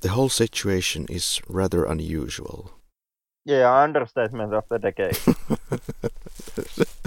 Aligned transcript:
the 0.00 0.10
whole 0.10 0.28
situation 0.28 1.06
is 1.08 1.40
rather 1.48 1.84
unusual. 1.84 2.72
Yeah, 3.44 3.74
understatement 3.74 4.52
of 4.54 4.64
the 4.68 4.78
decade. 4.78 5.18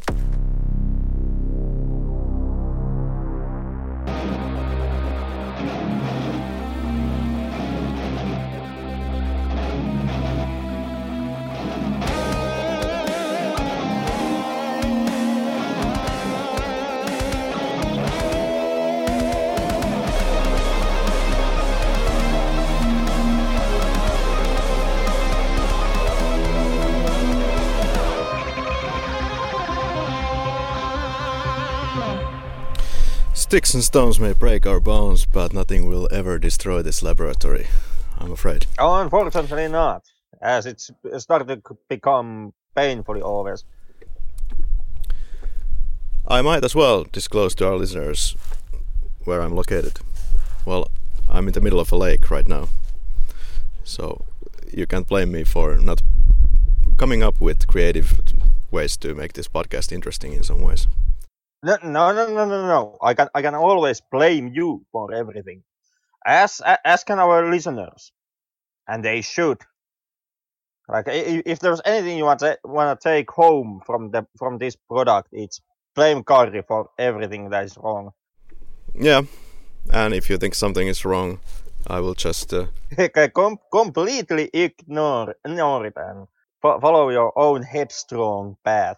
Sticks 33.53 33.75
and 33.75 33.83
stones 33.83 34.19
may 34.19 34.33
break 34.33 34.65
our 34.65 34.79
bones, 34.79 35.27
but 35.27 35.53
nothing 35.53 35.85
will 35.85 36.09
ever 36.11 36.39
destroy 36.39 36.81
this 36.81 37.03
laboratory. 37.03 37.67
I'm 38.17 38.31
afraid. 38.31 38.65
Oh, 38.79 38.99
unfortunately 38.99 39.67
not, 39.67 40.01
as 40.41 40.65
it's 40.65 40.89
started 41.19 41.63
to 41.63 41.77
become 41.87 42.51
painfully 42.75 43.21
obvious. 43.21 43.63
I 46.27 46.41
might 46.41 46.65
as 46.65 46.73
well 46.73 47.03
disclose 47.03 47.53
to 47.53 47.67
our 47.67 47.75
listeners 47.75 48.35
where 49.25 49.39
I'm 49.39 49.53
located. 49.55 49.99
Well, 50.65 50.87
I'm 51.29 51.45
in 51.45 51.53
the 51.53 51.61
middle 51.61 51.79
of 51.79 51.91
a 51.91 51.95
lake 51.95 52.31
right 52.31 52.47
now. 52.47 52.69
So 53.83 54.25
you 54.73 54.87
can't 54.87 55.07
blame 55.07 55.31
me 55.31 55.43
for 55.43 55.75
not 55.75 56.01
coming 56.97 57.21
up 57.21 57.39
with 57.39 57.67
creative 57.67 58.19
ways 58.71 58.97
to 58.97 59.13
make 59.13 59.33
this 59.33 59.47
podcast 59.47 59.91
interesting 59.91 60.33
in 60.33 60.41
some 60.41 60.59
ways. 60.63 60.87
No, 61.63 61.77
no, 61.81 62.11
no, 62.11 62.27
no, 62.27 62.45
no, 62.45 62.67
no. 62.67 62.97
I 63.01 63.13
can, 63.13 63.29
I 63.33 63.41
can 63.41 63.55
always 63.55 64.01
blame 64.01 64.51
you 64.53 64.85
for 64.91 65.13
everything, 65.13 65.63
as 66.25 66.61
as 66.83 67.05
can 67.05 67.19
our 67.19 67.49
listeners, 67.49 68.11
and 68.85 69.03
they 69.03 69.21
should. 69.21 69.59
Like, 70.89 71.05
if 71.07 71.59
there's 71.59 71.79
anything 71.85 72.17
you 72.17 72.25
want 72.25 72.41
to 72.41 72.57
want 72.65 72.99
to 72.99 73.09
take 73.09 73.31
home 73.31 73.81
from 73.85 74.11
the 74.11 74.27
from 74.37 74.57
this 74.57 74.75
product, 74.75 75.29
it's 75.31 75.61
blame 75.95 76.23
Karri 76.23 76.67
for 76.67 76.89
everything 76.99 77.49
that 77.51 77.63
is 77.63 77.77
wrong. 77.77 78.11
Yeah, 78.93 79.21
and 79.89 80.13
if 80.13 80.29
you 80.29 80.37
think 80.37 80.55
something 80.55 80.87
is 80.89 81.05
wrong, 81.05 81.39
I 81.87 82.01
will 82.01 82.13
just 82.13 82.53
uh... 82.53 82.67
Com- 83.33 83.59
completely 83.71 84.49
ignore 84.53 85.35
ignore 85.45 85.85
it 85.85 85.93
and 85.95 86.27
fo- 86.61 86.81
follow 86.81 87.09
your 87.09 87.31
own 87.39 87.63
headstrong 87.63 88.57
path. 88.65 88.97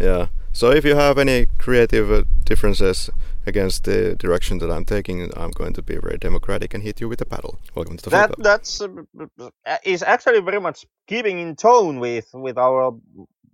Yeah. 0.00 0.28
So 0.56 0.70
if 0.70 0.86
you 0.86 0.96
have 0.96 1.18
any 1.18 1.44
creative 1.58 2.10
uh, 2.10 2.22
differences 2.46 3.10
against 3.44 3.84
the 3.84 4.14
direction 4.14 4.56
that 4.60 4.70
I'm 4.70 4.86
taking, 4.86 5.30
I'm 5.36 5.50
going 5.50 5.74
to 5.74 5.82
be 5.82 5.98
very 5.98 6.16
democratic 6.16 6.72
and 6.72 6.82
hit 6.82 6.98
you 6.98 7.10
with 7.10 7.20
a 7.20 7.26
paddle. 7.26 7.58
Welcome 7.74 7.98
to 7.98 8.04
the 8.04 8.08
That 8.08 8.34
that's 8.38 8.80
uh, 8.80 9.76
is 9.84 10.02
actually 10.02 10.40
very 10.40 10.58
much 10.58 10.86
keeping 11.06 11.40
in 11.40 11.56
tone 11.56 12.00
with 12.00 12.30
with 12.32 12.56
our 12.56 12.98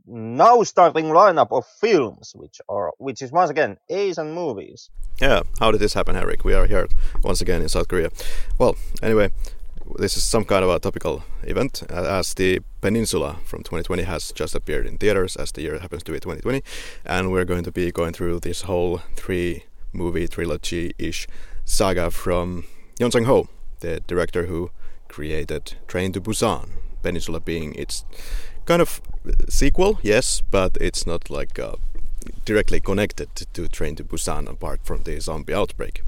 now 0.07 0.63
starting 0.63 1.07
lineup 1.07 1.49
of 1.51 1.67
films, 1.81 2.35
which 2.37 2.61
are 2.69 2.93
which 2.99 3.21
is 3.21 3.33
once 3.33 3.51
again 3.51 3.79
Asian 3.91 4.33
movies. 4.33 4.89
Yeah, 5.21 5.43
how 5.59 5.73
did 5.73 5.81
this 5.81 5.95
happen, 5.95 6.15
Henrik? 6.15 6.45
We 6.45 6.55
are 6.55 6.69
here 6.69 6.87
once 7.25 7.41
again 7.41 7.63
in 7.63 7.69
South 7.69 7.89
Korea. 7.89 8.11
Well, 8.61 8.77
anyway, 9.03 9.33
this 9.99 10.17
is 10.17 10.25
some 10.25 10.45
kind 10.45 10.65
of 10.65 10.71
a 10.71 10.79
topical 10.79 11.25
event, 11.43 11.83
as 11.91 12.35
the 12.35 12.61
Peninsula 12.81 13.39
from 13.45 13.61
2020 13.61 14.03
has 14.03 14.33
just 14.33 14.55
appeared 14.55 14.87
in 14.87 14.99
theaters, 14.99 15.37
as 15.37 15.53
the 15.53 15.63
year 15.63 15.79
happens 15.79 16.03
to 16.05 16.13
be 16.13 16.19
2020, 16.19 16.63
and 17.05 17.31
we're 17.31 17.45
going 17.45 17.65
to 17.65 17.73
be 17.73 17.91
going 17.91 18.13
through 18.13 18.41
this 18.41 18.63
whole 18.63 18.99
three 19.17 19.65
movie 19.93 20.29
trilogy 20.29 20.95
ish 20.99 21.27
saga 21.65 22.11
from 22.11 22.65
Yeon 22.99 23.13
Sang 23.13 23.25
Ho, 23.25 23.49
the 23.81 24.01
director 24.07 24.47
who 24.47 24.71
created 25.09 25.75
Train 25.87 26.13
to 26.13 26.21
Busan, 26.21 26.71
Peninsula 27.03 27.41
being 27.41 27.75
its 27.75 28.05
kind 28.65 28.81
of 28.81 29.01
sequel, 29.49 29.99
yes, 30.03 30.43
but 30.51 30.77
it's 30.81 31.07
not 31.07 31.31
like 31.31 31.59
uh, 31.59 31.77
directly 32.45 32.81
connected 32.81 33.29
to 33.53 33.69
Train 33.69 33.97
to 33.97 34.05
Busan 34.05 34.49
apart 34.49 34.81
from 34.85 35.03
the 35.03 35.21
zombie 35.21 35.55
outbreak. 35.55 36.03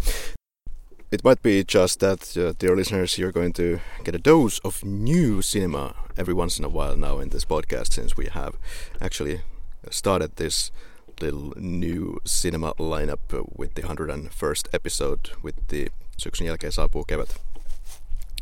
It 1.15 1.23
might 1.23 1.43
be 1.43 1.63
just 1.63 2.01
that, 2.01 2.37
uh, 2.37 2.55
dear 2.59 2.75
listeners, 2.75 3.19
you're 3.19 3.31
going 3.31 3.53
to 3.53 3.79
get 4.03 4.17
a 4.17 4.19
dose 4.19 4.59
of 4.65 4.85
new 4.85 5.43
cinema 5.43 5.95
every 6.17 6.35
once 6.35 6.59
in 6.59 6.65
a 6.65 6.69
while 6.69 6.97
now 6.97 7.21
in 7.21 7.29
this 7.29 7.45
podcast, 7.45 7.93
since 7.93 8.17
we 8.17 8.27
have 8.27 8.57
actually 9.01 9.43
started 9.91 10.35
this 10.35 10.73
little 11.21 11.53
new 11.57 12.19
cinema 12.25 12.75
lineup 12.81 13.31
with 13.57 13.75
the 13.75 13.83
101st 13.83 14.67
episode 14.73 15.31
with 15.41 15.55
the 15.69 15.89
Syksyn 16.19 16.47
jälkeen 16.47 16.73
saapuu 16.73 17.05
kevät 17.05 17.39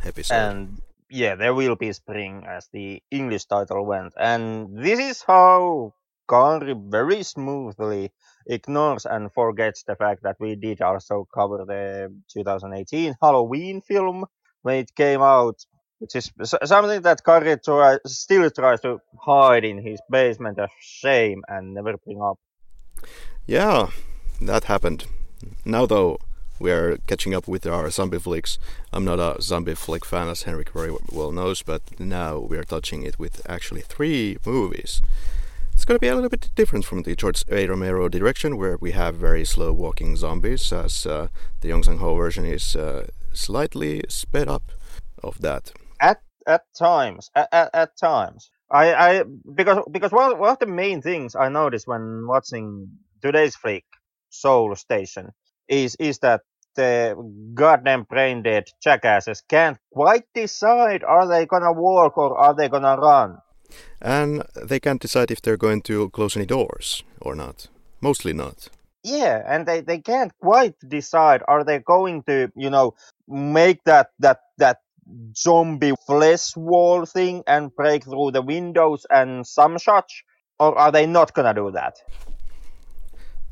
episode. 0.06 0.38
And 0.38 0.68
yeah, 1.10 1.36
there 1.36 1.52
will 1.52 1.76
be 1.76 1.92
spring 1.92 2.46
as 2.46 2.70
the 2.72 3.02
English 3.10 3.44
title 3.48 3.84
went. 3.84 4.14
And 4.16 4.68
this 4.82 4.98
is 4.98 5.24
how 5.28 5.92
Karri 6.26 6.74
very 6.90 7.22
smoothly 7.22 8.12
ignores 8.46 9.06
and 9.06 9.32
forgets 9.32 9.82
the 9.84 9.96
fact 9.96 10.22
that 10.22 10.36
we 10.40 10.54
did 10.54 10.80
also 10.80 11.26
cover 11.34 11.64
the 11.64 12.12
2018 12.32 13.16
Halloween 13.20 13.80
film 13.80 14.24
when 14.62 14.76
it 14.76 14.94
came 14.94 15.22
out, 15.22 15.64
which 15.98 16.16
is 16.16 16.32
something 16.64 17.02
that 17.02 17.22
Karri 17.24 17.62
try, 17.62 17.98
still 18.06 18.50
tries 18.50 18.80
to 18.80 19.00
hide 19.20 19.64
in 19.64 19.78
his 19.78 20.00
basement 20.10 20.58
of 20.58 20.70
shame 20.80 21.42
and 21.48 21.74
never 21.74 21.96
bring 21.98 22.20
up. 22.22 22.38
Yeah, 23.46 23.90
that 24.40 24.64
happened. 24.64 25.06
Now, 25.64 25.86
though, 25.86 26.18
we 26.60 26.70
are 26.70 26.96
catching 27.08 27.34
up 27.34 27.48
with 27.48 27.66
our 27.66 27.90
zombie 27.90 28.20
flicks. 28.20 28.58
I'm 28.92 29.04
not 29.04 29.18
a 29.18 29.42
zombie 29.42 29.74
flick 29.74 30.04
fan, 30.04 30.28
as 30.28 30.44
Henrik 30.44 30.70
very 30.70 30.94
well 31.10 31.32
knows, 31.32 31.62
but 31.62 31.82
now 31.98 32.38
we 32.38 32.56
are 32.56 32.64
touching 32.64 33.02
it 33.02 33.18
with 33.18 33.42
actually 33.48 33.80
three 33.80 34.38
movies. 34.46 35.02
It's 35.82 35.88
going 35.88 35.96
to 35.96 36.00
be 36.00 36.06
a 36.06 36.14
little 36.14 36.30
bit 36.30 36.48
different 36.54 36.84
from 36.84 37.02
the 37.02 37.16
George 37.16 37.44
A. 37.50 37.66
Romero 37.66 38.08
direction, 38.08 38.56
where 38.56 38.76
we 38.76 38.92
have 38.92 39.16
very 39.16 39.44
slow 39.44 39.72
walking 39.72 40.14
zombies, 40.14 40.72
as 40.72 41.04
uh, 41.06 41.26
the 41.60 41.70
Yeon 41.70 41.84
Sang 41.84 41.98
Ho 41.98 42.14
version 42.14 42.44
is 42.44 42.76
uh, 42.76 43.08
slightly 43.32 44.04
sped 44.08 44.46
up 44.46 44.70
of 45.24 45.40
that. 45.40 45.72
At 46.00 46.22
at 46.46 46.62
times, 46.78 47.32
at, 47.34 47.48
at, 47.50 47.70
at 47.74 47.96
times, 47.96 48.48
I, 48.70 48.94
I 48.94 49.24
because 49.56 49.82
because 49.90 50.12
one, 50.12 50.38
one 50.38 50.50
of 50.50 50.60
the 50.60 50.68
main 50.68 51.02
things 51.02 51.34
I 51.34 51.48
noticed 51.48 51.88
when 51.88 52.28
watching 52.28 52.88
today's 53.20 53.56
flick, 53.56 53.84
Seoul 54.30 54.76
Station, 54.76 55.32
is 55.66 55.96
is 55.96 56.20
that 56.20 56.42
the 56.76 57.16
goddamn 57.54 58.04
brain 58.04 58.44
dead 58.44 58.68
jackasses 58.80 59.42
can't 59.48 59.78
quite 59.90 60.26
decide 60.32 61.02
are 61.02 61.26
they 61.26 61.44
gonna 61.44 61.72
walk 61.72 62.16
or 62.18 62.38
are 62.38 62.54
they 62.54 62.68
gonna 62.68 62.96
run 62.96 63.38
and 64.00 64.44
they 64.54 64.80
can't 64.80 65.00
decide 65.00 65.30
if 65.30 65.42
they're 65.42 65.56
going 65.56 65.82
to 65.82 66.10
close 66.10 66.36
any 66.36 66.46
doors 66.46 67.02
or 67.20 67.34
not. 67.34 67.68
Mostly 68.00 68.32
not. 68.32 68.68
Yeah, 69.04 69.42
and 69.46 69.66
they, 69.66 69.80
they 69.80 69.98
can't 69.98 70.32
quite 70.40 70.74
decide 70.86 71.42
are 71.48 71.64
they 71.64 71.80
going 71.80 72.22
to, 72.24 72.52
you 72.54 72.70
know, 72.70 72.94
make 73.28 73.82
that 73.84 74.10
that 74.20 74.40
that 74.58 74.78
zombie 75.36 75.94
flesh 76.06 76.56
wall 76.56 77.04
thing 77.04 77.42
and 77.46 77.74
break 77.74 78.04
through 78.04 78.30
the 78.30 78.42
windows 78.42 79.06
and 79.10 79.46
some 79.46 79.78
such, 79.78 80.24
or 80.60 80.78
are 80.78 80.92
they 80.92 81.06
not 81.06 81.34
gonna 81.34 81.54
do 81.54 81.70
that? 81.72 81.96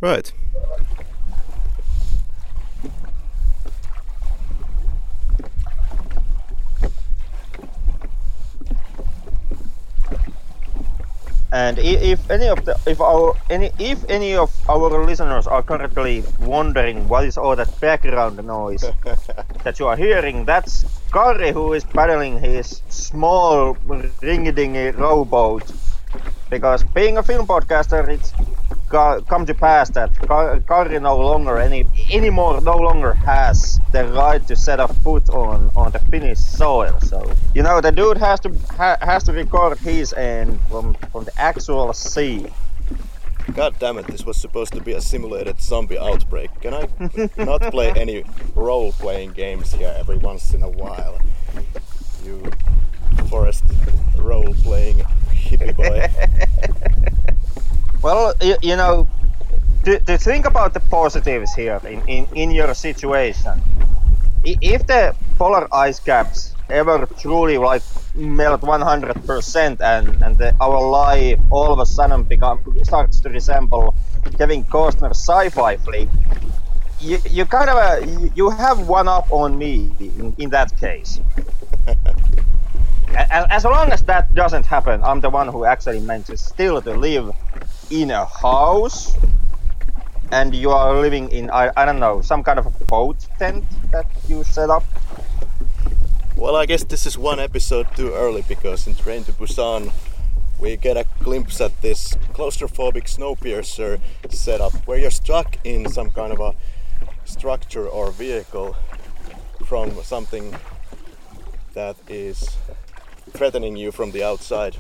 Right. 0.00 0.32
And 11.52 11.78
if 11.78 12.28
any 12.30 12.48
of 12.48 12.64
the 12.64 12.78
if 12.86 13.00
our 13.00 13.36
any 13.48 13.72
if 13.78 14.04
any 14.08 14.34
of 14.36 14.50
our 14.68 15.04
listeners 15.04 15.46
are 15.46 15.62
currently 15.62 16.24
wondering 16.38 17.08
what 17.08 17.24
is 17.24 17.36
all 17.38 17.56
that 17.56 17.78
background 17.80 18.36
noise 18.44 18.92
that 19.64 19.78
you 19.78 19.86
are 19.86 19.96
hearing, 19.96 20.44
that's 20.46 20.84
Karri 21.12 21.52
who 21.52 21.72
is 21.72 21.84
paddling 21.84 22.38
his 22.40 22.82
small 22.88 23.74
ringy-dingy 23.76 24.68
rowboat. 24.92 25.74
Because 26.48 26.84
being 26.84 27.18
a 27.18 27.22
film 27.22 27.46
podcaster, 27.46 28.08
it's 28.08 28.34
come 28.90 29.46
to 29.46 29.54
pass 29.54 29.88
that 29.90 30.12
Karri 30.14 31.00
no 31.00 31.16
longer 31.16 31.58
any 31.58 31.86
anymore 32.10 32.60
no 32.60 32.76
longer 32.76 33.12
has 33.12 33.78
the 33.92 34.04
right 34.06 34.44
to 34.48 34.56
set 34.56 34.80
a 34.80 34.88
foot 34.88 35.28
on 35.30 35.70
on 35.76 35.92
the 35.92 36.00
Finnish 36.10 36.38
soil. 36.38 36.98
So 37.00 37.32
you 37.54 37.62
know 37.62 37.80
the 37.80 37.92
dude 37.92 38.18
has 38.18 38.40
to 38.40 38.50
ha, 38.76 38.96
has 39.00 39.22
to 39.24 39.32
record 39.32 39.78
his 39.78 40.12
end 40.12 40.60
from 40.68 40.94
from 41.12 41.24
the 41.24 41.40
actual 41.40 41.92
sea. 41.92 42.46
God 43.54 43.74
damn 43.78 43.98
it, 43.98 44.06
this 44.06 44.24
was 44.24 44.36
supposed 44.36 44.72
to 44.74 44.80
be 44.80 44.92
a 44.92 45.00
simulated 45.00 45.60
zombie 45.60 45.98
outbreak. 45.98 46.50
Can 46.60 46.74
I 46.74 46.88
not 47.44 47.62
play 47.70 47.90
any 47.92 48.24
role 48.54 48.92
playing 48.92 49.32
games 49.32 49.72
here 49.72 49.94
every 49.96 50.18
once 50.18 50.54
in 50.54 50.62
a 50.62 50.68
while? 50.68 51.18
You 52.24 52.50
forest 53.28 53.64
role 54.18 54.54
playing 54.62 54.98
hippie 55.30 55.76
boy. 55.76 56.08
well, 58.02 58.34
you, 58.40 58.56
you 58.62 58.76
know, 58.76 59.08
to, 59.84 60.00
to 60.00 60.18
think 60.18 60.46
about 60.46 60.74
the 60.74 60.80
positives 60.80 61.54
here 61.54 61.80
in, 61.84 62.02
in, 62.06 62.26
in 62.34 62.50
your 62.50 62.74
situation, 62.74 63.62
if 64.44 64.86
the 64.86 65.14
polar 65.38 65.68
ice 65.74 66.00
caps 66.00 66.56
ever 66.70 67.06
truly 67.18 67.58
like 67.58 67.82
melt 68.14 68.62
100% 68.62 69.80
and, 69.80 70.22
and 70.22 70.38
the, 70.38 70.54
our 70.60 70.80
life 70.90 71.38
all 71.50 71.72
of 71.72 71.78
a 71.78 71.86
sudden 71.86 72.24
become, 72.24 72.60
starts 72.82 73.20
to 73.20 73.30
resemble 73.30 73.94
Kevin 74.38 74.64
Costner's 74.64 75.18
sci-fi 75.18 75.76
flick, 75.78 76.10
you, 76.98 77.18
you 77.30 77.46
kind 77.46 77.70
of 77.70 77.76
uh, 77.76 77.98
you, 78.34 78.50
have 78.50 78.80
one 78.80 79.08
up 79.08 79.26
on 79.30 79.56
me 79.58 79.96
in, 80.00 80.34
in 80.38 80.50
that 80.50 80.76
case. 80.78 81.20
as 83.14 83.64
long 83.64 83.92
as 83.92 84.02
that 84.04 84.32
doesn't 84.34 84.66
happen, 84.66 85.02
I'm 85.02 85.20
the 85.20 85.30
one 85.30 85.48
who 85.48 85.64
actually 85.64 86.00
manages 86.00 86.42
still 86.42 86.82
to 86.82 86.94
live 86.94 87.30
in 87.90 88.10
a 88.10 88.24
house 88.24 89.16
and 90.32 90.54
you 90.54 90.70
are 90.70 91.00
living 91.00 91.28
in 91.30 91.50
I, 91.50 91.70
I 91.76 91.84
don't 91.84 91.98
know 91.98 92.20
some 92.20 92.42
kind 92.42 92.58
of 92.58 92.66
a 92.66 92.84
boat 92.84 93.26
tent 93.38 93.64
that 93.90 94.06
you 94.28 94.44
set 94.44 94.70
up? 94.70 94.84
Well 96.36 96.56
i 96.56 96.66
guess 96.66 96.84
this 96.84 97.06
is 97.06 97.18
one 97.18 97.40
episode 97.40 97.86
too 97.96 98.12
early 98.12 98.42
because 98.48 98.86
in 98.86 98.94
train 98.94 99.24
to 99.24 99.32
busan 99.32 99.92
we 100.60 100.76
get 100.76 100.96
a 100.96 101.04
glimpse 101.20 101.60
at 101.60 101.80
this 101.80 102.14
claustrophobic 102.34 103.04
snowpiercer 103.04 104.00
setup 104.28 104.72
where 104.86 104.98
you're 104.98 105.10
stuck 105.10 105.56
in 105.64 105.88
some 105.88 106.10
kind 106.10 106.32
of 106.32 106.40
a 106.40 106.54
structure 107.24 107.88
or 107.88 108.10
vehicle 108.10 108.76
from 109.64 109.90
something 110.02 110.54
that 111.72 111.96
is 112.08 112.56
threatening 113.30 113.76
you 113.76 113.90
from 113.90 114.10
the 114.10 114.22
outside. 114.22 114.76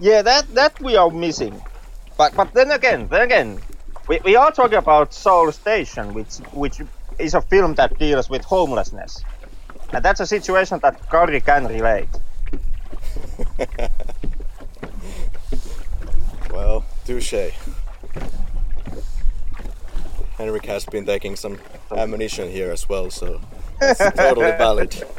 Yeah 0.00 0.22
that 0.22 0.52
that 0.54 0.80
we 0.80 0.96
are 0.96 1.10
missing 1.10 1.62
but 2.16 2.34
but 2.34 2.52
then 2.54 2.70
again 2.70 3.08
then 3.08 3.22
again 3.22 3.60
we, 4.08 4.20
we 4.24 4.36
are 4.36 4.52
talking 4.52 4.78
about 4.78 5.14
Seoul 5.14 5.50
Station, 5.52 6.14
which 6.14 6.36
which 6.52 6.80
is 7.18 7.34
a 7.34 7.40
film 7.40 7.74
that 7.74 7.98
deals 7.98 8.28
with 8.28 8.44
homelessness, 8.44 9.22
and 9.92 10.04
that's 10.04 10.20
a 10.20 10.26
situation 10.26 10.78
that 10.80 11.00
Karri 11.08 11.44
can 11.44 11.66
relate. 11.66 12.08
well, 16.50 16.84
touche. 17.04 17.52
Henrik 20.36 20.66
has 20.66 20.84
been 20.84 21.06
taking 21.06 21.36
some 21.36 21.58
ammunition 21.96 22.50
here 22.50 22.72
as 22.72 22.88
well, 22.88 23.10
so 23.10 23.40
it's 23.80 23.98
totally 24.16 24.50
valid. 24.58 25.04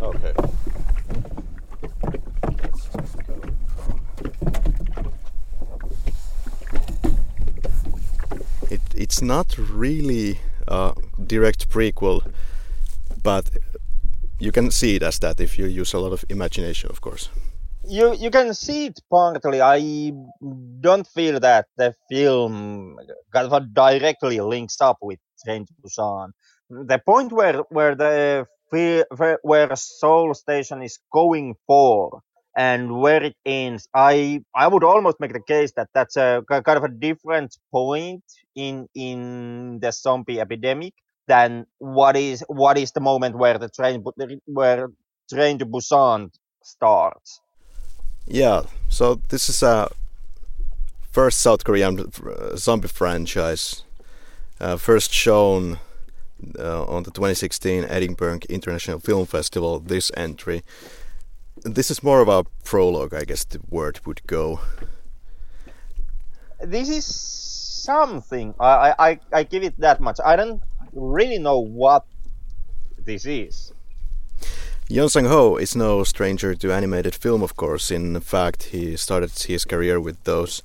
Okay. 0.00 0.32
It's 8.70 9.22
not 9.22 9.56
really 9.58 10.38
a 10.66 10.92
direct 11.26 11.68
prequel, 11.68 12.22
but 13.22 13.50
you 14.38 14.52
can 14.52 14.70
see 14.70 14.96
it 14.96 15.02
as 15.02 15.18
that 15.20 15.40
if 15.40 15.58
you 15.58 15.66
use 15.66 15.92
a 15.94 15.98
lot 15.98 16.12
of 16.12 16.24
imagination, 16.28 16.90
of 16.90 17.00
course. 17.00 17.30
You 17.84 18.14
you 18.14 18.30
can 18.30 18.54
see 18.54 18.86
it 18.86 19.00
partly. 19.10 19.60
I 19.62 20.12
don't 20.80 21.06
feel 21.06 21.40
that 21.40 21.66
the 21.76 21.94
film 22.10 22.98
kind 23.32 23.50
of 23.50 23.74
directly 23.74 24.40
links 24.40 24.80
up 24.80 24.98
with 25.00 25.18
Train 25.44 25.64
to 25.66 25.72
Busan. 25.82 26.32
The 26.68 26.98
point 26.98 27.32
where 27.32 27.62
where 27.70 27.94
the 27.94 28.46
where 29.42 29.76
Seoul 29.76 30.34
Station 30.34 30.82
is 30.82 30.98
going 31.10 31.54
for 31.66 32.20
and 32.58 32.98
where 32.98 33.22
it 33.22 33.36
ends, 33.46 33.88
I 33.94 34.42
I 34.52 34.66
would 34.66 34.82
almost 34.82 35.20
make 35.20 35.32
the 35.32 35.40
case 35.40 35.72
that 35.76 35.88
that's 35.94 36.16
a 36.16 36.42
kind 36.50 36.76
of 36.76 36.82
a 36.82 36.88
different 36.88 37.56
point 37.70 38.24
in 38.56 38.88
in 38.94 39.78
the 39.80 39.92
zombie 39.92 40.40
epidemic 40.40 40.92
than 41.28 41.66
what 41.78 42.16
is 42.16 42.44
what 42.48 42.76
is 42.76 42.90
the 42.90 43.00
moment 43.00 43.38
where 43.38 43.58
the 43.58 43.68
train 43.68 44.04
where 44.46 44.88
train 45.32 45.58
to 45.60 45.66
Busan 45.66 46.30
starts. 46.64 47.40
Yeah, 48.26 48.62
so 48.88 49.20
this 49.28 49.48
is 49.48 49.62
a 49.62 49.88
first 51.12 51.38
South 51.38 51.62
Korean 51.62 52.10
zombie 52.56 52.88
franchise, 52.88 53.84
uh, 54.60 54.76
first 54.76 55.12
shown 55.12 55.78
uh, 56.58 56.84
on 56.86 57.04
the 57.04 57.12
2016 57.12 57.84
Edinburgh 57.84 58.40
International 58.48 58.98
Film 58.98 59.26
Festival. 59.26 59.78
This 59.78 60.10
entry 60.16 60.62
this 61.64 61.90
is 61.90 62.02
more 62.02 62.20
of 62.20 62.28
a 62.28 62.44
prologue, 62.64 63.14
I 63.14 63.24
guess 63.24 63.44
the 63.44 63.60
word 63.68 64.00
would 64.06 64.26
go. 64.26 64.60
This 66.60 66.88
is 66.88 67.04
something. 67.04 68.54
I, 68.58 68.94
I, 68.98 69.20
I 69.32 69.42
give 69.44 69.62
it 69.62 69.78
that 69.78 70.00
much. 70.00 70.18
I 70.24 70.36
don't 70.36 70.62
really 70.92 71.38
know 71.38 71.58
what 71.58 72.04
this 72.98 73.26
is. 73.26 73.72
Yeon 74.90 75.10
Sang 75.10 75.26
Ho 75.26 75.56
is 75.56 75.76
no 75.76 76.02
stranger 76.04 76.54
to 76.54 76.72
animated 76.72 77.14
film, 77.14 77.42
of 77.42 77.56
course. 77.56 77.90
In 77.90 78.18
fact, 78.20 78.64
he 78.64 78.96
started 78.96 79.30
his 79.30 79.64
career 79.64 80.00
with 80.00 80.22
those. 80.24 80.62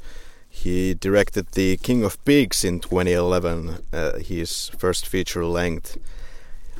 He 0.49 0.93
directed 0.93 1.47
The 1.53 1.77
King 1.77 2.03
of 2.03 2.23
Pigs 2.23 2.63
in 2.63 2.79
2011, 2.79 3.79
uh, 3.91 4.19
his 4.19 4.69
first 4.77 5.07
feature 5.07 5.45
length, 5.45 5.97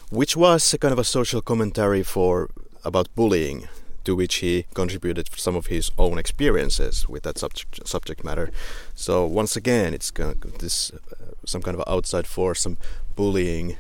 which 0.10 0.38
was 0.38 0.74
a 0.74 0.78
kind 0.78 0.94
of 0.94 1.00
a 1.00 1.04
social 1.04 1.42
commentary 1.42 2.04
for 2.04 2.50
about 2.86 3.14
bullying 3.16 3.68
to 4.04 4.16
which 4.16 4.36
he 4.36 4.66
contributed 4.74 5.30
some 5.36 5.56
of 5.56 5.68
his 5.68 5.92
own 5.98 6.18
experiences 6.18 7.08
with 7.08 7.24
that 7.24 7.38
subject 7.38 7.88
subject 7.88 8.24
matter. 8.24 8.52
So 8.96 9.26
once 9.26 9.56
again, 9.56 9.94
it's 9.94 10.12
this 10.60 10.92
uh, 10.92 11.34
some 11.46 11.62
kind 11.62 11.78
of 11.78 11.84
outside 11.88 12.28
force, 12.28 12.62
some 12.62 12.78
bullying 13.16 13.78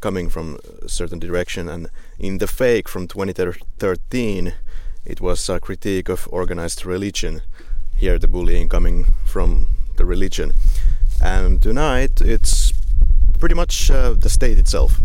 coming 0.00 0.28
from 0.28 0.58
a 0.82 0.88
certain 0.88 1.18
direction. 1.18 1.68
And 1.68 1.88
in 2.18 2.38
the 2.38 2.46
fake 2.46 2.88
from 2.88 3.08
2013, 3.08 4.54
it 5.04 5.20
was 5.20 5.48
a 5.48 5.60
critique 5.60 6.08
of 6.08 6.28
organized 6.30 6.84
religion. 6.84 7.42
Here, 7.96 8.18
the 8.18 8.28
bullying 8.28 8.68
coming 8.68 9.06
from 9.24 9.68
the 9.96 10.04
religion. 10.04 10.52
And 11.22 11.62
tonight, 11.62 12.20
it's 12.20 12.72
pretty 13.38 13.54
much 13.54 13.90
uh, 13.90 14.14
the 14.14 14.28
state 14.28 14.58
itself. 14.58 15.00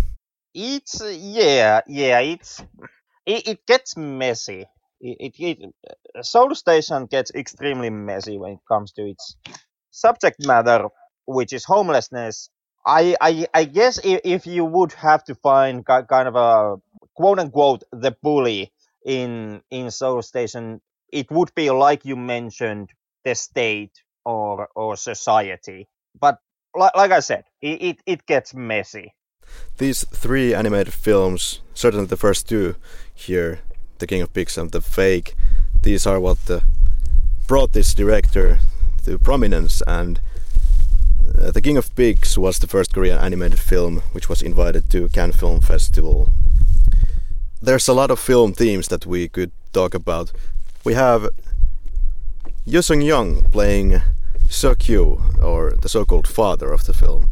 It's 0.53 1.01
yeah, 1.01 1.81
yeah. 1.88 2.19
It's 2.19 2.61
it, 3.25 3.47
it 3.47 3.66
gets 3.68 3.97
messy. 3.97 4.66
It, 5.01 5.33
it, 5.40 5.59
it 5.59 6.25
Seoul 6.25 6.56
Station 6.56 7.07
gets 7.07 7.31
extremely 7.33 7.90
messy 7.90 8.37
when 8.37 8.54
it 8.54 8.59
comes 8.68 8.92
to 8.94 9.04
its 9.07 9.35
subject 9.92 10.37
matter, 10.45 10.87
which 11.25 11.54
is 11.54 11.66
homelessness. 11.66 12.49
I, 12.85 13.16
I, 13.21 13.47
I 13.54 13.66
guess 13.66 13.99
if, 14.04 14.21
if 14.23 14.47
you 14.47 14.66
would 14.66 14.94
have 14.94 15.23
to 15.25 15.35
find 15.35 15.85
kind 15.85 16.28
of 16.28 16.35
a 16.35 16.78
quote 17.16 17.40
unquote 17.40 17.83
the 17.92 18.16
bully 18.23 18.71
in 19.06 19.61
in 19.71 19.92
Seoul 19.92 20.21
Station, 20.21 20.81
it 21.11 21.31
would 21.31 21.54
be 21.56 21.71
like 21.71 22.06
you 22.06 22.16
mentioned 22.16 22.92
the 23.25 23.35
state 23.35 23.94
or 24.25 24.69
or 24.75 24.95
society. 24.97 25.87
But 26.19 26.40
like, 26.75 26.95
like 26.95 27.11
I 27.11 27.19
said, 27.21 27.45
it, 27.61 27.81
it, 27.83 27.97
it 28.06 28.25
gets 28.25 28.54
messy. 28.54 29.13
These 29.77 30.05
three 30.11 30.53
animated 30.53 30.93
films, 30.93 31.61
certainly 31.73 32.05
the 32.05 32.17
first 32.17 32.47
two 32.47 32.75
here, 33.13 33.59
The 33.99 34.07
King 34.07 34.21
of 34.21 34.33
Pigs 34.33 34.57
and 34.57 34.71
The 34.71 34.81
Fake, 34.81 35.35
these 35.81 36.05
are 36.05 36.19
what 36.19 36.37
uh, 36.49 36.59
brought 37.47 37.73
this 37.73 37.93
director 37.93 38.59
to 39.05 39.17
prominence 39.17 39.81
and 39.87 40.19
uh, 41.37 41.51
The 41.51 41.61
King 41.61 41.77
of 41.77 41.95
Pigs 41.95 42.37
was 42.37 42.59
the 42.59 42.67
first 42.67 42.93
Korean 42.93 43.17
animated 43.17 43.59
film 43.59 44.03
which 44.11 44.29
was 44.29 44.41
invited 44.41 44.89
to 44.91 45.09
Cannes 45.09 45.33
Film 45.33 45.61
Festival. 45.61 46.29
There's 47.61 47.87
a 47.87 47.93
lot 47.93 48.11
of 48.11 48.19
film 48.19 48.53
themes 48.53 48.87
that 48.89 49.05
we 49.05 49.27
could 49.27 49.51
talk 49.73 49.93
about. 49.93 50.31
We 50.83 50.93
have 50.93 51.29
Ryu 52.65 52.79
Seung-ryong 52.79 53.51
playing 53.51 54.01
Kyu, 54.79 55.21
or 55.41 55.71
the 55.81 55.89
so-called 55.89 56.27
father 56.27 56.71
of 56.71 56.85
the 56.85 56.93
film 56.93 57.31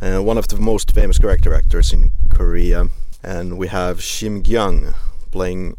uh, 0.00 0.22
one 0.22 0.38
of 0.38 0.48
the 0.48 0.56
most 0.56 0.92
famous 0.92 1.18
character 1.18 1.54
actors 1.54 1.92
in 1.92 2.12
Korea. 2.28 2.88
And 3.22 3.58
we 3.58 3.68
have 3.68 3.98
Shim 3.98 4.42
Gyang 4.42 4.94
playing 5.30 5.76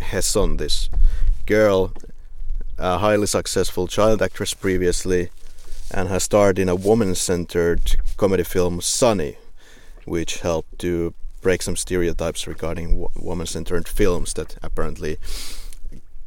Hye-sun, 0.00 0.58
this 0.58 0.90
girl, 1.46 1.92
a 2.78 2.98
highly 2.98 3.26
successful 3.26 3.86
child 3.86 4.20
actress 4.20 4.54
previously, 4.54 5.30
and 5.90 6.08
has 6.08 6.24
starred 6.24 6.58
in 6.58 6.68
a 6.68 6.74
woman-centered 6.74 7.96
comedy 8.16 8.44
film 8.44 8.80
Sunny, 8.80 9.36
which 10.04 10.40
helped 10.40 10.78
to 10.80 11.14
break 11.40 11.62
some 11.62 11.76
stereotypes 11.76 12.46
regarding 12.46 13.06
woman-centered 13.16 13.88
films 13.88 14.34
that 14.34 14.56
apparently 14.62 15.18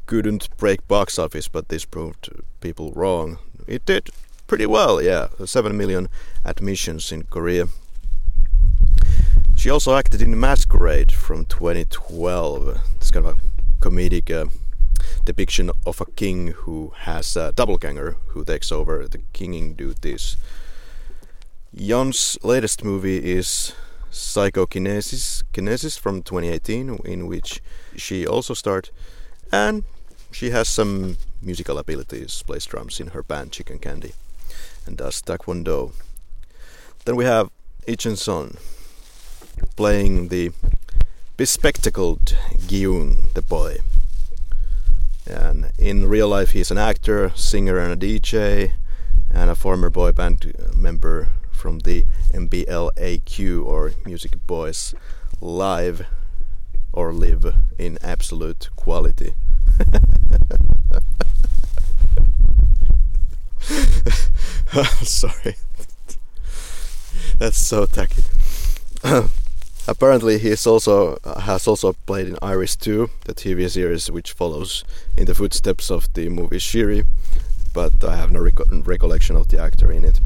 couldn't 0.06 0.50
break 0.58 0.88
box 0.88 1.18
office, 1.18 1.48
but 1.48 1.70
this 1.70 1.86
proved 1.86 2.30
people 2.62 2.92
wrong. 2.94 3.38
It 3.68 3.86
did 3.86 4.10
pretty 4.48 4.66
well, 4.66 5.02
yeah, 5.02 5.28
7 5.44 5.76
million 5.76 6.10
admissions 6.44 7.12
in 7.12 7.24
Korea. 7.24 7.68
She 9.56 9.70
also 9.70 9.96
acted 9.96 10.22
in 10.22 10.40
Masquerade 10.40 11.12
from 11.12 11.46
2012. 11.46 12.80
It's 12.98 13.12
kind 13.12 13.26
of 13.26 13.36
a 13.38 13.84
comedic 13.84 14.30
uh, 14.30 14.50
depiction 15.26 15.72
of 15.86 16.02
a 16.02 16.06
king 16.06 16.48
who 16.48 16.94
has 16.98 17.36
a 17.36 17.52
doppelganger 17.54 18.18
who 18.28 18.44
takes 18.46 18.72
over 18.72 19.08
the 19.08 19.20
kinging 19.34 19.74
duties. 19.74 20.38
Yeon's 21.74 22.38
latest 22.44 22.84
movie 22.84 23.34
is 23.34 23.74
Psychokinesis 24.12 25.44
Kinesis 25.52 26.00
from 26.00 26.22
2018, 26.22 27.00
in 27.04 27.28
which 27.28 27.62
she 27.98 28.26
also 28.26 28.54
starred, 28.54 28.90
and 29.52 29.84
she 30.32 30.52
has 30.52 30.68
some 30.68 31.18
musical 31.42 31.78
abilities, 31.78 32.44
plays 32.44 32.66
drums 32.66 33.00
in 33.00 33.08
her 33.08 33.24
band 33.24 33.52
Chicken 33.52 33.80
Candy, 33.80 34.14
and 34.86 34.98
does 34.98 35.22
taekwondo. 35.22 35.94
Then 37.06 37.16
we 37.16 37.26
have 37.26 37.50
Lee 37.88 37.96
Joon 37.96 38.58
playing 39.76 40.30
the 40.30 40.52
bespectacled 41.38 42.36
Gyung, 42.68 43.34
the 43.34 43.42
boy. 43.42 43.78
And 45.28 45.72
in 45.78 46.08
real 46.08 46.28
life, 46.28 46.52
he's 46.52 46.72
an 46.72 46.78
actor, 46.78 47.32
singer, 47.36 47.78
and 47.78 47.92
a 47.92 47.98
DJ, 47.98 48.74
and 49.34 49.50
a 49.50 49.56
former 49.56 49.90
boy 49.90 50.12
band 50.12 50.54
member 50.76 51.30
from 51.52 51.80
the 51.80 52.06
MBLAQ 52.34 53.66
or 53.66 53.94
Music 54.06 54.34
Boys 54.46 54.94
Live 55.42 56.06
or 56.94 57.12
Live 57.12 57.56
in 57.78 57.98
Absolute 58.02 58.70
Quality. 58.76 59.34
Sorry. 65.04 65.56
That's 67.40 67.58
so 67.58 67.86
tacky. 67.86 68.24
Apparently, 69.88 70.40
he 70.40 70.56
also 70.66 71.18
has 71.40 71.68
also 71.68 71.94
played 72.06 72.28
in 72.28 72.38
Iris 72.42 72.76
2, 72.76 73.10
the 73.26 73.34
TV 73.34 73.70
series 73.70 74.10
which 74.10 74.32
follows 74.32 74.84
in 75.16 75.26
the 75.26 75.36
footsteps 75.36 75.92
of 75.92 76.12
the 76.14 76.30
movie 76.30 76.58
Shiri, 76.58 77.06
but 77.74 78.04
I 78.04 78.16
have 78.16 78.32
no 78.32 78.48
recollection 78.72 79.36
of 79.36 79.50
the 79.50 79.60
actor 79.60 79.92
in 79.92 80.04
it. 80.04 80.20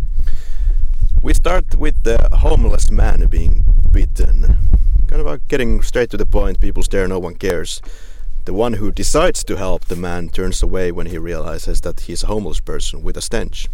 We 1.21 1.33
start 1.33 1.75
with 1.75 2.03
the 2.03 2.29
homeless 2.31 2.89
man 2.89 3.27
being 3.27 3.65
beaten. 3.91 4.57
Kind 5.07 5.27
of 5.27 5.47
getting 5.49 5.81
straight 5.81 6.09
to 6.11 6.17
the 6.17 6.25
point, 6.25 6.61
people 6.61 6.83
stare, 6.83 7.07
no 7.07 7.19
one 7.19 7.35
cares. 7.35 7.81
The 8.45 8.53
one 8.53 8.73
who 8.73 8.91
decides 8.91 9.43
to 9.43 9.57
help 9.57 9.85
the 9.85 9.95
man 9.95 10.29
turns 10.29 10.63
away 10.63 10.91
when 10.91 11.07
he 11.07 11.17
realizes 11.17 11.81
that 11.81 12.01
he's 12.01 12.23
a 12.23 12.27
homeless 12.27 12.59
person 12.59 13.03
with 13.03 13.17
a 13.17 13.21
stench. 13.21 13.67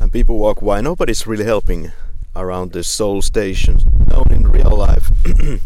And 0.00 0.12
people 0.12 0.38
walk 0.38 0.62
why 0.62 0.80
nobody's 0.80 1.26
really 1.26 1.44
helping 1.44 1.92
around 2.34 2.72
the 2.72 2.82
Seoul 2.82 3.22
station, 3.22 3.78
known 4.08 4.26
in 4.30 4.48
real 4.48 4.76
life 4.76 5.10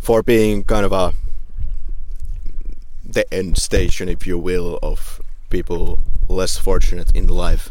for 0.00 0.22
being 0.22 0.64
kind 0.64 0.86
of 0.86 0.92
a 0.92 1.12
the 3.04 3.32
end 3.32 3.56
station, 3.56 4.08
if 4.08 4.26
you 4.26 4.38
will, 4.38 4.78
of 4.82 5.20
people 5.50 5.98
less 6.28 6.58
fortunate 6.58 7.14
in 7.14 7.28
life. 7.28 7.70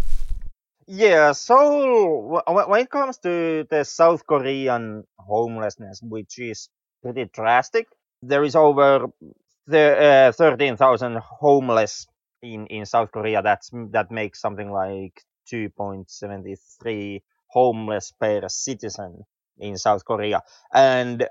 Yeah, 0.88 1.32
so 1.32 2.42
when 2.48 2.82
it 2.82 2.90
comes 2.90 3.18
to 3.20 3.66
the 3.70 3.84
South 3.84 4.26
Korean 4.28 5.04
homelessness, 5.18 6.02
which 6.02 6.38
is 6.38 6.70
pretty 7.02 7.26
drastic, 7.26 7.88
there 8.28 8.44
is 8.44 8.56
over 8.56 9.08
uh, 9.72 10.32
13,000 10.34 11.18
homeless 11.18 12.08
in, 12.42 12.68
in 12.68 12.86
South 12.86 13.12
Korea. 13.12 13.42
That's 13.42 13.72
that 13.92 14.12
makes 14.12 14.42
something 14.42 14.72
like 14.72 15.24
2.73 15.54 17.22
homeless 17.48 18.14
per 18.20 18.48
citizen 18.50 19.24
in 19.60 19.78
South 19.78 20.06
Korea, 20.06 20.44
and 20.74 21.28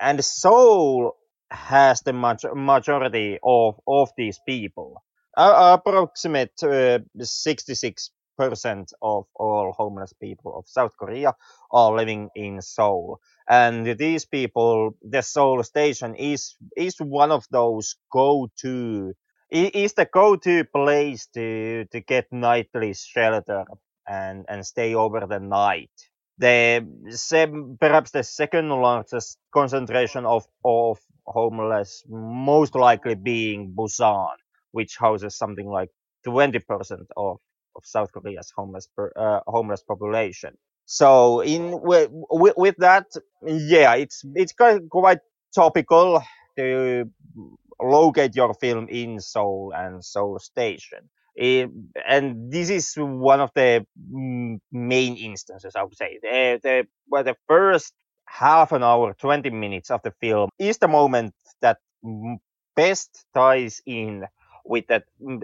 and 0.00 0.24
Seoul 0.24 1.16
has 1.50 2.02
the 2.02 2.12
majority 2.54 3.38
of 3.42 3.80
of 3.86 4.10
these 4.16 4.40
people. 4.46 5.02
Uh, 5.36 5.78
approximate 5.78 6.62
uh, 6.64 6.98
66 7.20 8.10
percent 8.38 8.92
of 9.02 9.26
all 9.36 9.72
homeless 9.76 10.14
people 10.14 10.56
of 10.58 10.68
South 10.68 10.96
Korea 10.98 11.34
are 11.72 11.94
living 11.96 12.30
in 12.36 12.62
Seoul. 12.62 13.20
And 13.50 13.86
these 13.98 14.26
people, 14.26 14.92
the 15.02 15.22
Seoul 15.22 15.62
station 15.64 16.14
is 16.16 16.56
is 16.76 16.96
one 17.00 17.32
of 17.32 17.46
those 17.50 17.96
go-to 18.12 19.14
is 19.50 19.94
the 19.94 20.06
go-to 20.06 20.64
place 20.64 21.26
to 21.34 21.86
to 21.92 22.00
get 22.00 22.26
nightly 22.32 22.94
shelter 22.94 23.64
and 24.08 24.46
and 24.48 24.66
stay 24.66 24.94
over 24.94 25.26
the 25.26 25.40
night. 25.40 25.90
The 26.38 26.86
perhaps 27.80 28.12
the 28.12 28.24
second 28.24 28.70
largest 28.70 29.38
concentration 29.52 30.26
of 30.26 30.46
of 30.64 30.98
homeless, 31.26 32.04
most 32.08 32.74
likely 32.76 33.16
being 33.16 33.74
Busan, 33.76 34.36
which 34.72 34.96
houses 34.98 35.36
something 35.36 35.68
like 35.68 35.90
20% 36.26 37.06
of 37.16 37.38
of 37.78 37.86
South 37.86 38.12
Korea's 38.12 38.52
homeless 38.56 38.88
per, 38.96 39.12
uh, 39.16 39.40
homeless 39.48 39.82
population. 39.82 40.58
So 40.86 41.42
in 41.42 41.80
with, 41.82 42.10
with 42.58 42.76
that, 42.80 43.06
yeah, 43.46 43.94
it's 43.96 44.24
it's 44.36 44.54
quite 44.90 45.20
topical 45.54 46.22
to 46.58 47.06
locate 47.82 48.36
your 48.36 48.54
film 48.54 48.88
in 48.90 49.20
Seoul 49.20 49.72
and 49.76 50.04
Seoul 50.04 50.40
Station. 50.40 51.10
It, 51.36 51.70
and 52.08 52.52
this 52.52 52.70
is 52.70 52.94
one 52.96 53.40
of 53.40 53.50
the 53.54 53.86
main 54.72 55.16
instances, 55.16 55.74
I 55.76 55.84
would 55.84 55.96
say. 55.96 56.18
The, 56.22 56.60
the, 56.62 56.86
well, 57.08 57.24
the 57.24 57.36
first 57.48 57.94
half 58.26 58.72
an 58.72 58.82
hour, 58.82 59.14
20 59.14 59.50
minutes 59.50 59.90
of 59.90 60.02
the 60.02 60.12
film 60.20 60.50
is 60.58 60.78
the 60.78 60.88
moment 60.88 61.34
that 61.62 61.78
best 62.76 63.24
ties 63.34 63.82
in 63.86 64.24
with 64.68 64.86
that 64.88 65.04
mm, 65.22 65.42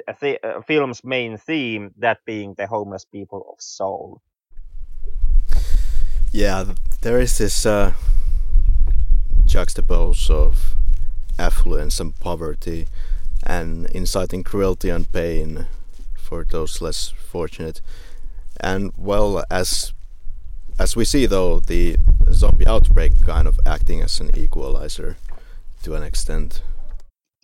film's 0.66 1.02
main 1.02 1.36
theme, 1.38 1.92
that 1.98 2.24
being 2.24 2.54
the 2.54 2.66
homeless 2.66 3.04
people 3.04 3.46
of 3.50 3.60
Seoul. 3.60 4.20
Yeah, 6.32 6.64
there 7.00 7.18
is 7.18 7.38
this 7.38 7.64
uh, 7.64 7.92
juxtapose 9.46 10.28
of 10.30 10.74
affluence 11.38 12.00
and 12.00 12.18
poverty, 12.20 12.86
and 13.42 13.86
inciting 13.86 14.42
cruelty 14.42 14.90
and 14.90 15.10
pain 15.12 15.66
for 16.16 16.44
those 16.44 16.80
less 16.80 17.08
fortunate. 17.08 17.80
And 18.60 18.92
well, 18.96 19.44
as 19.50 19.92
as 20.78 20.96
we 20.96 21.04
see 21.04 21.26
though, 21.26 21.60
the 21.60 21.96
zombie 22.32 22.66
outbreak 22.66 23.12
kind 23.24 23.46
of 23.46 23.60
acting 23.64 24.02
as 24.02 24.20
an 24.20 24.30
equalizer 24.36 25.16
to 25.82 25.94
an 25.94 26.02
extent 26.02 26.62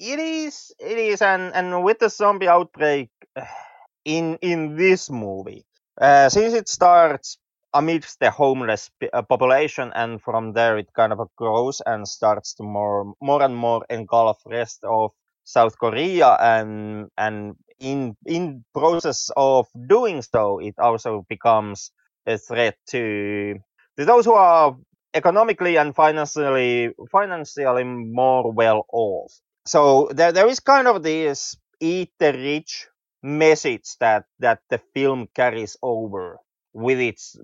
it 0.00 0.18
is 0.18 0.72
it 0.78 0.98
is 0.98 1.20
and 1.20 1.54
and 1.54 1.84
with 1.84 1.98
the 1.98 2.08
zombie 2.08 2.48
outbreak 2.48 3.10
in 4.04 4.38
in 4.40 4.74
this 4.76 5.10
movie 5.10 5.64
uh, 6.00 6.28
since 6.28 6.54
it 6.54 6.68
starts 6.68 7.36
amidst 7.74 8.18
the 8.18 8.30
homeless 8.30 8.90
uh, 9.12 9.22
population 9.22 9.92
and 9.94 10.20
from 10.22 10.54
there 10.54 10.78
it 10.78 10.88
kind 10.96 11.12
of 11.12 11.28
grows 11.36 11.82
and 11.84 12.08
starts 12.08 12.54
to 12.54 12.62
more 12.62 13.12
more 13.20 13.42
and 13.42 13.54
more 13.54 13.84
engulf 13.90 14.38
the 14.44 14.50
rest 14.50 14.80
of 14.84 15.10
south 15.44 15.78
korea 15.78 16.36
and 16.40 17.08
and 17.18 17.54
in 17.78 18.16
in 18.24 18.64
process 18.72 19.30
of 19.36 19.66
doing 19.86 20.22
so 20.22 20.58
it 20.60 20.74
also 20.78 21.26
becomes 21.28 21.92
a 22.26 22.38
threat 22.38 22.76
to 22.86 23.54
to 23.98 24.04
those 24.06 24.24
who 24.24 24.32
are 24.32 24.74
economically 25.12 25.76
and 25.76 25.94
financially 25.94 26.90
financially 27.12 27.84
more 27.84 28.50
well 28.50 28.86
off 28.92 29.32
so 29.70 30.08
there, 30.12 30.32
there 30.32 30.48
is 30.48 30.58
kind 30.58 30.88
of 30.88 31.04
this 31.04 31.56
eat 31.78 32.10
the 32.18 32.32
rich 32.32 32.88
message 33.22 33.96
that 34.00 34.24
that 34.40 34.58
the 34.68 34.78
film 34.94 35.28
carries 35.32 35.76
over 35.80 36.38
with 36.72 36.98
its 36.98 37.38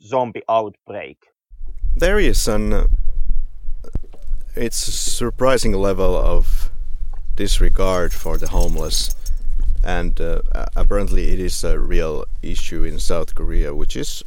zombie 0.00 0.44
outbreak. 0.48 1.18
There 1.96 2.20
is 2.20 2.46
an 2.46 2.72
uh, 2.72 2.86
it's 4.54 4.76
surprising 4.76 5.72
level 5.72 6.16
of 6.16 6.70
disregard 7.34 8.12
for 8.12 8.38
the 8.38 8.50
homeless, 8.50 9.16
and 9.82 10.20
uh, 10.20 10.42
apparently 10.76 11.32
it 11.32 11.40
is 11.40 11.64
a 11.64 11.80
real 11.80 12.24
issue 12.42 12.84
in 12.84 13.00
South 13.00 13.34
Korea, 13.34 13.74
which 13.74 13.96
is 13.96 14.22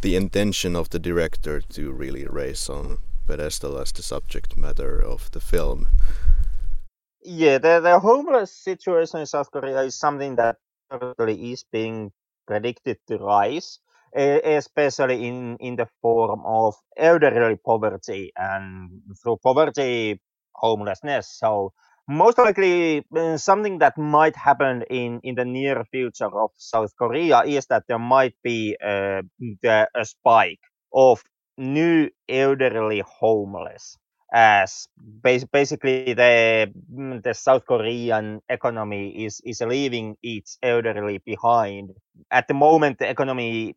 the 0.00 0.16
intention 0.16 0.74
of 0.74 0.88
the 0.88 0.98
director 0.98 1.60
to 1.60 1.92
really 1.92 2.24
raise 2.24 2.70
on 2.70 2.98
pedestal 3.26 3.76
as 3.76 3.92
the 3.92 4.02
subject 4.02 4.56
matter 4.56 4.98
of 4.98 5.30
the 5.32 5.40
film. 5.40 5.86
Yeah, 7.28 7.58
the, 7.58 7.80
the 7.80 8.00
homeless 8.00 8.52
situation 8.56 9.20
in 9.20 9.26
South 9.26 9.50
Korea 9.52 9.82
is 9.82 9.94
something 9.98 10.36
that 10.36 10.56
currently 10.90 11.52
is 11.52 11.64
being 11.70 12.12
predicted 12.46 12.98
to 13.08 13.18
rise, 13.18 13.80
especially 14.14 15.26
in, 15.28 15.56
in 15.60 15.76
the 15.76 15.86
form 16.00 16.42
of 16.46 16.74
elderly 16.96 17.56
poverty 17.56 18.32
and 18.36 19.02
through 19.22 19.36
poverty, 19.44 20.20
homelessness. 20.54 21.28
So 21.38 21.72
most 22.08 22.38
likely 22.38 23.04
uh, 23.14 23.36
something 23.36 23.78
that 23.80 23.98
might 23.98 24.34
happen 24.34 24.82
in, 24.88 25.20
in 25.22 25.34
the 25.34 25.44
near 25.44 25.84
future 25.84 26.30
of 26.34 26.50
South 26.56 26.96
Korea 26.96 27.42
is 27.42 27.66
that 27.66 27.84
there 27.88 27.98
might 27.98 28.34
be 28.42 28.76
uh, 28.82 29.22
a 29.94 30.04
spike 30.04 30.60
of 30.94 31.22
new 31.58 32.08
elderly 32.28 33.02
homeless 33.06 33.98
as 34.32 34.88
basically 35.22 36.12
the 36.14 36.70
mm, 36.92 37.22
the 37.22 37.34
South 37.34 37.64
Korean 37.66 38.40
economy 38.48 39.24
is 39.24 39.40
is 39.44 39.60
leaving 39.60 40.16
its 40.22 40.58
elderly 40.62 41.18
behind. 41.18 41.90
At 42.30 42.48
the 42.48 42.54
moment, 42.54 42.98
the 42.98 43.08
economy 43.08 43.74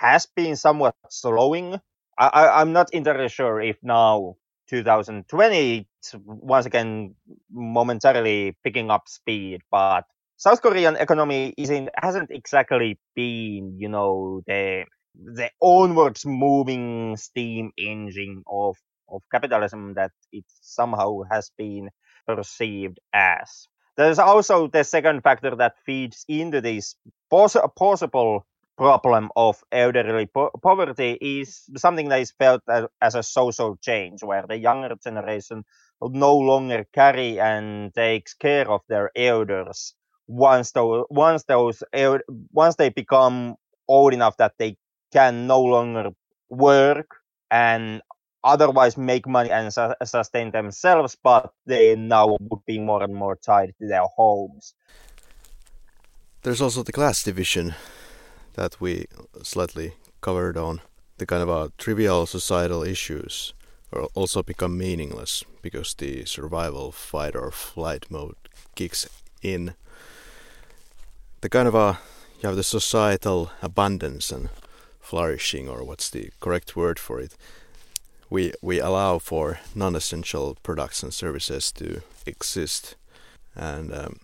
has 0.00 0.26
been 0.26 0.56
somewhat 0.56 0.94
slowing. 1.08 1.80
I, 2.18 2.60
I'm 2.60 2.72
not 2.72 2.92
entirely 2.92 3.28
sure 3.28 3.60
if 3.60 3.76
now 3.82 4.36
2020 4.68 5.86
once 6.24 6.66
again 6.66 7.14
momentarily 7.50 8.56
picking 8.64 8.90
up 8.90 9.08
speed, 9.08 9.62
but 9.70 10.04
South 10.36 10.60
Korean 10.62 10.96
economy 10.96 11.54
isn't 11.56 11.90
hasn't 11.96 12.30
exactly 12.30 12.98
been 13.14 13.76
you 13.78 13.88
know 13.88 14.42
the 14.46 14.84
the 15.14 15.50
onwards 15.60 16.24
moving 16.26 17.16
steam 17.16 17.72
engine 17.78 18.42
of 18.50 18.76
of 19.10 19.22
capitalism 19.32 19.94
that 19.94 20.12
it 20.32 20.44
somehow 20.60 21.22
has 21.30 21.50
been 21.58 21.90
perceived 22.26 22.98
as. 23.12 23.68
There's 23.96 24.18
also 24.18 24.68
the 24.68 24.84
second 24.84 25.22
factor 25.22 25.56
that 25.56 25.76
feeds 25.84 26.24
into 26.28 26.60
this 26.60 26.94
poss- 27.30 27.56
possible 27.76 28.46
problem 28.76 29.30
of 29.36 29.62
elderly 29.72 30.26
po- 30.26 30.52
poverty 30.62 31.18
is 31.20 31.64
something 31.76 32.08
that 32.10 32.20
is 32.20 32.32
felt 32.32 32.62
as, 32.68 32.86
as, 33.02 33.14
a 33.16 33.22
social 33.24 33.76
change 33.76 34.22
where 34.22 34.44
the 34.48 34.56
younger 34.56 34.94
generation 35.02 35.64
no 36.02 36.36
longer 36.36 36.86
carry 36.94 37.40
and 37.40 37.94
takes 37.94 38.34
care 38.34 38.70
of 38.70 38.82
their 38.88 39.10
elders 39.16 39.94
once 40.28 40.72
those 40.72 41.04
once 41.10 41.44
those 41.44 41.82
once 42.52 42.76
they 42.76 42.90
become 42.90 43.56
old 43.88 44.12
enough 44.14 44.36
that 44.36 44.52
they 44.58 44.76
can 45.12 45.46
no 45.46 45.62
longer 45.62 46.10
work 46.50 47.16
and 47.50 48.02
otherwise 48.48 48.96
make 48.96 49.26
money 49.26 49.50
and 49.50 49.72
su- 49.72 49.94
sustain 50.04 50.50
themselves, 50.50 51.16
but 51.22 51.52
they 51.66 51.94
now 51.94 52.36
would 52.40 52.64
be 52.66 52.78
more 52.78 53.02
and 53.02 53.14
more 53.14 53.36
tied 53.36 53.74
to 53.78 53.86
their 53.86 54.06
homes. 54.16 54.74
There's 56.42 56.62
also 56.62 56.82
the 56.82 56.92
class 56.92 57.22
division 57.22 57.74
that 58.54 58.80
we 58.80 59.06
slightly 59.42 59.92
covered 60.20 60.56
on. 60.56 60.80
The 61.18 61.26
kind 61.26 61.42
of 61.42 61.50
uh, 61.50 61.68
trivial 61.78 62.26
societal 62.26 62.82
issues 62.82 63.52
also 64.14 64.42
become 64.42 64.78
meaningless 64.78 65.44
because 65.62 65.94
the 65.94 66.24
survival 66.24 66.92
fight 66.92 67.34
or 67.34 67.50
flight 67.50 68.06
mode 68.10 68.36
kicks 68.74 69.08
in. 69.42 69.74
The 71.40 71.48
kind 71.48 71.68
of 71.68 71.74
a 71.74 71.78
uh, 71.78 71.96
you 72.40 72.46
have 72.46 72.56
the 72.56 72.62
societal 72.62 73.50
abundance 73.62 74.30
and 74.30 74.48
flourishing, 75.00 75.68
or 75.68 75.82
what's 75.82 76.08
the 76.08 76.30
correct 76.40 76.76
word 76.76 76.98
for 76.98 77.18
it? 77.20 77.36
We 78.30 78.52
we 78.62 78.80
allow 78.80 79.18
for 79.18 79.58
non-essential 79.74 80.56
products 80.62 81.02
and 81.02 81.12
services 81.12 81.72
to 81.72 82.02
exist, 82.26 82.96
and 83.54 83.92
um, 83.92 84.20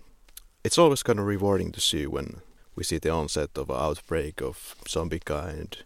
it's 0.62 0.78
always 0.78 1.02
kind 1.02 1.18
of 1.18 1.26
rewarding 1.26 1.73
to 1.73 1.80
see 1.80 2.06
when 2.06 2.40
we 2.76 2.84
see 2.84 2.99
the 2.99 3.11
onset 3.11 3.50
of 3.56 3.70
an 3.70 3.76
outbreak 3.76 4.42
of 4.42 4.75
zombie 4.88 5.20
kind, 5.20 5.78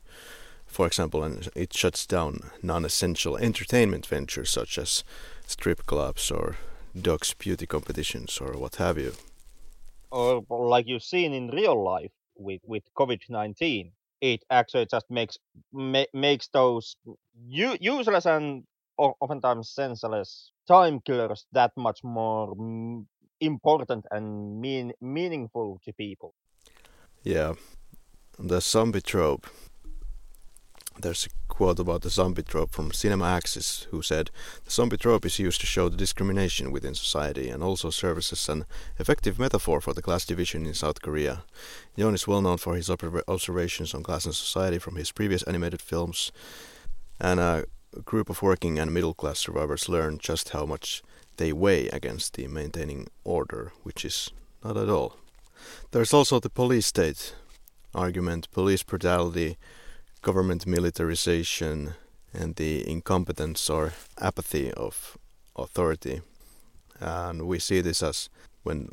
for 0.67 0.87
example, 0.87 1.23
and 1.23 1.49
it 1.55 1.73
shuts 1.75 2.07
down 2.07 2.51
non-essential 2.63 3.37
entertainment 3.37 4.07
ventures 4.07 4.51
such 4.51 4.79
as 4.79 5.05
strip 5.47 5.87
clubs 5.87 6.31
or 6.31 6.57
dogs 7.01 7.35
beauty 7.35 7.67
competitions 7.67 8.39
or 8.41 8.53
what 8.59 8.77
have 8.77 8.99
you. 8.99 9.13
Or 10.11 10.43
like 10.49 10.87
you've 10.87 11.03
seen 11.03 11.33
in 11.35 11.49
real 11.49 11.83
life 11.83 12.13
with 12.37 12.63
with 12.67 12.83
COVID 12.95 13.21
nineteen, 13.29 13.93
it 14.21 14.45
actually 14.51 14.87
just 14.87 15.07
makes 15.11 15.39
ma- 15.73 16.11
makes 16.13 16.49
those 16.49 16.97
u- 17.47 17.77
useless 17.81 18.27
and 18.27 18.65
oftentimes 18.99 19.71
senseless 19.71 20.51
time 20.67 21.01
killers 21.01 21.47
that 21.53 21.73
much 21.77 22.03
more 22.03 22.53
m- 22.59 23.07
important 23.41 24.05
and 24.11 24.61
mean 24.61 24.93
meaningful 25.01 25.79
to 25.85 25.93
people. 25.93 26.35
Yeah, 27.23 27.55
the 28.39 28.61
zombie 28.61 29.01
trope 29.01 29.47
there's 31.01 31.27
a 31.27 31.48
quote 31.59 31.81
about 31.81 32.03
the 32.03 32.09
zombie 32.09 32.45
trope 32.45 32.71
from 32.71 32.93
Cinema 32.93 33.25
Axis, 33.25 33.89
who 33.91 34.01
said, 34.01 34.31
The 34.65 34.71
zombie 34.71 34.97
trope 34.97 35.27
is 35.27 35.41
used 35.41 35.61
to 35.61 35.67
show 35.67 35.89
the 35.89 35.97
discrimination 35.97 36.71
within 36.71 36.95
society 36.95 37.51
and 37.51 37.65
also 37.65 37.91
serves 37.91 38.33
as 38.33 38.49
an 38.49 38.65
effective 38.97 39.41
metaphor 39.41 39.81
for 39.81 39.93
the 39.93 40.01
class 40.01 40.25
division 40.25 40.67
in 40.67 40.75
South 40.75 41.03
Korea. 41.03 41.43
Yeon 41.97 42.15
is 42.15 42.29
well 42.29 42.43
known 42.43 42.59
for 42.59 42.77
his 42.77 42.89
observations 42.89 43.93
on 43.93 44.05
class 44.05 44.25
and 44.25 44.37
society 44.37 44.79
from 44.79 44.95
his 44.95 45.11
previous 45.11 45.43
animated 45.49 45.83
films, 45.83 46.31
and 47.19 47.41
a 47.41 47.65
group 48.05 48.31
of 48.31 48.41
working 48.41 48.79
and 48.79 48.95
middle 48.95 49.13
class 49.13 49.41
survivors 49.41 49.89
learn 49.89 50.19
just 50.19 50.51
how 50.51 50.65
much 50.65 51.03
they 51.39 51.53
weigh 51.53 51.89
against 51.89 52.35
the 52.35 52.47
maintaining 52.47 53.09
order, 53.25 53.73
which 53.83 54.05
is 54.05 54.31
not 54.63 54.77
at 54.77 54.89
all. 54.89 55.17
There's 55.91 56.15
also 56.15 56.39
the 56.39 56.51
police 56.51 56.87
state 56.87 57.35
argument, 57.93 58.49
police 58.53 58.85
brutality 58.85 59.57
government 60.23 60.67
militarization 60.67 61.95
and 62.33 62.57
the 62.57 62.89
incompetence 62.89 63.71
or 63.71 63.93
apathy 64.21 64.73
of 64.73 65.17
authority. 65.57 66.21
And 67.01 67.43
we 67.47 67.59
see 67.59 67.81
this 67.81 68.03
as 68.03 68.29
when 68.63 68.91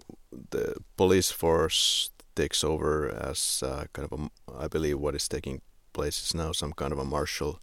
the 0.52 0.76
police 0.96 1.32
force 1.32 2.12
takes 2.36 2.64
over 2.64 3.10
as 3.10 3.64
uh, 3.66 3.86
kind 3.94 4.10
of 4.12 4.20
a, 4.20 4.64
I 4.64 4.68
believe 4.68 5.00
what 5.00 5.16
is 5.16 5.28
taking 5.28 5.62
place 5.94 6.22
is 6.22 6.34
now 6.34 6.52
some 6.52 6.74
kind 6.74 6.92
of 6.92 7.00
a 7.00 7.06
martial 7.06 7.60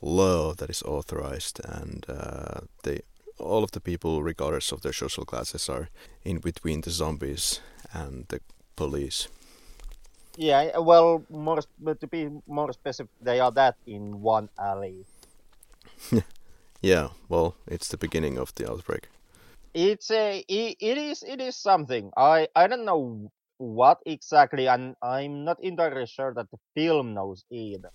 law 0.00 0.54
that 0.54 0.70
is 0.70 0.82
authorized, 0.82 1.60
and 1.64 2.06
uh, 2.08 2.60
they 2.82 3.00
all 3.38 3.64
of 3.64 3.72
the 3.72 3.80
people, 3.80 4.22
regardless 4.22 4.72
of 4.72 4.82
their 4.82 4.92
social 4.92 5.24
classes, 5.24 5.68
are 5.68 5.88
in 6.22 6.38
between 6.38 6.82
the 6.82 6.90
zombies 6.90 7.60
and 7.92 8.26
the 8.28 8.40
police. 8.76 9.28
Yeah, 10.36 10.78
well, 10.78 11.24
more 11.30 11.62
to 12.00 12.06
be 12.06 12.28
more 12.46 12.72
specific, 12.72 13.10
they 13.22 13.40
are 13.40 13.52
that 13.52 13.76
in 13.86 14.20
one 14.20 14.48
alley. 14.58 15.04
yeah, 16.82 17.08
well, 17.28 17.54
it's 17.66 17.88
the 17.88 17.96
beginning 17.96 18.38
of 18.38 18.54
the 18.54 18.70
outbreak. 18.70 19.08
It's 19.74 20.10
a 20.10 20.44
it, 20.48 20.76
it 20.80 20.98
is 20.98 21.22
it 21.22 21.40
is 21.40 21.56
something. 21.56 22.10
I 22.16 22.48
I 22.54 22.66
don't 22.66 22.84
know 22.84 23.30
what 23.58 23.98
exactly, 24.06 24.66
and 24.66 24.96
I'm 25.02 25.44
not 25.44 25.62
entirely 25.62 26.06
sure 26.06 26.34
that 26.34 26.50
the 26.50 26.58
film 26.74 27.14
knows 27.14 27.44
either. 27.50 27.90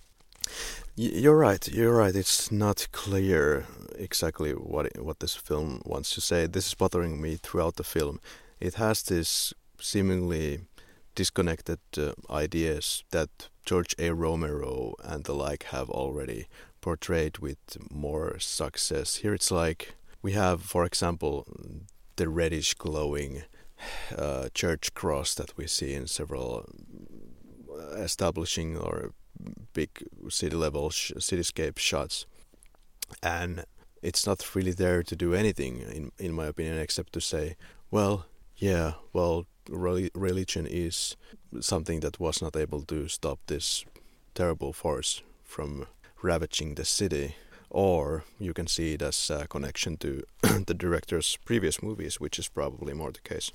You're 0.96 1.36
right. 1.36 1.66
You're 1.68 1.96
right. 1.96 2.14
It's 2.14 2.50
not 2.50 2.88
clear 2.92 3.66
exactly 3.96 4.52
what 4.52 4.98
what 4.98 5.20
this 5.20 5.34
film 5.34 5.80
wants 5.84 6.14
to 6.14 6.20
say. 6.20 6.46
This 6.46 6.66
is 6.66 6.74
bothering 6.74 7.20
me 7.20 7.36
throughout 7.36 7.76
the 7.76 7.84
film. 7.84 8.20
It 8.60 8.74
has 8.74 9.02
this 9.02 9.54
seemingly 9.78 10.60
disconnected 11.14 11.80
uh, 11.96 12.12
ideas 12.30 13.04
that 13.10 13.48
George 13.64 13.94
A. 13.98 14.12
Romero 14.14 14.94
and 15.02 15.24
the 15.24 15.34
like 15.34 15.64
have 15.64 15.90
already 15.90 16.46
portrayed 16.80 17.38
with 17.38 17.58
more 17.90 18.38
success. 18.38 19.16
Here 19.16 19.34
it's 19.34 19.50
like 19.50 19.94
we 20.22 20.32
have, 20.32 20.62
for 20.62 20.84
example, 20.84 21.46
the 22.16 22.28
reddish 22.28 22.74
glowing 22.74 23.42
uh, 24.16 24.48
church 24.54 24.92
cross 24.94 25.34
that 25.34 25.56
we 25.56 25.66
see 25.66 25.94
in 25.94 26.06
several 26.06 26.68
uh, 27.70 27.96
establishing 27.96 28.76
or 28.76 29.12
big 29.72 29.90
city 30.28 30.56
level 30.56 30.90
sh- 30.90 31.12
cityscape 31.18 31.78
shots, 31.78 32.26
and 33.22 33.64
it's 34.02 34.26
not 34.26 34.54
really 34.54 34.72
there 34.72 35.02
to 35.02 35.16
do 35.16 35.34
anything, 35.34 35.80
in 35.80 36.12
in 36.18 36.32
my 36.32 36.46
opinion, 36.46 36.78
except 36.78 37.12
to 37.12 37.20
say, 37.20 37.56
well, 37.90 38.26
yeah, 38.56 38.94
well, 39.12 39.46
religion 39.70 40.66
is 40.66 41.16
something 41.60 42.00
that 42.00 42.20
was 42.20 42.42
not 42.42 42.56
able 42.56 42.82
to 42.82 43.08
stop 43.08 43.38
this 43.46 43.84
terrible 44.34 44.72
force 44.72 45.22
from 45.44 45.86
ravaging 46.22 46.74
the 46.74 46.84
city. 46.84 47.36
Or 47.70 48.24
you 48.38 48.52
can 48.52 48.66
see 48.66 48.94
it 48.94 49.02
as 49.02 49.30
a 49.30 49.46
connection 49.46 49.96
to 49.98 50.24
the 50.66 50.74
director's 50.74 51.38
previous 51.44 51.82
movies, 51.82 52.20
which 52.20 52.38
is 52.38 52.48
probably 52.48 52.94
more 52.94 53.12
the 53.12 53.20
case. 53.20 53.52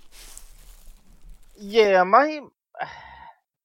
Yeah, 1.58 2.04
my 2.04 2.42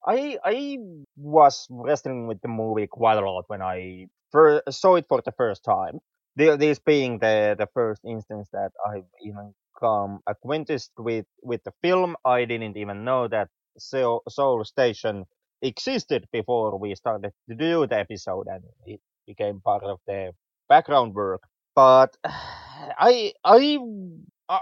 I 0.06 0.38
I 0.44 0.78
was 1.16 1.66
wrestling 1.70 2.26
with 2.26 2.40
the 2.40 2.48
movie 2.48 2.86
quite 2.86 3.18
a 3.18 3.30
lot 3.30 3.44
when 3.48 3.62
I 3.62 4.08
first 4.32 4.80
saw 4.80 4.96
it 4.96 5.06
for 5.08 5.20
the 5.22 5.32
first 5.32 5.64
time. 5.64 6.00
This 6.36 6.78
being 6.78 7.18
the 7.18 7.54
the 7.58 7.68
first 7.74 8.02
instance 8.04 8.48
that 8.52 8.72
I've 8.86 9.10
even 9.22 9.54
become 9.80 10.20
acquainted 10.26 10.82
with 10.98 11.26
with 11.42 11.62
the 11.64 11.72
film. 11.82 12.16
I 12.24 12.44
didn't 12.44 12.76
even 12.76 13.04
know 13.04 13.28
that 13.28 13.48
Seoul, 13.78 14.22
Seoul 14.28 14.64
Station 14.64 15.24
existed 15.62 16.26
before 16.32 16.78
we 16.78 16.94
started 16.94 17.32
to 17.48 17.54
do 17.54 17.86
the 17.86 17.98
episode, 17.98 18.46
and 18.48 18.64
it 18.86 19.00
became 19.26 19.60
part 19.60 19.82
of 19.84 19.98
the 20.06 20.32
background 20.68 21.14
work. 21.14 21.42
But 21.74 22.16
I 22.24 23.32
I 23.44 23.78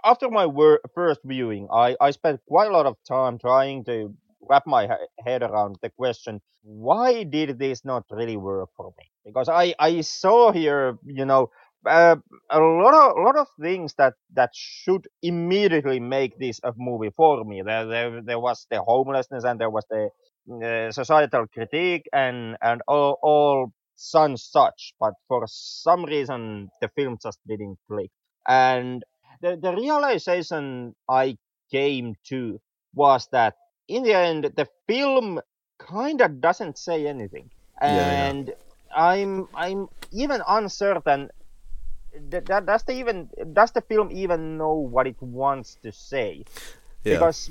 after 0.05 0.31
my 0.31 0.47
wor- 0.47 0.81
first 0.95 1.21
viewing, 1.25 1.69
I, 1.73 1.97
I 2.01 2.11
spent 2.11 2.41
quite 2.47 2.69
a 2.69 2.73
lot 2.73 2.87
of 2.87 2.97
time 3.07 3.39
trying 3.39 3.85
to 3.85 4.15
wrap 4.49 4.67
my 4.67 4.89
head 5.25 5.43
around 5.43 5.77
the 5.83 5.91
question 5.91 6.41
why 6.63 7.23
did 7.23 7.59
this 7.59 7.85
not 7.85 8.05
really 8.11 8.37
work 8.37 8.69
for 8.77 8.93
me 8.99 9.05
because 9.25 9.49
i 9.49 9.75
i 9.79 10.01
saw 10.01 10.53
here 10.53 10.97
you 11.05 11.25
know 11.25 11.51
uh, 11.87 12.17
a 12.51 12.61
lot 12.61 12.95
of 12.95 13.17
a 13.17 13.23
lot 13.23 13.37
of 13.37 13.47
things 13.61 13.95
that 13.99 14.15
that 14.35 14.51
should 14.55 15.07
immediately 15.23 16.01
make 16.01 16.39
this 16.39 16.61
a 16.65 16.73
movie 16.77 17.11
for 17.17 17.45
me 17.45 17.63
there 17.63 17.87
there, 17.87 18.23
there 18.23 18.39
was 18.41 18.67
the 18.71 18.83
homelessness 18.83 19.45
and 19.45 19.61
there 19.61 19.71
was 19.71 19.85
the 19.91 20.09
uh, 20.65 20.91
societal 20.91 21.47
critique 21.53 22.07
and 22.13 22.57
and 22.63 22.81
all, 22.89 23.19
all 23.23 23.73
some 23.97 24.37
such 24.37 24.95
but 25.01 25.15
for 25.29 25.45
some 25.47 26.05
reason 26.05 26.69
the 26.81 26.89
film 26.97 27.17
just 27.23 27.39
didn't 27.47 27.79
click 27.89 28.11
and 28.49 29.03
the, 29.43 29.57
the 29.61 29.73
realization 29.75 30.95
i 31.09 31.37
came 31.71 32.15
to 32.25 32.59
was 32.95 33.29
that 33.33 33.55
in 33.89 34.03
the 34.03 34.15
end, 34.15 34.45
the 34.57 34.67
film 34.87 35.41
kind 35.79 36.21
of 36.21 36.41
doesn't 36.41 36.79
say 36.79 37.07
anything, 37.07 37.51
and 37.81 38.49
yeah, 38.49 38.49
yeah. 38.49 38.49
I'm 38.95 39.49
I'm 39.55 39.89
even 40.13 40.43
uncertain. 40.47 41.31
That, 42.31 42.47
that 42.47 42.67
does 42.67 42.83
the 42.85 42.93
even 42.93 43.29
does 43.53 43.73
the 43.73 43.83
film 43.83 44.11
even 44.11 44.57
know 44.57 44.75
what 44.75 45.07
it 45.07 45.21
wants 45.21 45.77
to 45.83 45.93
say? 45.93 46.45
Yeah. 47.05 47.15
Because 47.15 47.51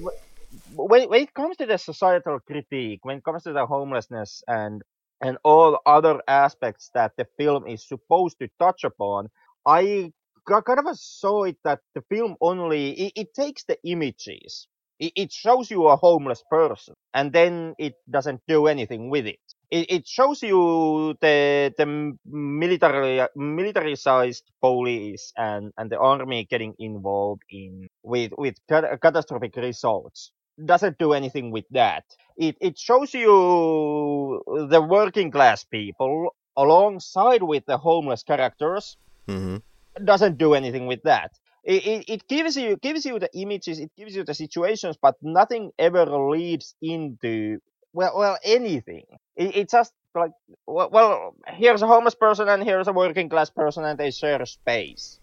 when, 0.74 1.10
when 1.10 1.22
it 1.22 1.34
comes 1.34 1.58
to 1.58 1.66
the 1.66 1.78
societal 1.78 2.40
critique, 2.40 3.04
when 3.04 3.18
it 3.18 3.24
comes 3.24 3.44
to 3.44 3.54
the 3.54 3.66
homelessness 3.66 4.44
and 4.48 4.84
and 5.22 5.38
all 5.44 5.80
other 5.86 6.22
aspects 6.28 6.92
that 6.94 7.14
the 7.18 7.26
film 7.38 7.68
is 7.68 7.88
supposed 7.88 8.38
to 8.40 8.50
touch 8.60 8.84
upon, 8.84 9.30
I 9.66 10.12
kind 10.46 10.80
of 10.80 10.98
saw 10.98 11.44
it 11.44 11.58
that 11.64 11.80
the 11.94 12.02
film 12.10 12.36
only 12.42 12.92
it, 12.92 13.14
it 13.16 13.34
takes 13.34 13.64
the 13.66 13.78
images 13.84 14.68
it 15.00 15.32
shows 15.32 15.70
you 15.70 15.88
a 15.88 15.96
homeless 15.96 16.44
person 16.50 16.96
and 17.14 17.32
then 17.32 17.76
it 17.78 17.96
doesn't 18.10 18.42
do 18.48 18.68
anything 18.68 19.10
with 19.10 19.28
it. 19.28 19.40
It, 19.70 19.92
it 19.92 20.08
shows 20.08 20.42
you 20.42 21.16
the 21.22 21.74
the 21.78 22.16
military 22.26 23.28
military 23.36 23.96
sized 23.96 24.44
police 24.62 25.34
and, 25.36 25.74
and 25.78 25.90
the 25.90 26.00
army 26.00 26.46
getting 26.50 26.74
involved 26.80 27.44
in 27.50 27.88
with 28.04 28.32
with 28.38 28.56
catastrophic 28.68 29.56
results. 29.58 30.32
Doesn't 30.64 30.98
do 30.98 31.14
anything 31.14 31.52
with 31.52 31.66
that. 31.72 32.06
It 32.38 32.56
it 32.62 32.80
shows 32.80 33.14
you 33.14 34.42
the 34.48 34.82
working 34.82 35.32
class 35.32 35.64
people 35.64 36.36
alongside 36.56 37.44
with 37.44 37.66
the 37.66 37.78
homeless 37.78 38.24
characters. 38.24 38.98
Mm-hmm. 39.28 39.58
Doesn't 40.06 40.38
do 40.38 40.54
anything 40.54 40.88
with 40.88 41.04
that 41.04 41.32
it, 41.68 41.86
it, 41.86 42.06
it 42.08 42.28
gives 42.30 42.56
you 42.56 42.78
gives 42.78 43.06
you 43.06 43.20
the 43.20 43.30
images, 43.38 43.78
it 43.80 43.92
gives 43.98 44.16
you 44.16 44.24
the 44.24 44.34
situations, 44.34 44.98
but 45.02 45.16
nothing 45.22 45.72
ever 45.78 46.06
leads 46.06 46.76
into 46.82 47.60
well 47.92 48.18
well 48.18 48.38
anything. 48.42 49.04
It, 49.36 49.56
it's 49.58 49.74
just 49.74 49.92
like 50.16 50.32
well, 50.66 50.90
well, 50.90 51.36
here's 51.48 51.82
a 51.82 51.88
homeless 51.88 52.16
person 52.16 52.48
and 52.48 52.64
here's 52.64 52.88
a 52.88 52.94
working 52.94 53.28
class 53.28 53.50
person 53.50 53.84
and 53.84 54.00
they 54.00 54.12
share 54.12 54.46
space. 54.46 55.20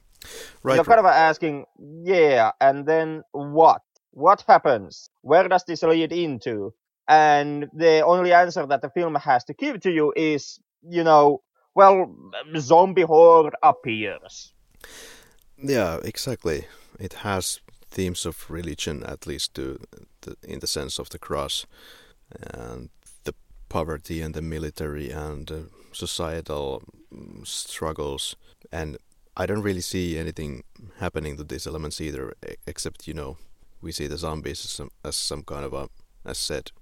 Right. 0.62 0.74
You're 0.74 0.85
kind 0.85 1.00
of 1.00 1.07
asking, 1.07 1.64
yeah, 1.78 2.52
and 2.61 2.85
then 2.85 3.22
what? 3.33 3.80
What 4.11 4.44
happens? 4.46 5.09
Where 5.22 5.48
does 5.48 5.64
this 5.64 5.83
lead 5.83 6.12
into? 6.12 6.74
And 7.09 7.68
the 7.72 8.02
only 8.02 8.33
answer 8.35 8.66
that 8.66 8.83
the 8.83 8.90
film 8.90 9.14
has 9.14 9.44
to 9.44 9.54
give 9.54 9.80
to 9.80 9.90
you 9.90 10.12
is, 10.14 10.61
you 10.87 11.04
know, 11.04 11.40
well, 11.74 12.14
zombie 12.59 13.02
horde 13.02 13.54
appears. 13.62 14.52
Yeah, 15.56 15.98
exactly. 16.04 16.66
It 16.98 17.14
has 17.14 17.60
themes 17.90 18.26
of 18.26 18.50
religion, 18.50 19.02
at 19.04 19.26
least 19.26 19.54
to 19.54 19.80
the, 20.22 20.36
in 20.42 20.60
the 20.60 20.66
sense 20.66 20.98
of 20.98 21.08
the 21.10 21.18
cross, 21.18 21.66
and 22.40 22.90
the 23.24 23.34
poverty 23.68 24.20
and 24.20 24.34
the 24.34 24.42
military 24.42 25.10
and 25.10 25.50
uh, 25.50 25.58
societal 25.92 26.82
mm, 27.14 27.46
struggles. 27.46 28.36
And 28.72 28.98
I 29.36 29.46
don't 29.46 29.62
really 29.62 29.80
see 29.80 30.18
anything 30.18 30.64
happening 30.98 31.36
to 31.36 31.44
these 31.44 31.66
elements 31.66 32.00
either, 32.00 32.34
except 32.66 33.06
you 33.08 33.14
know 33.14 33.36
we 33.80 33.92
see 33.92 34.06
the 34.06 34.16
zombies 34.18 34.64
as 34.64 34.70
some, 34.70 34.90
as 35.04 35.16
some 35.16 35.42
kind 35.42 35.64
of 35.64 35.72
a, 35.74 35.88
as 36.24 36.38
said, 36.38 36.72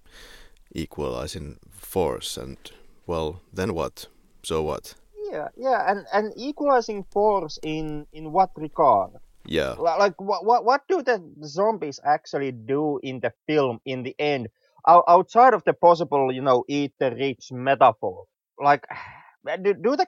equalizing 0.74 1.58
force. 1.70 2.36
And 2.36 2.58
well, 3.06 3.40
then 3.52 3.74
what? 3.74 4.06
So 4.42 4.62
what? 4.62 4.94
Yeah 5.32 5.48
yeah 5.56 5.90
and 5.90 6.06
and 6.12 6.32
equalizing 6.36 7.04
force 7.10 7.58
in 7.62 8.06
in 8.12 8.32
what 8.32 8.50
regard? 8.56 9.12
Yeah. 9.46 9.74
Like 9.78 10.20
what 10.20 10.44
what 10.44 10.64
what 10.64 10.82
do 10.88 11.02
the 11.02 11.18
zombies 11.44 11.98
actually 12.04 12.52
do 12.52 13.00
in 13.02 13.20
the 13.20 13.32
film 13.46 13.80
in 13.84 14.02
the 14.02 14.14
end? 14.18 14.48
Outside 14.86 15.54
of 15.54 15.64
the 15.64 15.72
possible 15.72 16.32
you 16.32 16.42
know 16.42 16.64
eat 16.68 16.92
the 17.00 17.10
rich 17.10 17.50
metaphor. 17.50 18.26
Like 18.60 18.86
do, 19.64 19.74
do 19.74 19.96
the 19.96 20.06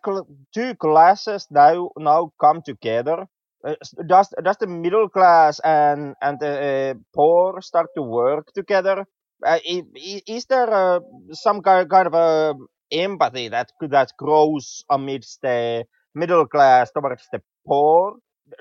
two 0.53 0.75
classes 0.77 1.49
now 1.51 1.91
now 1.99 2.33
come 2.41 2.63
together? 2.63 3.27
Uh, 3.67 3.75
does 4.07 4.29
does 4.45 4.59
the 4.59 4.67
middle 4.67 5.09
class 5.09 5.59
and 5.65 6.15
and 6.21 6.39
the 6.39 6.53
uh, 6.53 6.95
poor 7.15 7.63
start 7.63 7.89
to 7.97 8.03
work 8.03 8.53
together? 8.53 9.07
Uh, 9.45 9.59
is, 9.65 9.83
is 10.27 10.45
there 10.47 10.73
uh, 10.73 11.01
some 11.33 11.61
kind, 11.61 11.91
kind 11.91 12.07
of 12.07 12.15
a 12.15 12.55
empathy 12.90 13.49
that 13.49 13.70
that 13.88 14.12
grows 14.18 14.85
amidst 14.90 15.42
the 15.42 15.85
middle 16.14 16.47
class 16.47 16.90
towards 16.92 17.27
the 17.33 17.42
poor. 17.66 18.16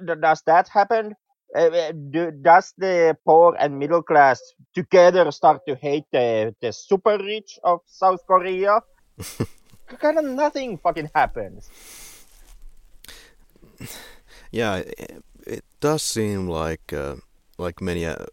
Does 0.06 0.42
that 0.46 0.68
happen? 0.70 1.14
Uh, 1.56 1.92
do, 2.10 2.32
does 2.32 2.74
the 2.78 3.16
poor 3.26 3.56
and 3.60 3.78
middle 3.78 4.02
class 4.02 4.42
together 4.74 5.30
start 5.32 5.62
to 5.68 5.76
hate 5.76 6.06
the, 6.12 6.56
the 6.62 6.74
super 6.74 7.18
rich 7.18 7.60
of 7.64 7.82
South 7.86 8.26
Korea? 8.26 8.82
kind 10.00 10.18
of 10.18 10.26
nothing 10.26 10.78
fucking 10.78 11.12
happens. 11.14 11.70
Yeah, 14.52 14.78
it, 14.78 15.24
it 15.46 15.64
does 15.80 16.02
seem 16.02 16.48
like 16.48 16.94
uh, 16.94 17.16
like 17.58 17.82
many 17.82 18.06
uh, 18.06 18.26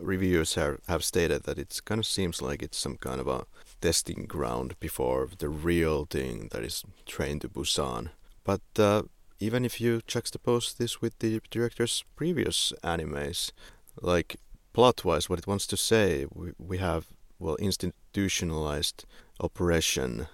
reviewers 0.00 0.54
have, 0.54 0.78
have 0.88 1.04
stated 1.04 1.44
that 1.44 1.58
it 1.58 1.80
kind 1.84 1.98
of 1.98 2.06
seems 2.06 2.40
like 2.40 2.62
it's 2.62 2.78
some 2.78 2.96
kind 2.96 3.20
of 3.20 3.28
a 3.28 3.44
testing 3.80 4.26
ground 4.26 4.74
before 4.80 5.28
the 5.38 5.48
real 5.48 6.04
thing 6.04 6.48
that 6.52 6.62
is 6.62 6.84
Train 7.06 7.38
to 7.40 7.48
Busan. 7.48 8.10
But 8.44 8.62
uh, 8.78 9.02
even 9.40 9.64
if 9.64 9.80
you 9.80 10.00
juxtapose 10.06 10.76
this 10.76 11.00
with 11.00 11.18
the 11.18 11.40
director's 11.50 12.04
previous 12.16 12.72
animes, 12.82 13.52
like 14.00 14.36
plot-wise, 14.72 15.28
what 15.28 15.38
it 15.38 15.46
wants 15.46 15.66
to 15.68 15.76
say, 15.76 16.26
we, 16.32 16.52
we 16.58 16.78
have 16.78 17.08
well 17.38 17.56
institutionalized 17.56 19.04
oppression 19.38 20.26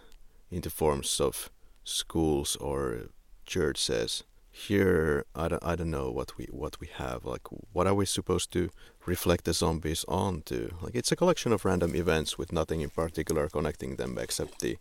into 0.51 0.71
forms 0.71 1.21
of 1.21 1.51
schools 1.85 2.57
or 2.57 3.09
churches 3.45 4.25
here 4.57 5.27
I 5.35 5.49
don't, 5.49 5.65
I 5.65 5.75
don't 5.75 5.91
know 5.91 6.13
what 6.13 6.39
we 6.39 6.47
what 6.53 6.79
we 6.81 6.87
have 6.87 7.25
like 7.25 7.49
what 7.73 7.89
are 7.89 7.95
we 7.95 8.07
supposed 8.07 8.53
to 8.53 8.71
reflect 9.05 9.47
the 9.47 9.53
zombies 9.53 10.05
onto? 10.07 10.71
Like 10.81 10.95
it's 10.95 11.11
a 11.11 11.17
collection 11.17 11.53
of 11.53 11.65
random 11.65 11.97
events 11.97 12.39
with 12.39 12.53
nothing 12.53 12.81
in 12.81 12.91
particular 12.91 13.49
connecting 13.49 13.97
them 13.97 14.17
except 14.17 14.61
the 14.61 14.79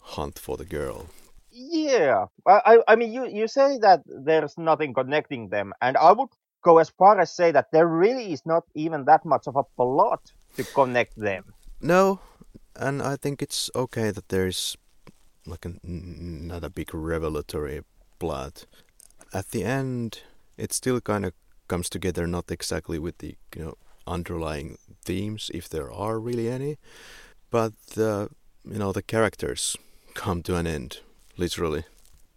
hunt 0.00 0.40
for 0.40 0.56
the 0.56 0.64
girl. 0.64 1.06
Yeah 1.52 2.26
i 2.48 2.78
i 2.88 2.96
mean 2.96 3.12
you 3.12 3.28
you 3.28 3.46
say 3.46 3.78
that 3.78 4.00
there's 4.06 4.58
nothing 4.58 4.92
connecting 4.92 5.50
them 5.50 5.72
and 5.80 5.96
i 5.96 6.10
would 6.10 6.30
go 6.62 6.78
as 6.78 6.90
far 6.90 7.20
as 7.20 7.30
say 7.30 7.52
that 7.52 7.70
there 7.70 7.86
really 7.86 8.32
is 8.32 8.42
not 8.44 8.64
even 8.74 9.04
that 9.04 9.24
much 9.24 9.46
of 9.46 9.54
a 9.54 9.64
plot 9.76 10.32
to 10.56 10.64
connect 10.64 11.16
them. 11.16 11.44
No 11.80 12.18
and 12.74 13.00
i 13.02 13.14
think 13.16 13.40
it's 13.40 13.70
okay 13.76 14.10
that 14.10 14.28
there's 14.30 14.76
like 15.46 15.64
a, 15.64 15.72
not 15.84 16.64
a 16.64 16.70
big 16.70 16.92
revelatory 16.92 17.82
plot 18.18 18.66
at 19.32 19.50
the 19.50 19.64
end, 19.64 20.20
it 20.56 20.72
still 20.72 21.00
kind 21.00 21.24
of 21.24 21.32
comes 21.68 21.88
together, 21.88 22.26
not 22.26 22.50
exactly 22.50 22.98
with 22.98 23.18
the 23.18 23.36
you 23.56 23.64
know 23.64 23.74
underlying 24.06 24.78
themes, 25.04 25.50
if 25.54 25.68
there 25.68 25.90
are 25.90 26.18
really 26.18 26.48
any, 26.48 26.76
but 27.50 27.72
the 27.94 28.28
you 28.64 28.78
know 28.78 28.92
the 28.92 29.02
characters 29.02 29.76
come 30.14 30.42
to 30.42 30.56
an 30.56 30.66
end, 30.66 31.00
literally. 31.36 31.84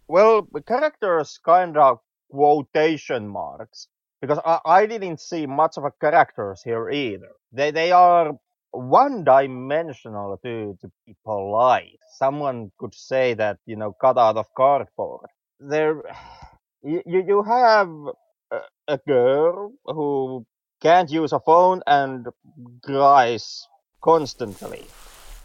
Well, 0.08 0.48
the 0.52 0.62
characters 0.62 1.38
kind 1.44 1.76
of 1.76 1.98
quotation 2.30 3.28
marks 3.28 3.88
because 4.20 4.38
I, 4.44 4.60
I 4.64 4.86
didn't 4.86 5.20
see 5.20 5.46
much 5.46 5.76
of 5.76 5.84
a 5.84 5.90
characters 6.00 6.62
here 6.62 6.90
either. 6.90 7.32
They 7.52 7.70
they 7.70 7.92
are 7.92 8.32
one 8.70 9.24
dimensional 9.24 10.38
to 10.44 10.76
to 10.80 10.90
be 11.06 11.14
polite. 11.24 12.00
Someone 12.18 12.70
could 12.78 12.94
say 12.94 13.34
that 13.34 13.58
you 13.66 13.76
know 13.76 13.92
cut 13.92 14.18
out 14.18 14.36
of 14.36 14.46
cardboard. 14.56 15.28
They're 15.60 16.02
you 16.82 17.02
you 17.06 17.42
have 17.42 17.90
a, 18.50 18.60
a 18.88 18.98
girl 19.06 19.72
who 19.84 20.46
can't 20.82 21.10
use 21.10 21.32
a 21.32 21.40
phone 21.40 21.82
and 21.86 22.26
cries 22.84 23.66
constantly. 24.02 24.84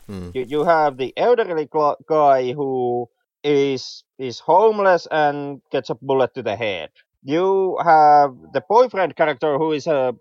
Mm. 0.09 0.33
You 0.35 0.45
you 0.49 0.63
have 0.63 0.97
the 0.97 1.13
elderly 1.17 1.67
guy 2.07 2.53
who 2.53 3.09
is 3.43 4.03
is 4.19 4.39
homeless 4.39 5.07
and 5.11 5.61
gets 5.71 5.89
a 5.89 5.95
bullet 5.95 6.33
to 6.35 6.43
the 6.43 6.55
head. 6.55 6.89
you 7.23 7.77
have 7.83 8.33
the 8.53 8.61
boyfriend 8.67 9.15
character 9.15 9.57
who 9.57 9.71
is 9.73 9.87
a 9.87 10.13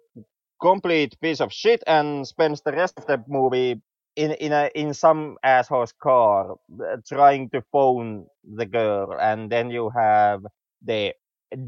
complete 0.61 1.18
piece 1.20 1.40
of 1.40 1.53
shit 1.53 1.83
and 1.87 2.27
spends 2.27 2.61
the 2.62 2.73
rest 2.73 2.99
of 2.99 3.07
the 3.07 3.23
movie 3.27 3.81
in 4.16 4.33
in 4.33 4.53
a 4.53 4.70
in 4.75 4.92
some 4.92 5.37
asshole's 5.42 5.92
car 5.92 6.53
uh, 6.53 6.96
trying 7.09 7.49
to 7.49 7.62
phone 7.73 8.27
the 8.57 8.66
girl 8.66 9.16
and 9.20 9.51
then 9.51 9.70
you 9.70 9.90
have 9.96 10.44
the 10.84 11.14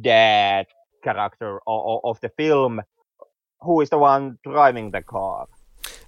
dad 0.00 0.66
character 1.02 1.60
of, 1.66 2.00
of 2.04 2.20
the 2.20 2.30
film 2.30 2.80
who 3.60 3.80
is 3.80 3.90
the 3.90 3.98
one 3.98 4.38
driving 4.44 4.90
the 4.90 5.02
car. 5.02 5.46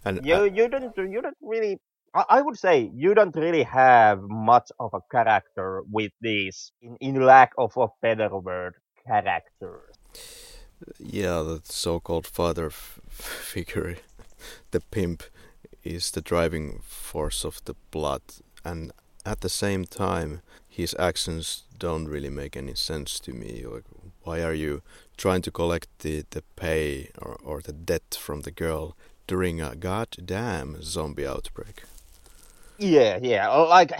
And 0.05 0.25
you 0.25 0.35
uh, 0.35 0.43
you 0.45 0.69
don't 0.69 0.97
you 0.97 1.21
don't 1.23 1.37
really 1.41 1.81
I 2.15 2.43
would 2.43 2.57
say 2.57 2.93
you 2.95 3.15
don't 3.15 3.35
really 3.35 3.65
have 3.65 4.21
much 4.23 4.71
of 4.79 4.91
a 4.95 5.01
character 5.11 5.83
with 5.91 6.13
this, 6.21 6.71
in, 6.81 6.97
in 7.01 7.21
lack 7.21 7.53
of 7.59 7.73
a 7.77 7.89
better 8.01 8.39
word 8.39 8.75
characters 9.05 9.99
yeah, 10.99 11.43
the 11.43 11.61
so-called 11.65 12.27
father 12.27 12.67
f- 12.67 13.01
figure, 13.09 13.97
the 14.71 14.81
pimp, 14.81 15.23
is 15.83 16.11
the 16.11 16.21
driving 16.21 16.81
force 16.83 17.45
of 17.45 17.61
the 17.65 17.75
plot, 17.91 18.41
and 18.65 18.93
at 19.27 19.41
the 19.41 19.49
same 19.49 19.85
time, 19.85 20.41
his 20.69 20.95
actions 20.99 21.64
don't 21.79 22.07
really 22.09 22.31
make 22.31 22.57
any 22.57 22.75
sense 22.75 23.19
to 23.21 23.33
me. 23.33 23.65
Like, 23.67 23.85
why 24.23 24.43
are 24.43 24.55
you 24.55 24.83
trying 25.17 25.43
to 25.43 25.51
collect 25.51 25.89
the, 26.01 26.25
the 26.31 26.43
pay 26.57 27.11
or, 27.21 27.37
or 27.45 27.61
the 27.63 27.73
debt 27.73 28.17
from 28.21 28.43
the 28.43 28.51
girl 28.51 28.97
during 29.27 29.61
a 29.61 29.75
goddamn 29.77 30.83
zombie 30.83 31.27
outbreak? 31.27 31.85
Yeah, 32.79 33.19
yeah. 33.23 33.51
uh, 33.51 33.69
Like 33.69 33.93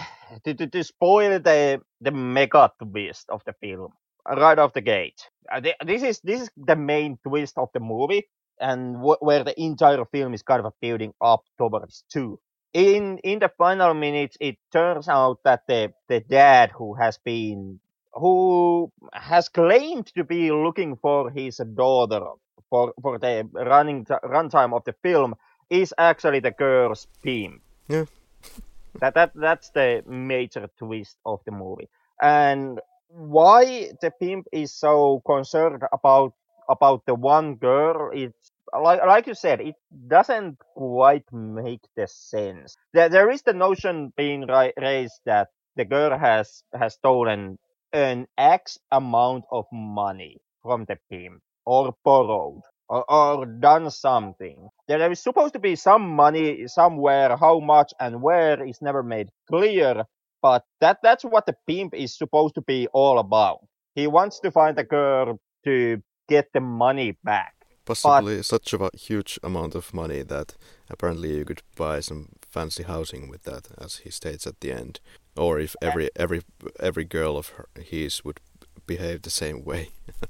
to, 0.45 0.55
to, 0.55 0.67
to 0.67 0.85
spoil 0.85 1.39
the 1.39 1.81
the 2.01 2.11
mega 2.11 2.71
twist 2.83 3.31
of 3.31 3.43
the 3.47 3.53
film 3.61 3.93
right 4.27 4.59
off 4.59 4.73
the 4.73 4.81
gate. 4.81 5.21
Uh, 5.51 5.61
thi- 5.61 5.75
This 5.85 6.03
is 6.03 6.21
this 6.25 6.43
is 6.43 6.51
the 6.57 6.77
main 6.77 7.19
twist 7.27 7.57
of 7.59 7.69
the 7.75 7.81
movie, 7.81 8.29
and 8.61 8.97
wh- 8.97 9.23
where 9.23 9.45
the 9.45 9.55
entire 9.61 10.05
film 10.07 10.35
is 10.35 10.43
kind 10.43 10.67
of 10.67 10.73
building 10.81 11.13
up 11.21 11.43
towards 11.59 12.05
to. 12.13 12.39
In 12.75 13.19
in 13.19 13.39
the 13.39 13.49
final 13.49 13.95
minutes, 13.95 14.37
it 14.41 14.59
turns 14.73 15.09
out 15.09 15.39
that 15.45 15.67
the 15.67 15.93
the 16.09 16.21
dad 16.21 16.71
who 16.73 16.95
has 16.95 17.19
been 17.19 17.81
who 18.15 18.91
has 19.13 19.49
claimed 19.49 20.07
to 20.15 20.25
be 20.25 20.51
looking 20.51 20.97
for 20.97 21.31
his 21.31 21.61
daughter 21.75 22.23
for 22.71 22.93
for 23.03 23.19
the 23.19 23.49
running 23.55 24.05
t- 24.05 24.15
runtime 24.25 24.75
of 24.75 24.85
the 24.85 24.95
film 25.03 25.35
is 25.71 25.95
actually 25.99 26.41
the 26.41 26.51
girl's 26.51 27.07
pimp 27.23 27.63
Yeah. 27.89 28.05
that 29.01 29.15
that 29.15 29.33
that's 29.35 29.71
the 29.71 30.03
major 30.07 30.69
twist 30.79 31.17
of 31.25 31.41
the 31.45 31.53
movie 31.53 31.89
and 32.23 32.81
why 33.09 33.91
the 34.01 34.11
pimp 34.21 34.47
is 34.53 34.73
so 34.73 35.23
concerned 35.27 35.83
about 35.93 36.35
about 36.69 37.05
the 37.07 37.15
one 37.15 37.57
girl 37.57 38.11
it's 38.13 38.51
like 38.81 39.01
like 39.07 39.27
you 39.27 39.35
said 39.35 39.61
it 39.61 39.77
doesn't 40.09 40.59
quite 40.75 41.25
make 41.33 41.81
the 41.97 42.07
sense. 42.07 42.77
There, 42.93 43.09
there 43.09 43.31
is 43.31 43.43
the 43.43 43.53
notion 43.53 44.13
being 44.17 44.47
ri- 44.47 44.73
raised 44.79 45.21
that 45.27 45.49
the 45.77 45.85
girl 45.85 46.17
has 46.19 46.63
has 46.73 46.95
stolen 46.95 47.59
an 47.93 48.27
x 48.39 48.79
amount 48.91 49.45
of 49.51 49.65
money 49.73 50.39
from 50.63 50.85
the 50.87 50.99
pimp 51.11 51.43
or 51.67 51.95
borrowed 52.05 52.63
or, 52.89 53.11
or 53.11 53.47
done 53.47 53.91
something. 53.91 54.69
There 54.89 55.11
is 55.11 55.21
supposed 55.23 55.55
to 55.55 55.61
be 55.61 55.77
some 55.77 56.09
money 56.17 56.67
somewhere 56.69 57.37
how 57.37 57.61
much 57.61 57.93
and 58.01 58.23
where 58.23 58.63
is 58.65 58.81
never 58.83 59.03
made 59.03 59.31
clear 59.49 60.05
but 60.43 60.65
that 60.81 60.99
that's 61.03 61.25
what 61.25 61.47
the 61.47 61.57
pimp 61.67 61.95
is 61.95 62.17
supposed 62.17 62.55
to 62.57 62.63
be 62.63 62.87
all 62.93 63.19
about. 63.19 63.61
He 63.95 64.07
wants 64.07 64.41
to 64.41 64.51
find 64.51 64.79
a 64.79 64.85
girl 64.85 65.41
to 65.65 66.03
get 66.29 66.49
the 66.53 66.61
money 66.61 67.17
back 67.25 67.55
Possibly 67.85 68.43
such 68.43 68.73
a 68.73 68.91
huge 68.95 69.39
amount 69.43 69.75
of 69.75 69.93
money 69.93 70.23
that 70.23 70.55
apparently 70.89 71.37
you 71.37 71.45
could 71.45 71.63
buy 71.77 72.01
some 72.01 72.31
fancy 72.41 72.83
housing 72.83 73.29
with 73.29 73.43
that, 73.43 73.69
as 73.79 73.97
he 73.97 74.11
states 74.11 74.47
at 74.47 74.61
the 74.61 74.73
end. 74.73 75.01
Or 75.37 75.59
if 75.59 75.77
every 75.83 76.11
every 76.17 76.43
every 76.81 77.05
girl 77.05 77.37
of 77.37 77.49
her, 77.49 77.69
his 77.79 78.25
would 78.25 78.41
behave 78.87 79.23
the 79.23 79.31
same 79.31 79.65
way. 79.65 79.91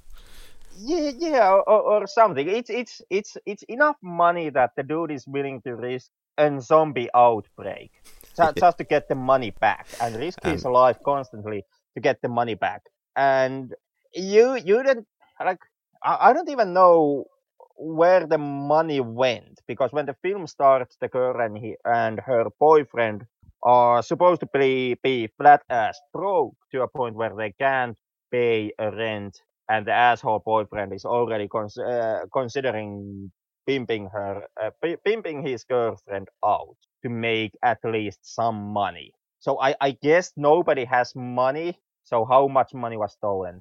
yeah 0.77 1.11
yeah 1.19 1.51
or, 1.53 1.81
or 1.81 2.07
something 2.07 2.49
it's 2.49 2.71
it's 2.71 3.01
it's 3.11 3.37
it's 3.47 3.63
enough 3.65 3.97
money 4.03 4.51
that 4.51 4.71
the 4.77 4.83
dude 4.83 5.13
is 5.13 5.27
willing 5.27 5.61
to 5.63 5.75
risk 5.77 6.11
a 6.39 6.61
zombie 6.61 7.09
outbreak 7.15 7.93
ju- 8.37 8.53
just 8.59 8.79
to 8.79 8.85
get 8.85 9.09
the 9.09 9.15
money 9.15 9.51
back 9.61 9.87
and 10.01 10.17
risk 10.17 10.43
his 10.45 10.65
life 10.65 10.97
constantly 11.05 11.65
to 11.95 12.01
get 12.01 12.21
the 12.23 12.29
money 12.29 12.55
back 12.55 12.83
and 13.15 13.75
you 14.13 14.57
you 14.57 14.83
didn't 14.83 15.07
like 15.45 15.61
I, 16.03 16.31
I 16.31 16.33
don't 16.33 16.51
even 16.51 16.73
know 16.73 17.27
where 17.77 18.27
the 18.27 18.39
money 18.39 19.01
went 19.01 19.61
because 19.67 19.93
when 19.93 20.07
the 20.07 20.17
film 20.23 20.47
starts 20.47 20.97
the 21.01 21.09
girl 21.09 21.41
and 21.41 21.59
he 21.59 21.77
and 21.85 22.21
her 22.21 22.45
boyfriend 22.61 23.27
are 23.63 24.03
supposed 24.03 24.41
to 24.41 24.49
be 24.53 24.97
be 25.03 25.29
flat 25.39 25.63
as 25.71 25.99
broke 26.13 26.55
to 26.71 26.83
a 26.83 26.89
point 26.89 27.17
where 27.17 27.35
they 27.35 27.53
can't 27.53 27.97
pay 28.31 28.73
a 28.79 28.91
rent 28.91 29.41
and 29.69 29.87
the 29.87 29.93
asshole 29.93 30.41
boyfriend 30.45 30.93
is 30.93 31.05
already 31.05 31.49
cons- 31.49 31.79
uh, 31.79 32.21
considering 32.33 33.31
pimping 33.67 34.09
her, 34.13 34.43
uh, 34.61 34.71
pi- 34.83 34.97
pimping 35.05 35.43
his 35.47 35.65
girlfriend 35.65 36.29
out 36.45 36.77
to 37.03 37.09
make 37.09 37.53
at 37.63 37.79
least 37.85 38.19
some 38.23 38.57
money. 38.73 39.13
So 39.39 39.61
I, 39.61 39.75
I 39.81 39.91
guess 39.93 40.33
nobody 40.37 40.85
has 40.85 41.15
money. 41.15 41.79
So 42.05 42.25
how 42.25 42.49
much 42.49 42.75
money 42.75 42.97
was 42.97 43.13
stolen? 43.13 43.61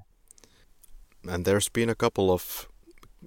And 1.26 1.44
there's 1.44 1.68
been 1.70 1.88
a 1.88 1.94
couple 1.94 2.30
of 2.30 2.68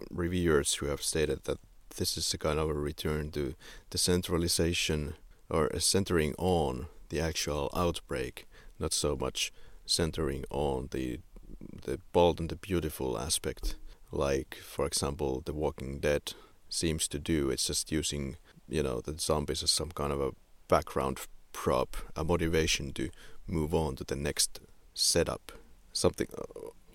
reviewers 0.09 0.75
who 0.75 0.87
have 0.87 1.01
stated 1.01 1.43
that 1.45 1.59
this 1.95 2.17
is 2.17 2.33
a 2.33 2.37
kind 2.37 2.59
of 2.59 2.69
a 2.69 2.73
return 2.73 3.31
to 3.31 3.55
the 3.89 3.97
centralization 3.97 5.15
or 5.49 5.69
centering 5.79 6.35
on 6.37 6.87
the 7.09 7.19
actual 7.19 7.69
outbreak, 7.75 8.47
not 8.79 8.93
so 8.93 9.15
much 9.15 9.51
centering 9.85 10.43
on 10.49 10.89
the 10.91 11.19
the 11.85 11.99
bold 12.11 12.39
and 12.39 12.49
the 12.49 12.55
beautiful 12.55 13.17
aspect, 13.17 13.75
like 14.11 14.55
for 14.55 14.85
example, 14.85 15.41
The 15.45 15.53
Walking 15.53 15.99
Dead 15.99 16.33
seems 16.69 17.07
to 17.07 17.19
do. 17.19 17.49
It's 17.49 17.67
just 17.67 17.91
using 17.91 18.37
you 18.67 18.83
know 18.83 19.01
the 19.01 19.17
zombies 19.17 19.63
as 19.63 19.71
some 19.71 19.91
kind 19.91 20.11
of 20.11 20.21
a 20.21 20.31
background 20.67 21.19
prop, 21.53 21.97
a 22.15 22.23
motivation 22.23 22.91
to 22.93 23.09
move 23.47 23.73
on 23.73 23.95
to 23.95 24.03
the 24.03 24.15
next 24.15 24.59
setup, 24.93 25.51
something, 25.93 26.27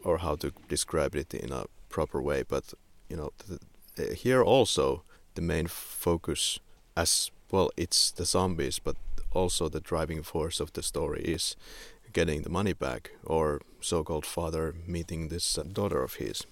or 0.04 0.18
how 0.18 0.36
to 0.36 0.52
describe 0.68 1.16
it 1.16 1.34
in 1.34 1.52
a 1.52 1.64
proper 1.88 2.20
way. 2.20 2.42
But 2.46 2.74
you 3.12 3.18
know, 3.18 3.32
uh, 3.98 4.14
here 4.14 4.42
also 4.42 5.02
the 5.34 5.42
main 5.42 5.66
focus, 5.66 6.58
as 6.96 7.30
well, 7.50 7.70
it's 7.76 8.10
the 8.10 8.24
zombies, 8.24 8.78
but 8.78 8.96
also 9.32 9.68
the 9.68 9.80
driving 9.80 10.22
force 10.22 10.60
of 10.60 10.72
the 10.72 10.82
story 10.82 11.22
is 11.22 11.56
getting 12.12 12.42
the 12.42 12.50
money 12.50 12.72
back, 12.72 13.10
or 13.24 13.60
so-called 13.80 14.26
father 14.26 14.74
meeting 14.86 15.28
this 15.28 15.58
uh, 15.58 15.62
daughter 15.62 16.02
of 16.02 16.14
his. 16.14 16.46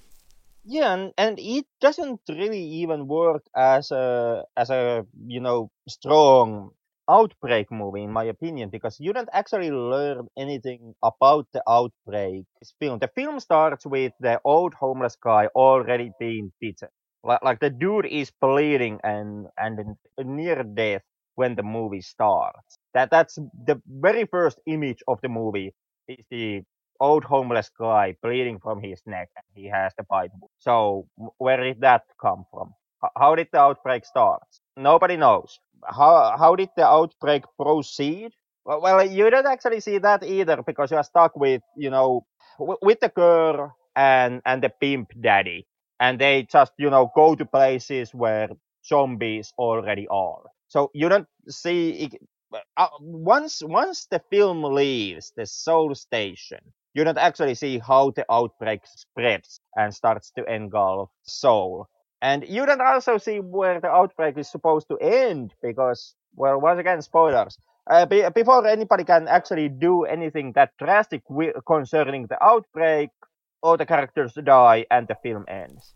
Yeah, 0.64 0.92
and, 0.92 1.12
and 1.16 1.38
it 1.38 1.64
doesn't 1.80 2.20
really 2.28 2.62
even 2.82 3.08
work 3.08 3.42
as 3.56 3.90
a 3.90 4.44
as 4.56 4.68
a 4.70 5.06
you 5.26 5.40
know 5.40 5.70
strong 5.88 6.72
outbreak 7.10 7.70
movie 7.72 8.04
in 8.04 8.12
my 8.12 8.24
opinion 8.24 8.70
because 8.70 9.00
you 9.00 9.12
don't 9.12 9.28
actually 9.32 9.70
learn 9.70 10.28
anything 10.38 10.94
about 11.02 11.46
the 11.52 11.62
outbreak 11.68 12.44
film. 12.80 12.98
The 13.00 13.08
film 13.08 13.40
starts 13.40 13.86
with 13.86 14.12
the 14.20 14.40
old 14.44 14.74
homeless 14.74 15.16
guy 15.16 15.46
already 15.56 16.12
being 16.20 16.52
beaten. 16.60 16.88
Like, 17.24 17.42
like 17.42 17.60
the 17.60 17.70
dude 17.70 18.06
is 18.06 18.30
bleeding 18.40 19.00
and 19.04 19.48
and 19.58 19.96
near 20.18 20.62
death 20.62 21.02
when 21.34 21.54
the 21.56 21.62
movie 21.62 22.00
starts. 22.02 22.78
That 22.94 23.10
that's 23.10 23.36
the 23.66 23.80
very 23.86 24.26
first 24.26 24.60
image 24.66 25.02
of 25.08 25.20
the 25.22 25.28
movie 25.28 25.74
is 26.08 26.24
the 26.30 26.62
old 27.00 27.24
homeless 27.24 27.70
guy 27.78 28.16
bleeding 28.22 28.58
from 28.60 28.82
his 28.82 29.00
neck 29.06 29.28
and 29.36 29.44
he 29.54 29.66
has 29.68 29.92
the 29.96 30.04
bite 30.04 30.30
so 30.58 31.06
where 31.38 31.62
did 31.62 31.80
that 31.80 32.02
come 32.20 32.44
from? 32.50 32.74
How 33.16 33.34
did 33.34 33.48
the 33.52 33.58
outbreak 33.60 34.04
start? 34.04 34.42
Nobody 34.76 35.16
knows 35.16 35.58
how 35.86 36.36
how 36.38 36.56
did 36.56 36.70
the 36.76 36.86
outbreak 36.86 37.44
proceed? 37.60 38.32
Well, 38.64 39.04
you 39.06 39.30
don't 39.30 39.46
actually 39.46 39.80
see 39.80 39.98
that 39.98 40.22
either 40.24 40.62
because 40.62 40.90
you 40.90 40.96
are 40.98 41.04
stuck 41.04 41.36
with 41.36 41.62
you 41.76 41.90
know 41.90 42.26
with 42.58 43.00
the 43.00 43.08
girl 43.08 43.74
and 43.96 44.42
and 44.44 44.62
the 44.62 44.70
pimp 44.70 45.10
daddy, 45.20 45.66
and 46.00 46.18
they 46.20 46.44
just 46.50 46.72
you 46.78 46.90
know 46.90 47.10
go 47.14 47.34
to 47.34 47.44
places 47.44 48.14
where 48.14 48.48
zombies 48.86 49.52
already 49.58 50.06
are. 50.08 50.42
So 50.68 50.90
you 50.94 51.08
don't 51.08 51.26
see 51.48 52.10
uh, 52.76 52.88
once 53.00 53.62
once 53.64 54.06
the 54.06 54.20
film 54.30 54.62
leaves 54.64 55.32
the 55.36 55.46
Seoul 55.46 55.94
Station, 55.94 56.60
you 56.94 57.04
don't 57.04 57.18
actually 57.18 57.54
see 57.54 57.78
how 57.78 58.10
the 58.10 58.24
outbreak 58.30 58.80
spreads 58.86 59.60
and 59.76 59.94
starts 59.94 60.30
to 60.32 60.44
engulf 60.52 61.10
Seoul. 61.22 61.88
And 62.22 62.46
you 62.46 62.66
don't 62.66 62.80
also 62.80 63.18
see 63.18 63.40
where 63.40 63.80
the 63.80 63.88
outbreak 63.88 64.36
is 64.36 64.50
supposed 64.50 64.88
to 64.88 64.98
end 64.98 65.54
because, 65.62 66.14
well, 66.36 66.60
once 66.60 66.78
again, 66.78 67.00
spoilers. 67.02 67.58
Uh, 67.90 68.06
be, 68.06 68.24
before 68.34 68.66
anybody 68.66 69.04
can 69.04 69.26
actually 69.26 69.68
do 69.68 70.04
anything 70.04 70.52
that 70.52 70.70
drastic 70.78 71.22
wi- 71.28 71.54
concerning 71.66 72.26
the 72.26 72.42
outbreak, 72.44 73.10
all 73.62 73.76
the 73.76 73.86
characters 73.86 74.34
die 74.44 74.86
and 74.90 75.08
the 75.08 75.16
film 75.22 75.44
ends. 75.48 75.94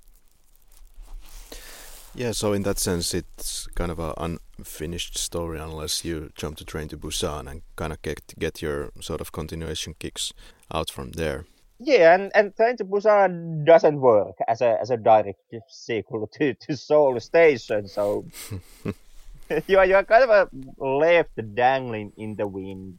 Yeah, 2.16 2.30
so 2.30 2.52
in 2.52 2.62
that 2.62 2.78
sense, 2.78 3.12
it's 3.12 3.66
kind 3.74 3.90
of 3.90 3.98
an 3.98 4.38
unfinished 4.56 5.18
story 5.18 5.58
unless 5.58 6.04
you 6.04 6.30
jump 6.36 6.58
the 6.58 6.64
Train 6.64 6.88
to 6.88 6.96
Busan 6.96 7.50
and 7.50 7.62
kind 7.74 7.92
of 7.92 8.00
get 8.02 8.34
get 8.38 8.62
your 8.62 8.90
sort 9.00 9.20
of 9.20 9.32
continuation 9.32 9.94
kicks 9.98 10.32
out 10.72 10.90
from 10.90 11.10
there. 11.12 11.44
Yeah, 11.78 12.14
and, 12.14 12.30
and 12.34 12.54
Train 12.56 12.76
to 12.76 12.84
Busan 12.84 13.64
doesn't 13.64 14.00
work 14.00 14.36
as 14.46 14.60
a 14.60 14.78
as 14.80 14.90
a 14.90 14.96
direct 14.96 15.40
sequel 15.68 16.26
to, 16.34 16.54
to 16.54 16.76
Seoul 16.76 17.18
Station, 17.20 17.88
so 17.88 18.26
you 19.66 19.78
are 19.78 19.86
you 19.86 19.96
are 19.96 20.04
kind 20.04 20.30
of 20.30 20.48
left 20.78 21.54
dangling 21.54 22.12
in 22.16 22.36
the 22.36 22.46
wind 22.46 22.98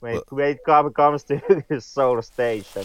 when, 0.00 0.14
well, 0.14 0.24
when 0.30 0.48
it 0.50 0.94
comes 0.94 1.24
to 1.24 1.80
Seoul 1.80 2.20
Station. 2.22 2.84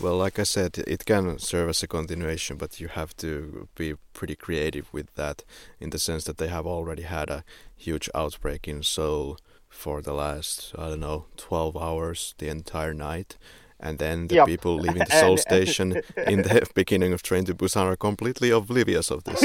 Well, 0.00 0.16
like 0.16 0.38
I 0.38 0.44
said, 0.44 0.78
it 0.86 1.04
can 1.04 1.40
serve 1.40 1.70
as 1.70 1.82
a 1.82 1.88
continuation, 1.88 2.56
but 2.56 2.78
you 2.78 2.86
have 2.86 3.16
to 3.16 3.68
be 3.74 3.94
pretty 4.12 4.36
creative 4.36 4.86
with 4.92 5.12
that 5.16 5.42
in 5.80 5.90
the 5.90 5.98
sense 5.98 6.22
that 6.24 6.38
they 6.38 6.46
have 6.46 6.68
already 6.68 7.02
had 7.02 7.30
a 7.30 7.42
huge 7.76 8.08
outbreak 8.14 8.68
in 8.68 8.84
Seoul 8.84 9.38
for 9.68 10.00
the 10.00 10.12
last, 10.12 10.72
I 10.78 10.88
don't 10.90 11.00
know, 11.00 11.26
12 11.36 11.76
hours, 11.76 12.34
the 12.38 12.48
entire 12.48 12.94
night. 12.94 13.36
And 13.80 13.98
then 13.98 14.26
the 14.28 14.36
yep. 14.36 14.46
people 14.46 14.76
leaving 14.84 15.04
the 15.04 15.18
Seoul 15.20 15.36
station 15.50 16.02
in 16.26 16.42
the 16.42 16.68
beginning 16.74 17.12
of 17.12 17.22
Train 17.22 17.44
to 17.46 17.54
Busan 17.54 17.84
are 17.84 17.96
completely 17.96 18.50
oblivious 18.50 19.10
of 19.10 19.24
this. 19.24 19.42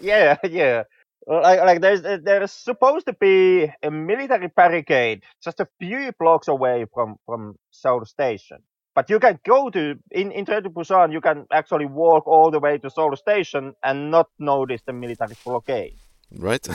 yeah, 0.00 0.36
yeah. 0.44 0.84
Like, 1.28 1.60
like 1.60 1.80
there's 1.80 2.02
there's 2.02 2.52
supposed 2.52 3.06
to 3.06 3.12
be 3.12 3.68
a 3.82 3.90
military 3.90 4.46
barricade 4.46 5.24
just 5.42 5.58
a 5.58 5.66
few 5.80 6.12
blocks 6.20 6.46
away 6.46 6.86
from 6.94 7.16
from 7.26 7.56
Seoul 7.72 8.04
Station 8.04 8.58
but 8.96 9.10
you 9.10 9.20
can 9.20 9.38
go 9.44 9.70
to 9.70 9.94
in 10.10 10.32
in 10.32 10.44
Train 10.46 10.62
to 10.62 10.70
Busan. 10.70 11.12
You 11.12 11.20
can 11.20 11.46
actually 11.52 11.84
walk 11.84 12.26
all 12.26 12.50
the 12.50 12.58
way 12.58 12.78
to 12.78 12.90
Seoul 12.90 13.14
Station 13.14 13.74
and 13.84 14.10
not 14.10 14.28
notice 14.38 14.80
the 14.86 14.94
military 14.94 15.36
blockade. 15.44 15.98
Right. 16.32 16.66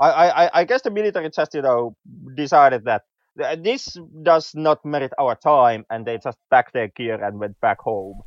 I, 0.00 0.08
I 0.42 0.50
I 0.60 0.64
guess 0.64 0.82
the 0.82 0.90
military 0.90 1.28
just 1.30 1.52
you 1.54 1.62
know 1.62 1.96
decided 2.36 2.84
that 2.84 3.02
this 3.36 3.96
does 4.22 4.54
not 4.54 4.84
merit 4.84 5.12
our 5.18 5.34
time, 5.34 5.84
and 5.90 6.06
they 6.06 6.18
just 6.18 6.38
packed 6.50 6.72
their 6.74 6.88
gear 6.88 7.22
and 7.22 7.38
went 7.38 7.60
back 7.60 7.80
home. 7.80 8.22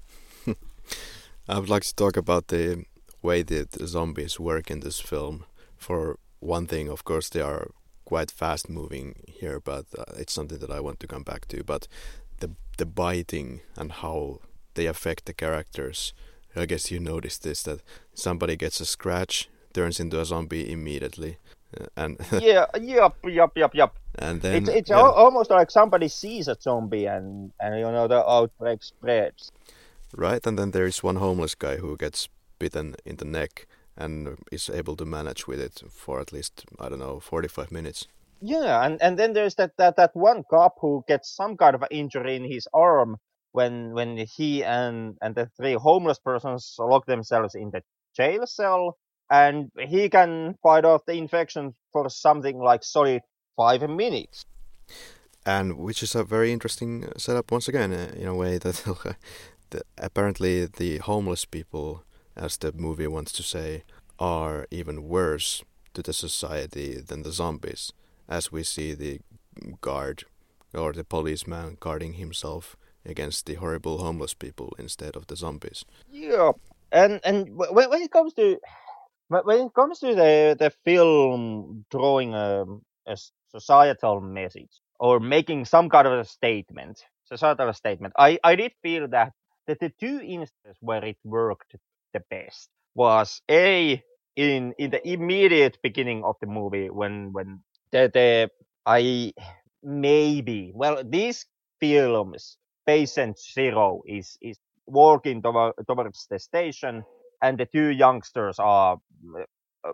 I 1.47 1.59
would 1.59 1.69
like 1.69 1.83
to 1.83 1.95
talk 1.95 2.17
about 2.17 2.47
the 2.47 2.85
way 3.21 3.43
that 3.43 3.71
the 3.71 3.87
zombies 3.87 4.39
work 4.39 4.71
in 4.71 4.79
this 4.79 4.99
film. 4.99 5.45
For 5.77 6.17
one 6.39 6.67
thing, 6.67 6.89
of 6.89 7.03
course, 7.03 7.29
they 7.29 7.41
are 7.41 7.71
quite 8.05 8.31
fast 8.31 8.69
moving 8.69 9.23
here, 9.27 9.59
but 9.59 9.85
uh, 9.97 10.05
it's 10.17 10.33
something 10.33 10.59
that 10.59 10.71
I 10.71 10.79
want 10.79 10.99
to 10.99 11.07
come 11.07 11.23
back 11.23 11.47
to. 11.49 11.63
But 11.63 11.87
the 12.39 12.51
the 12.77 12.85
biting 12.85 13.61
and 13.75 13.91
how 13.91 14.39
they 14.75 14.85
affect 14.85 15.25
the 15.25 15.33
characters. 15.33 16.13
I 16.55 16.65
guess 16.65 16.89
you 16.89 16.99
noticed 16.99 17.43
this 17.43 17.63
that 17.63 17.81
somebody 18.13 18.55
gets 18.55 18.79
a 18.79 18.85
scratch, 18.85 19.49
turns 19.73 19.99
into 19.99 20.21
a 20.21 20.25
zombie 20.25 20.71
immediately, 20.71 21.37
uh, 21.77 21.87
and 21.97 22.17
yeah, 22.41 22.65
yep, 22.79 23.15
yep, 23.25 23.51
yep, 23.55 23.75
yep. 23.75 23.95
And 24.19 24.41
then 24.41 24.55
it's, 24.55 24.69
it's 24.69 24.89
yeah. 24.89 25.01
almost 25.01 25.49
like 25.49 25.71
somebody 25.71 26.07
sees 26.07 26.47
a 26.47 26.55
zombie 26.59 27.05
and 27.05 27.51
and 27.59 27.79
you 27.79 27.91
know 27.91 28.07
the 28.07 28.27
outbreak 28.27 28.83
spreads. 28.83 29.51
Right, 30.15 30.45
and 30.45 30.57
then 30.57 30.71
there 30.71 30.85
is 30.85 31.03
one 31.03 31.17
homeless 31.17 31.55
guy 31.55 31.77
who 31.77 31.97
gets 31.97 32.29
bitten 32.57 32.95
in 33.05 33.17
the 33.17 33.25
neck 33.25 33.67
and 33.97 34.37
is 34.51 34.69
able 34.69 34.95
to 34.95 35.05
manage 35.05 35.47
with 35.47 35.59
it 35.59 35.81
for 35.89 36.19
at 36.19 36.31
least 36.31 36.65
I 36.79 36.89
don't 36.89 36.99
know 36.99 37.19
forty 37.19 37.47
five 37.47 37.71
minutes. 37.71 38.07
Yeah, 38.41 38.85
and, 38.85 39.01
and 39.01 39.17
then 39.17 39.33
there's 39.33 39.55
that, 39.55 39.71
that, 39.77 39.95
that 39.95 40.11
one 40.13 40.43
cop 40.49 40.75
who 40.79 41.03
gets 41.07 41.33
some 41.33 41.57
kind 41.57 41.73
of 41.73 41.83
injury 41.89 42.35
in 42.35 42.43
his 42.43 42.67
arm 42.73 43.17
when 43.53 43.93
when 43.93 44.17
he 44.17 44.63
and 44.63 45.17
and 45.21 45.33
the 45.35 45.49
three 45.57 45.73
homeless 45.73 46.19
persons 46.19 46.75
lock 46.77 47.05
themselves 47.05 47.55
in 47.55 47.71
the 47.71 47.81
jail 48.15 48.45
cell, 48.45 48.97
and 49.31 49.71
he 49.79 50.09
can 50.09 50.55
fight 50.61 50.85
off 50.85 51.05
the 51.07 51.13
infection 51.13 51.73
for 51.91 52.09
something 52.09 52.59
like 52.59 52.83
solid 52.83 53.21
five 53.55 53.89
minutes. 53.89 54.45
And 55.45 55.77
which 55.77 56.01
is 56.01 56.15
a 56.15 56.23
very 56.23 56.51
interesting 56.51 57.07
setup 57.17 57.51
once 57.51 57.67
again, 57.67 57.93
uh, 57.93 58.11
in 58.15 58.27
a 58.27 58.35
way 58.35 58.57
that 58.65 58.83
the, 59.69 59.81
apparently 59.97 60.65
the 60.65 60.97
homeless 60.97 61.45
people, 61.45 62.03
as 62.35 62.57
the 62.57 62.71
movie 62.73 63.07
wants 63.07 63.31
to 63.33 63.43
say, 63.43 63.83
are 64.19 64.65
even 64.71 65.07
worse 65.07 65.63
to 65.93 66.01
the 66.01 66.13
society 66.13 66.99
than 66.99 67.23
the 67.23 67.31
zombies 67.31 67.91
as 68.27 68.51
we 68.51 68.63
see 68.63 68.93
the 68.93 69.19
guard 69.81 70.23
or 70.73 70.93
the 70.93 71.03
policeman 71.03 71.77
guarding 71.79 72.13
himself 72.13 72.75
against 73.05 73.45
the 73.45 73.55
horrible 73.55 73.99
homeless 73.99 74.33
people 74.33 74.73
instead 74.77 75.15
of 75.15 75.27
the 75.27 75.35
zombies. 75.35 75.85
Yeah, 76.11 76.51
and 76.91 77.19
and 77.23 77.55
when, 77.55 77.89
when 77.89 78.01
it 78.01 78.11
comes 78.11 78.33
to 78.33 78.59
when 79.27 79.59
it 79.59 79.73
comes 79.73 79.99
to 79.99 80.15
the 80.15 80.55
the 80.57 80.69
film 80.83 81.85
drawing 81.89 82.33
a, 82.33 82.65
a 83.05 83.17
societal 83.59 84.21
message 84.21 84.81
or 84.99 85.19
making 85.19 85.65
some 85.65 85.89
kind 85.89 86.07
of 86.07 86.13
a 86.19 86.25
statement, 86.25 87.03
societal 87.25 87.73
statement, 87.73 88.13
I 88.17 88.39
I 88.43 88.55
did 88.55 88.73
feel 88.83 89.07
that 89.09 89.33
that 89.67 89.79
the 89.79 89.91
two 89.99 90.19
instances 90.21 90.77
where 90.81 91.03
it 91.05 91.17
worked 91.23 91.75
the 92.13 92.21
best 92.29 92.69
was 92.95 93.41
a 93.51 94.03
in 94.35 94.73
in 94.79 94.91
the 94.91 95.07
immediate 95.07 95.77
beginning 95.83 96.23
of 96.23 96.35
the 96.41 96.47
movie 96.47 96.89
when 96.89 97.33
when 97.33 97.61
the, 97.91 98.11
the 98.13 98.49
I 98.85 99.33
maybe 99.83 100.71
well 100.75 101.03
these 101.05 101.45
films 101.79 102.57
patient 102.87 103.39
zero 103.39 104.01
is 104.07 104.37
is 104.41 104.57
walking 104.87 105.41
toward, 105.41 105.73
towards 105.87 106.27
the 106.29 106.39
station 106.39 107.03
and 107.41 107.57
the 107.57 107.65
two 107.65 107.89
youngsters 107.89 108.59
are 108.59 108.97
uh, 109.87 109.93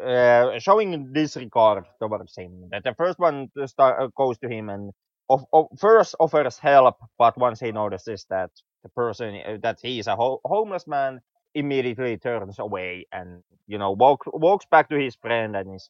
uh, 0.00 0.04
uh, 0.04 0.58
showing 0.58 1.12
disregard 1.12 1.84
towards 2.00 2.36
him 2.36 2.68
that 2.70 2.84
the 2.84 2.94
first 2.94 3.18
one 3.18 3.48
start, 3.66 4.00
uh, 4.00 4.08
goes 4.16 4.38
to 4.38 4.48
him 4.48 4.68
and 4.68 4.92
of, 5.30 5.44
of, 5.52 5.66
first 5.78 6.14
offers 6.20 6.58
help 6.58 6.96
but 7.18 7.36
once 7.38 7.60
he 7.60 7.72
notices 7.72 8.26
that 8.30 8.50
the 8.82 8.88
person 8.90 9.60
that 9.62 9.78
he 9.82 9.98
is 9.98 10.06
a 10.06 10.16
ho- 10.16 10.40
homeless 10.44 10.86
man 10.86 11.20
immediately 11.54 12.16
turns 12.16 12.58
away 12.58 13.06
and 13.12 13.42
you 13.66 13.78
know 13.78 13.92
walk, 13.92 14.20
walks 14.26 14.66
back 14.70 14.88
to 14.88 14.96
his 14.98 15.14
friend 15.16 15.56
and 15.56 15.74
is, 15.76 15.88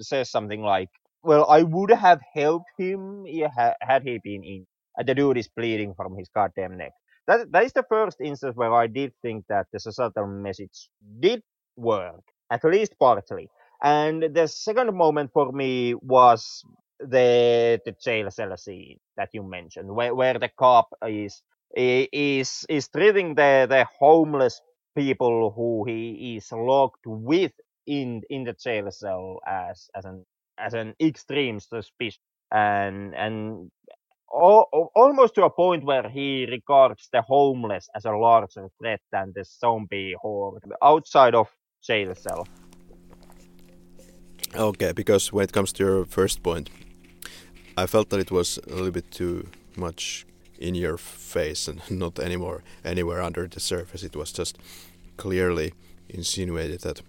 says 0.00 0.30
something 0.30 0.62
like 0.62 0.90
well 1.22 1.46
i 1.48 1.62
would 1.62 1.90
have 1.90 2.20
helped 2.34 2.70
him 2.78 3.24
had 3.82 4.02
he 4.02 4.18
been 4.22 4.44
in 4.44 4.66
and 4.96 5.08
the 5.08 5.14
dude 5.14 5.38
is 5.38 5.48
bleeding 5.48 5.94
from 5.94 6.16
his 6.18 6.28
goddamn 6.34 6.76
neck. 6.76 6.92
That, 7.26 7.50
that 7.52 7.64
is 7.64 7.72
the 7.72 7.84
first 7.88 8.20
instance 8.20 8.56
where 8.56 8.74
i 8.74 8.86
did 8.86 9.12
think 9.22 9.44
that 9.48 9.66
the 9.72 9.80
societal 9.80 10.26
message 10.26 10.88
did 11.20 11.42
work 11.76 12.22
at 12.50 12.64
least 12.64 12.94
partly. 12.98 13.48
And 13.82 14.22
the 14.34 14.46
second 14.48 14.94
moment 14.94 15.30
for 15.32 15.52
me 15.52 15.94
was 15.94 16.64
the 17.00 17.80
the 17.84 17.92
jail 18.04 18.30
cell 18.30 18.56
scene 18.56 18.98
that 19.16 19.30
you 19.32 19.42
mentioned 19.42 19.90
where, 19.94 20.14
where 20.14 20.38
the 20.38 20.50
cop 20.58 20.88
is 21.06 21.42
is 21.76 22.66
is 22.68 22.88
treating 22.88 23.34
the 23.34 23.66
the 23.68 23.86
homeless 23.98 24.60
people 24.96 25.50
who 25.56 25.84
he 25.86 26.36
is 26.36 26.52
locked 26.52 27.06
with 27.06 27.52
in 27.86 28.22
in 28.30 28.44
the 28.44 28.52
jail 28.54 28.90
cell 28.90 29.40
as 29.46 29.88
as 29.96 30.04
an 30.04 30.24
as 30.58 30.74
an 30.74 30.94
extreme 31.00 31.60
suspicion. 31.60 32.20
And 32.52 33.14
and 33.14 33.70
almost 34.30 35.34
to 35.36 35.44
a 35.44 35.50
point 35.50 35.84
where 35.84 36.08
he 36.08 36.46
regards 36.50 37.08
the 37.12 37.22
homeless 37.22 37.88
as 37.94 38.04
a 38.04 38.12
larger 38.12 38.68
threat 38.78 39.00
than 39.12 39.32
the 39.34 39.44
zombie 39.44 40.14
horde. 40.20 40.62
Outside 40.82 41.34
of 41.34 41.48
jail 41.82 42.14
cell. 42.14 42.46
Okay, 44.54 44.92
because 44.92 45.32
when 45.32 45.44
it 45.44 45.52
comes 45.52 45.72
to 45.74 45.84
your 45.84 46.04
first 46.04 46.42
point, 46.42 46.70
I 47.76 47.86
felt 47.86 48.10
that 48.10 48.20
it 48.20 48.30
was 48.30 48.58
a 48.66 48.74
little 48.74 48.90
bit 48.90 49.10
too 49.10 49.46
much 49.76 50.26
in 50.58 50.74
your 50.74 50.98
face 50.98 51.68
and 51.68 51.80
not 51.90 52.18
anymore 52.18 52.62
anywhere 52.84 53.22
under 53.22 53.46
the 53.46 53.60
surface. 53.60 54.02
It 54.02 54.16
was 54.16 54.32
just 54.32 54.58
clearly 55.16 55.72
insinuated 56.08 56.80
that 56.80 57.02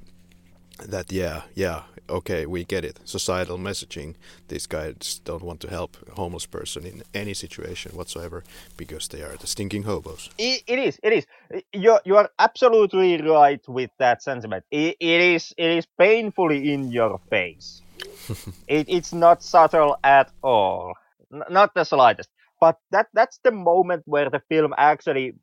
that 0.87 1.11
yeah 1.11 1.41
yeah 1.55 1.83
okay 2.11 2.45
we 2.45 2.63
get 2.63 2.85
it. 2.85 2.99
Societal 3.05 3.57
messaging 3.57 4.15
these 4.47 4.67
guys 4.67 5.21
don't 5.23 5.43
want 5.43 5.59
to 5.61 5.69
help 5.69 5.97
a 6.09 6.15
homeless 6.15 6.45
person 6.45 6.85
in 6.85 7.03
any 7.13 7.33
situation 7.33 7.91
whatsoever 7.95 8.43
because 8.77 9.07
they 9.07 9.21
are 9.21 9.35
the 9.37 9.47
stinking 9.47 9.83
hobos. 9.83 10.29
It, 10.37 10.63
it 10.67 10.79
is 10.79 10.99
it 11.03 11.13
is. 11.13 11.25
You 11.73 11.99
you 12.05 12.17
are 12.17 12.29
absolutely 12.39 13.21
right 13.21 13.61
with 13.67 13.91
that 13.97 14.21
sentiment. 14.21 14.63
It, 14.71 14.97
it 14.99 15.21
is 15.21 15.53
it 15.57 15.71
is 15.77 15.87
painfully 15.97 16.73
in 16.73 16.91
your 16.91 17.19
face. 17.29 17.81
It, 18.67 18.87
it's 18.87 19.13
not 19.13 19.43
subtle 19.43 19.97
at 20.03 20.31
all. 20.41 20.93
N- 21.33 21.43
not 21.49 21.73
the 21.73 21.83
slightest. 21.83 22.29
But 22.59 22.77
that 22.91 23.07
that's 23.13 23.39
the 23.43 23.51
moment 23.51 24.03
where 24.05 24.29
the 24.29 24.41
film 24.49 24.73
actually 24.77 25.33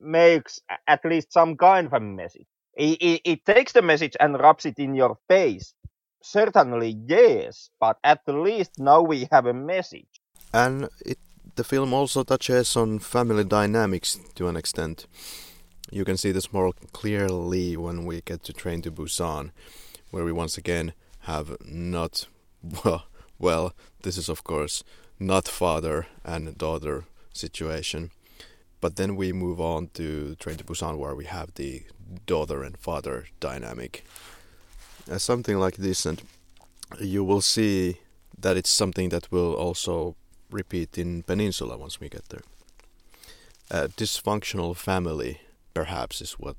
makes 0.00 0.60
at 0.86 1.04
least 1.04 1.32
some 1.32 1.56
kind 1.56 1.86
of 1.86 1.92
a 1.94 2.00
message. 2.00 2.46
It, 2.76 2.98
it, 3.00 3.20
it, 3.24 3.44
takes 3.46 3.72
the 3.72 3.80
message 3.80 4.16
and 4.20 4.38
rubs 4.38 4.66
it 4.66 4.78
in 4.78 4.94
your 4.94 5.16
face. 5.28 5.72
Certainly, 6.26 6.96
yes, 7.06 7.70
but 7.78 7.98
at 8.02 8.20
least 8.26 8.78
now 8.78 9.00
we 9.00 9.28
have 9.30 9.46
a 9.46 9.54
message. 9.54 10.20
And 10.52 10.88
it 11.04 11.18
the 11.54 11.64
film 11.64 11.94
also 11.94 12.22
touches 12.22 12.76
on 12.76 12.98
family 12.98 13.44
dynamics 13.44 14.18
to 14.34 14.48
an 14.48 14.56
extent. 14.56 15.06
You 15.90 16.04
can 16.04 16.16
see 16.16 16.32
this 16.32 16.52
more 16.52 16.72
clearly 16.92 17.76
when 17.76 18.04
we 18.04 18.20
get 18.20 18.42
to 18.44 18.52
Train 18.52 18.82
to 18.82 18.90
Busan, 18.90 19.52
where 20.10 20.24
we 20.24 20.32
once 20.32 20.58
again 20.58 20.92
have 21.20 21.56
not 21.64 22.26
well, 22.84 23.04
well 23.38 23.72
this 24.02 24.18
is 24.18 24.28
of 24.28 24.42
course 24.44 24.84
not 25.18 25.48
father 25.48 26.06
and 26.24 26.58
daughter 26.58 27.04
situation. 27.32 28.10
But 28.80 28.96
then 28.96 29.16
we 29.16 29.32
move 29.32 29.60
on 29.60 29.88
to 29.94 30.34
Train 30.34 30.56
to 30.58 30.64
Busan, 30.64 30.98
where 30.98 31.14
we 31.14 31.24
have 31.24 31.54
the 31.54 31.84
daughter 32.26 32.62
and 32.62 32.76
father 32.76 33.26
dynamic. 33.40 34.04
Uh, 35.10 35.18
something 35.18 35.58
like 35.58 35.76
this, 35.76 36.04
and 36.06 36.22
you 37.00 37.22
will 37.22 37.40
see 37.40 37.98
that 38.38 38.56
it's 38.56 38.70
something 38.70 39.10
that 39.10 39.30
will 39.30 39.54
also 39.54 40.16
repeat 40.50 40.98
in 40.98 41.22
Peninsula 41.22 41.76
once 41.76 42.00
we 42.00 42.08
get 42.08 42.28
there. 42.28 42.42
A 43.70 43.88
dysfunctional 43.88 44.76
family, 44.76 45.40
perhaps, 45.74 46.20
is 46.20 46.32
what 46.32 46.56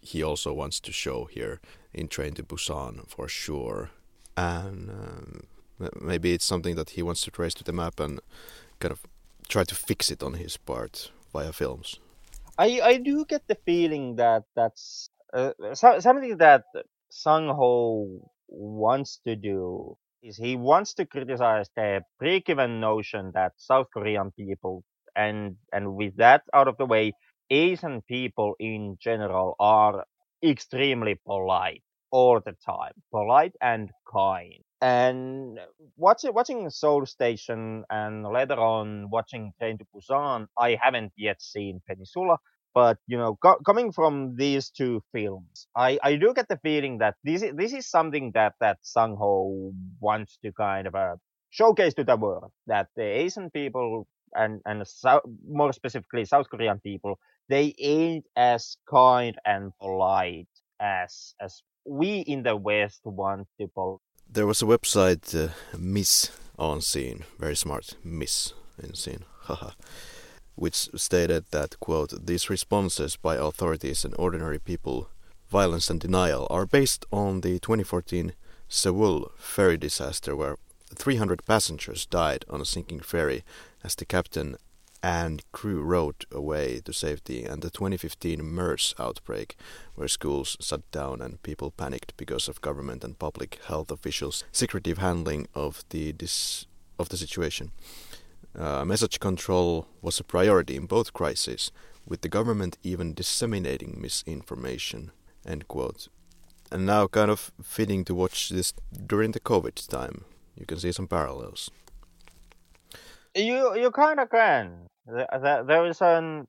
he 0.00 0.22
also 0.22 0.52
wants 0.52 0.80
to 0.80 0.92
show 0.92 1.24
here 1.24 1.60
in 1.92 2.08
Train 2.08 2.34
to 2.34 2.42
Busan 2.42 3.08
for 3.08 3.28
sure. 3.28 3.90
And 4.36 4.90
um, 4.90 5.42
maybe 6.00 6.32
it's 6.32 6.44
something 6.44 6.76
that 6.76 6.90
he 6.90 7.02
wants 7.02 7.22
to 7.22 7.30
trace 7.30 7.54
to 7.54 7.64
the 7.64 7.72
map 7.72 8.00
and 8.00 8.20
kind 8.80 8.92
of 8.92 9.00
try 9.48 9.64
to 9.64 9.74
fix 9.74 10.10
it 10.10 10.22
on 10.22 10.34
his 10.34 10.56
part 10.56 11.10
via 11.32 11.52
films. 11.52 11.98
I 12.58 12.80
I 12.82 12.96
do 12.98 13.24
get 13.24 13.48
the 13.48 13.58
feeling 13.66 14.16
that 14.16 14.44
that's 14.54 15.10
uh, 15.32 15.52
so, 15.74 16.00
something 16.00 16.36
that 16.38 16.64
Sang 17.22 17.48
Ho 17.48 18.30
wants 18.48 19.20
to 19.26 19.36
do 19.36 19.96
is 20.22 20.36
he 20.36 20.54
wants 20.56 20.94
to 20.94 21.06
criticize 21.06 21.68
the 21.76 22.02
pre-given 22.18 22.80
notion 22.80 23.32
that 23.34 23.52
South 23.56 23.88
Korean 23.94 24.32
people 24.32 24.84
and 25.16 25.56
and 25.72 25.94
with 25.96 26.16
that 26.18 26.42
out 26.52 26.68
of 26.68 26.76
the 26.76 26.84
way, 26.86 27.14
Asian 27.50 28.02
people 28.02 28.54
in 28.60 28.98
general 29.00 29.56
are 29.58 30.04
extremely 30.44 31.14
polite 31.26 31.82
all 32.10 32.40
the 32.40 32.52
time, 32.64 32.92
polite 33.10 33.54
and 33.62 33.90
kind. 34.12 34.62
And 34.82 35.58
watching 35.96 36.34
watching 36.34 36.68
Seoul 36.70 37.06
Station 37.06 37.84
and 37.90 38.24
later 38.26 38.60
on 38.60 39.08
watching 39.10 39.52
Train 39.58 39.78
to 39.78 39.86
Busan, 39.94 40.48
I 40.58 40.78
haven't 40.82 41.12
yet 41.16 41.40
seen 41.40 41.80
Peninsula, 41.88 42.36
but 42.76 42.98
you 43.06 43.16
know, 43.16 43.38
co- 43.42 43.58
coming 43.64 43.90
from 43.90 44.36
these 44.36 44.68
two 44.68 45.02
films, 45.10 45.66
I, 45.74 45.98
I 46.02 46.16
do 46.16 46.34
get 46.34 46.46
the 46.46 46.58
feeling 46.62 46.98
that 46.98 47.14
this 47.24 47.42
is, 47.42 47.54
this 47.56 47.72
is 47.72 47.88
something 47.88 48.32
that 48.34 48.52
that 48.60 48.76
Sang 48.82 49.16
Ho 49.16 49.72
wants 49.98 50.38
to 50.44 50.52
kind 50.52 50.86
of 50.86 50.94
uh, 50.94 51.16
showcase 51.48 51.94
to 51.94 52.04
the 52.04 52.16
world 52.16 52.52
that 52.66 52.88
the 52.94 53.02
Asian 53.02 53.48
people 53.48 54.06
and 54.34 54.60
and 54.66 54.86
so, 54.86 55.22
more 55.48 55.72
specifically 55.72 56.26
South 56.26 56.50
Korean 56.50 56.78
people, 56.80 57.18
they 57.48 57.74
ain't 57.78 58.26
as 58.36 58.76
kind 58.86 59.36
and 59.46 59.72
polite 59.80 60.52
as 60.78 61.34
as 61.40 61.62
we 61.86 62.18
in 62.18 62.42
the 62.42 62.56
West 62.56 63.00
want 63.04 63.48
to. 63.58 63.68
Pol- 63.68 64.02
there 64.30 64.46
was 64.46 64.60
a 64.60 64.66
website, 64.66 65.24
uh, 65.34 65.54
Miss 65.78 66.30
on 66.58 66.82
Scene, 66.82 67.24
very 67.38 67.56
smart, 67.56 67.94
Miss 68.04 68.52
in 68.82 68.92
Scene, 68.94 69.24
haha 69.44 69.70
which 70.56 70.88
stated 70.96 71.44
that, 71.52 71.78
quote, 71.80 72.26
these 72.26 72.50
responses 72.50 73.16
by 73.16 73.36
authorities 73.36 74.04
and 74.04 74.14
ordinary 74.18 74.58
people, 74.58 75.08
violence 75.48 75.88
and 75.88 76.00
denial, 76.00 76.46
are 76.50 76.66
based 76.66 77.04
on 77.12 77.42
the 77.42 77.58
2014 77.60 78.32
Sewol 78.68 79.30
ferry 79.36 79.76
disaster 79.76 80.34
where 80.34 80.56
300 80.94 81.46
passengers 81.46 82.06
died 82.06 82.44
on 82.50 82.60
a 82.60 82.64
sinking 82.64 83.00
ferry 83.00 83.44
as 83.84 83.94
the 83.94 84.04
captain 84.04 84.56
and 85.02 85.44
crew 85.52 85.82
rowed 85.82 86.24
away 86.32 86.80
to 86.84 86.92
safety, 86.92 87.44
and 87.44 87.62
the 87.62 87.70
2015 87.70 88.42
MERS 88.42 88.92
outbreak, 88.98 89.56
where 89.94 90.08
schools 90.08 90.56
shut 90.60 90.90
down 90.90 91.20
and 91.20 91.42
people 91.44 91.70
panicked 91.70 92.16
because 92.16 92.48
of 92.48 92.60
government 92.60 93.04
and 93.04 93.16
public 93.18 93.60
health 93.66 93.92
officials' 93.92 94.42
secretive 94.50 94.98
handling 94.98 95.46
of 95.54 95.84
the 95.90 96.12
dis- 96.12 96.66
of 96.98 97.08
the 97.10 97.16
situation. 97.16 97.70
Uh, 98.58 98.86
message 98.86 99.20
control 99.20 99.86
was 100.00 100.18
a 100.18 100.24
priority 100.24 100.76
in 100.76 100.86
both 100.86 101.12
crises, 101.12 101.70
with 102.06 102.22
the 102.22 102.28
government 102.28 102.78
even 102.82 103.12
disseminating 103.12 104.00
misinformation. 104.00 105.10
End 105.46 105.68
quote. 105.68 106.08
And 106.72 106.86
now, 106.86 107.06
kind 107.06 107.30
of 107.30 107.52
fitting 107.62 108.02
to 108.06 108.14
watch 108.14 108.48
this 108.48 108.72
during 109.06 109.32
the 109.32 109.40
COVID 109.40 109.86
time, 109.88 110.24
you 110.56 110.64
can 110.64 110.78
see 110.78 110.90
some 110.90 111.06
parallels. 111.06 111.70
You 113.34 113.76
you 113.76 113.90
kind 113.90 114.20
of 114.20 114.30
can. 114.30 114.88
There 115.06 115.86
is 115.86 116.00
an 116.00 116.46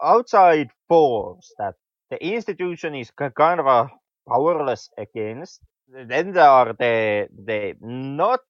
outside 0.00 0.70
force 0.88 1.52
that 1.58 1.74
the 2.10 2.24
institution 2.24 2.94
is 2.94 3.10
kind 3.10 3.60
of 3.60 3.90
powerless 4.28 4.88
against. 4.96 5.60
Then 5.88 6.32
there 6.32 6.48
are 6.48 6.72
the 6.78 7.28
the 7.44 7.74
not 7.80 8.40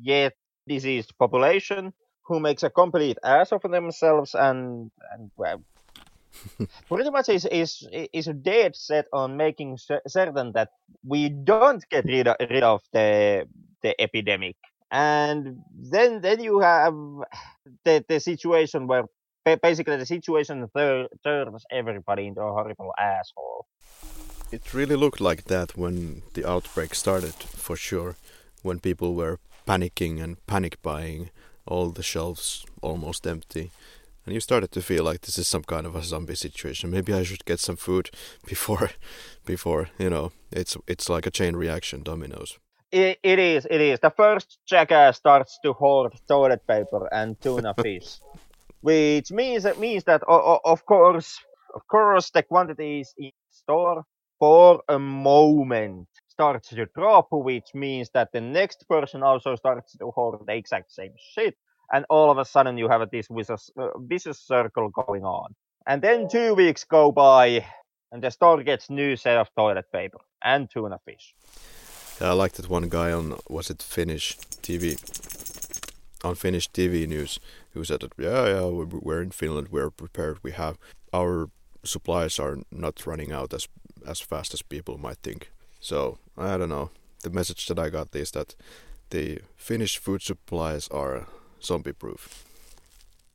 yet 0.00 0.34
diseased 0.68 1.12
population 1.18 1.92
who 2.28 2.38
makes 2.38 2.62
a 2.62 2.70
complete 2.70 3.18
ass 3.24 3.52
of 3.52 3.62
themselves 3.62 4.34
and, 4.34 4.90
and 5.12 5.30
well, 5.36 5.62
pretty 6.88 7.10
much 7.10 7.30
is, 7.30 7.46
is 7.46 7.88
is 8.12 8.26
dead 8.42 8.76
set 8.76 9.06
on 9.12 9.36
making 9.36 9.78
certain 10.06 10.52
that 10.52 10.68
we 11.02 11.30
don't 11.30 11.82
get 11.88 12.04
rid 12.04 12.28
of, 12.28 12.36
rid 12.38 12.62
of 12.62 12.82
the 12.92 13.48
the 13.82 14.00
epidemic. 14.00 14.56
And 14.90 15.58
then 15.74 16.20
then 16.20 16.40
you 16.42 16.60
have 16.60 16.94
the, 17.84 18.04
the 18.08 18.20
situation 18.20 18.86
where 18.86 19.04
basically 19.62 19.96
the 19.96 20.06
situation 20.06 20.68
turns 21.24 21.64
everybody 21.72 22.26
into 22.26 22.42
a 22.42 22.52
horrible 22.52 22.92
asshole. 22.98 23.66
It 24.52 24.74
really 24.74 24.96
looked 24.96 25.20
like 25.20 25.44
that 25.44 25.76
when 25.76 26.22
the 26.34 26.48
outbreak 26.48 26.94
started 26.94 27.34
for 27.34 27.76
sure 27.76 28.16
when 28.62 28.80
people 28.80 29.14
were 29.14 29.38
panicking 29.66 30.22
and 30.22 30.44
panic 30.46 30.80
buying 30.82 31.30
all 31.68 31.90
the 31.90 32.02
shelves 32.02 32.64
almost 32.82 33.26
empty. 33.26 33.70
And 34.24 34.34
you 34.34 34.40
started 34.40 34.72
to 34.72 34.82
feel 34.82 35.04
like 35.04 35.22
this 35.22 35.38
is 35.38 35.48
some 35.48 35.64
kind 35.64 35.86
of 35.86 35.96
a 35.96 36.02
zombie 36.02 36.34
situation. 36.34 36.90
Maybe 36.90 37.14
I 37.14 37.22
should 37.22 37.44
get 37.44 37.60
some 37.60 37.76
food 37.76 38.10
before, 38.46 38.90
before 39.46 39.88
you 39.98 40.10
know, 40.10 40.32
it's 40.50 40.76
it's 40.86 41.08
like 41.08 41.26
a 41.26 41.30
chain 41.30 41.56
reaction, 41.56 42.02
dominoes. 42.02 42.58
It, 42.90 43.18
it 43.22 43.38
is, 43.38 43.66
it 43.70 43.80
is. 43.80 44.00
The 44.00 44.10
first 44.10 44.58
jackass 44.66 45.18
starts 45.18 45.58
to 45.62 45.72
hoard 45.74 46.12
toilet 46.26 46.66
paper 46.66 47.08
and 47.12 47.40
tuna 47.40 47.74
fish, 47.82 48.20
which 48.80 49.30
means 49.30 49.62
that 49.62 49.78
means 49.78 50.04
that 50.04 50.22
of 50.26 50.84
course, 50.86 51.38
of 51.74 51.86
course, 51.86 52.30
the 52.30 52.42
quantities 52.42 53.14
in 53.18 53.32
store 53.50 54.04
for 54.38 54.82
a 54.88 54.98
moment 54.98 56.08
starts 56.38 56.68
to 56.68 56.86
drop, 56.94 57.26
which 57.32 57.74
means 57.74 58.10
that 58.14 58.30
the 58.32 58.40
next 58.40 58.88
person 58.88 59.24
also 59.24 59.56
starts 59.56 59.96
to 59.96 60.06
hoard 60.12 60.38
the 60.46 60.54
exact 60.54 60.92
same 60.92 61.12
shit. 61.34 61.56
And 61.92 62.06
all 62.08 62.30
of 62.30 62.38
a 62.38 62.44
sudden 62.44 62.78
you 62.78 62.88
have 62.88 63.02
this 63.10 63.26
vicious, 63.28 63.70
uh, 63.76 63.98
vicious 63.98 64.38
circle 64.38 64.88
going 64.90 65.24
on. 65.24 65.56
And 65.84 66.00
then 66.00 66.28
two 66.28 66.54
weeks 66.54 66.84
go 66.84 67.10
by 67.10 67.66
and 68.12 68.22
the 68.22 68.30
store 68.30 68.62
gets 68.62 68.88
new 68.88 69.16
set 69.16 69.36
of 69.36 69.48
toilet 69.56 69.86
paper 69.92 70.18
and 70.40 70.70
tuna 70.70 70.98
fish. 71.04 71.34
Yeah, 72.20 72.30
I 72.30 72.34
like 72.34 72.52
that 72.52 72.70
one 72.70 72.88
guy 72.88 73.10
on, 73.10 73.34
was 73.48 73.68
it 73.70 73.82
Finnish 73.82 74.38
TV? 74.62 74.96
On 76.22 76.36
Finnish 76.36 76.70
TV 76.70 77.08
news, 77.08 77.40
who 77.72 77.82
said 77.82 78.00
that, 78.00 78.12
yeah, 78.16 78.46
yeah, 78.46 78.64
we're 79.06 79.22
in 79.22 79.32
Finland, 79.32 79.68
we're 79.70 79.90
prepared, 79.90 80.38
we 80.44 80.52
have, 80.52 80.76
our 81.12 81.48
supplies 81.84 82.38
are 82.38 82.58
not 82.70 83.06
running 83.06 83.32
out 83.32 83.52
as, 83.54 83.68
as 84.06 84.20
fast 84.20 84.54
as 84.54 84.62
people 84.62 84.98
might 84.98 85.18
think. 85.22 85.50
So 85.80 86.18
I 86.36 86.56
don't 86.56 86.68
know. 86.68 86.90
The 87.22 87.30
message 87.30 87.66
that 87.66 87.78
I 87.78 87.88
got 87.88 88.14
is 88.14 88.30
that 88.32 88.54
the 89.10 89.40
Finnish 89.56 89.98
food 89.98 90.22
supplies 90.22 90.88
are 90.88 91.26
zombie 91.62 91.92
proof. 91.92 92.44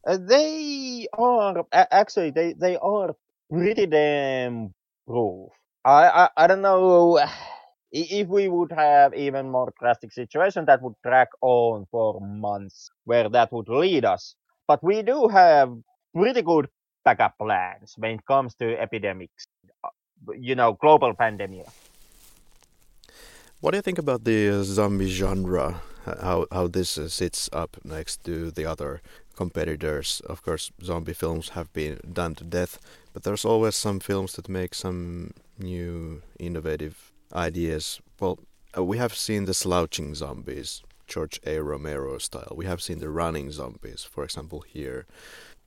Uh, 0.06 0.18
they 0.18 1.08
are 1.14 1.66
actually 1.74 2.32
they, 2.32 2.54
they 2.54 2.78
are 2.78 3.16
pretty 3.50 3.86
damn 3.86 4.74
proof. 5.08 5.50
I, 5.86 6.08
I 6.08 6.30
I 6.44 6.48
don't 6.48 6.62
know 6.62 7.20
if 7.91 8.28
we 8.28 8.48
would 8.48 8.72
have 8.72 9.14
even 9.14 9.50
more 9.50 9.74
drastic 9.80 10.12
situation 10.12 10.66
that 10.66 10.82
would 10.82 10.96
drag 11.04 11.28
on 11.41 11.86
for 11.91 12.20
months 12.22 12.89
where 13.06 13.30
that 13.30 13.52
would 13.52 13.70
lead 13.70 14.06
us. 14.06 14.36
But 14.68 14.84
we 14.84 15.02
do 15.02 15.28
have 15.28 15.74
pretty 16.16 16.41
good 16.41 16.68
backup 17.06 17.38
plans 17.38 17.96
when 17.98 18.12
it 18.12 18.26
comes 18.26 18.56
to 18.56 18.80
epidemics. 18.80 19.48
Uh, 19.84 19.89
you 20.39 20.56
know, 20.56 20.74
global 20.74 21.14
pandemic. 21.14 21.68
What 23.64 23.72
do 23.72 23.78
you 23.78 23.82
think 23.82 23.97
about 23.97 24.26
the 24.26 24.61
zombie 24.66 25.07
genre? 25.07 25.80
How 26.05 26.47
how 26.51 26.68
this 26.68 26.97
uh, 26.97 27.07
sits 27.07 27.49
up 27.53 27.78
next 27.86 28.26
to 28.26 28.51
the 28.51 28.66
other 28.66 29.01
competitors? 29.38 30.22
Of 30.28 30.43
course, 30.43 30.70
zombie 30.84 31.14
films 31.14 31.49
have 31.51 31.72
been 31.72 31.97
done 32.11 32.36
to 32.36 32.43
death, 32.43 32.78
but 33.14 33.24
there's 33.24 33.45
always 33.45 33.76
some 33.76 34.01
films 34.01 34.34
that 34.34 34.49
make 34.49 34.76
some 34.76 35.32
new, 35.57 36.22
innovative 36.38 37.14
ideas. 37.34 38.01
Well, 38.20 38.39
uh, 38.78 38.84
we 38.84 38.97
have 38.97 39.16
seen 39.16 39.45
the 39.45 39.53
slouching 39.53 40.14
zombies 40.14 40.84
George 41.07 41.39
A. 41.45 41.59
Romero 41.61 42.18
style. 42.18 42.53
We 42.57 42.66
have 42.66 42.82
seen 42.82 42.99
the 42.99 43.09
running 43.09 43.49
zombies, 43.51 44.03
for 44.03 44.26
example, 44.26 44.66
here, 44.68 45.05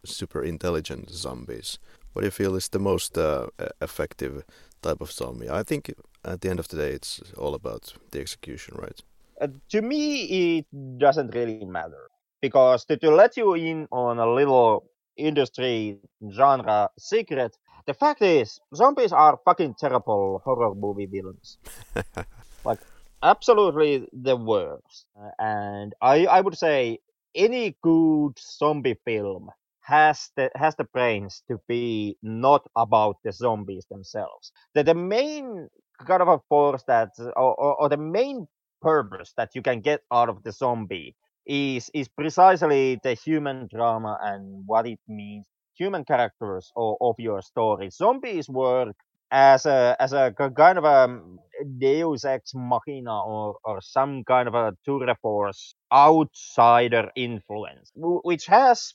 super 0.05 0.43
intelligent 0.43 1.09
zombies. 1.09 1.79
What 2.13 2.21
do 2.21 2.27
you 2.27 2.31
feel 2.31 2.57
is 2.57 2.69
the 2.69 2.79
most 2.79 3.17
uh, 3.17 3.47
effective 3.81 4.45
type 4.83 5.01
of 5.01 5.13
zombie? 5.13 5.49
I 5.49 5.63
think 5.63 5.95
at 6.27 6.41
the 6.41 6.51
end 6.51 6.59
of 6.59 6.69
the 6.69 6.77
day, 6.77 6.91
it's 6.91 7.21
all 7.39 7.55
about 7.55 7.95
the 8.11 8.21
execution, 8.21 8.77
right? 8.77 9.01
Uh, 9.41 9.49
to 9.71 9.83
me, 9.83 10.59
it 10.59 10.99
doesn't 10.99 11.35
really 11.35 11.65
matter 11.65 12.11
because 12.41 12.85
to, 12.87 12.97
to 12.97 13.11
let 13.11 13.37
you 13.37 13.55
in 13.55 13.87
on 13.91 14.19
a 14.19 14.31
little 14.31 14.91
industry 15.17 15.99
genre 16.33 16.91
secret, 16.99 17.57
the 17.87 17.95
fact 17.95 18.23
is 18.23 18.61
zombies 18.75 19.13
are 19.13 19.39
fucking 19.45 19.75
terrible 19.79 20.43
horror 20.45 20.75
movie 20.75 21.07
villains. 21.07 21.59
like 22.65 22.81
absolutely 23.23 24.07
the 24.13 24.37
worst. 24.37 25.07
And 25.39 25.95
I 26.03 26.27
I 26.27 26.41
would 26.41 26.59
say 26.59 26.99
any 27.35 27.77
good 27.83 28.39
zombie 28.39 28.99
film 29.05 29.51
has 29.83 30.31
the 30.37 30.51
has 30.57 30.75
the 30.77 30.85
brains 30.85 31.43
to 31.49 31.61
be 31.69 32.17
not 32.23 32.67
about 32.77 33.17
the 33.23 33.33
zombies 33.33 33.87
themselves. 33.91 34.53
The 34.75 34.83
the 34.83 34.95
main 34.95 35.69
kind 36.05 36.23
of 36.23 36.29
a 36.29 36.39
force 36.49 36.83
that 36.85 37.11
or, 37.37 37.55
or, 37.55 37.83
or 37.83 37.89
the 37.89 37.97
main 37.97 38.47
purpose 38.83 39.33
that 39.37 39.55
you 39.55 39.63
can 39.63 39.81
get 39.81 40.03
out 40.13 40.29
of 40.29 40.43
the 40.43 40.53
zombie 40.53 41.15
is 41.47 41.91
is 41.95 42.09
precisely 42.09 43.01
the 43.03 43.15
human 43.15 43.69
drama 43.73 44.19
and 44.23 44.65
what 44.67 44.87
it 44.87 45.01
means 45.09 45.47
human 45.77 46.05
characters 46.05 46.73
or 46.75 46.97
of 47.01 47.15
your 47.19 47.43
story. 47.43 47.91
Zombies 47.91 48.49
work 48.49 48.97
as 49.31 49.67
a 49.67 49.97
as 50.01 50.13
a 50.13 50.33
kind 50.57 50.79
of 50.79 50.85
a 50.85 51.05
um, 51.05 51.39
deus 51.79 52.25
ex 52.25 52.53
machina 52.55 53.21
or 53.25 53.57
or 53.65 53.81
some 53.81 54.23
kind 54.25 54.49
of 54.49 54.55
a 54.55 54.73
tour 54.85 55.05
de 55.07 55.15
force 55.17 55.75
outsider 55.93 57.11
influence 57.17 57.91
which 57.97 58.47
has 58.47 58.95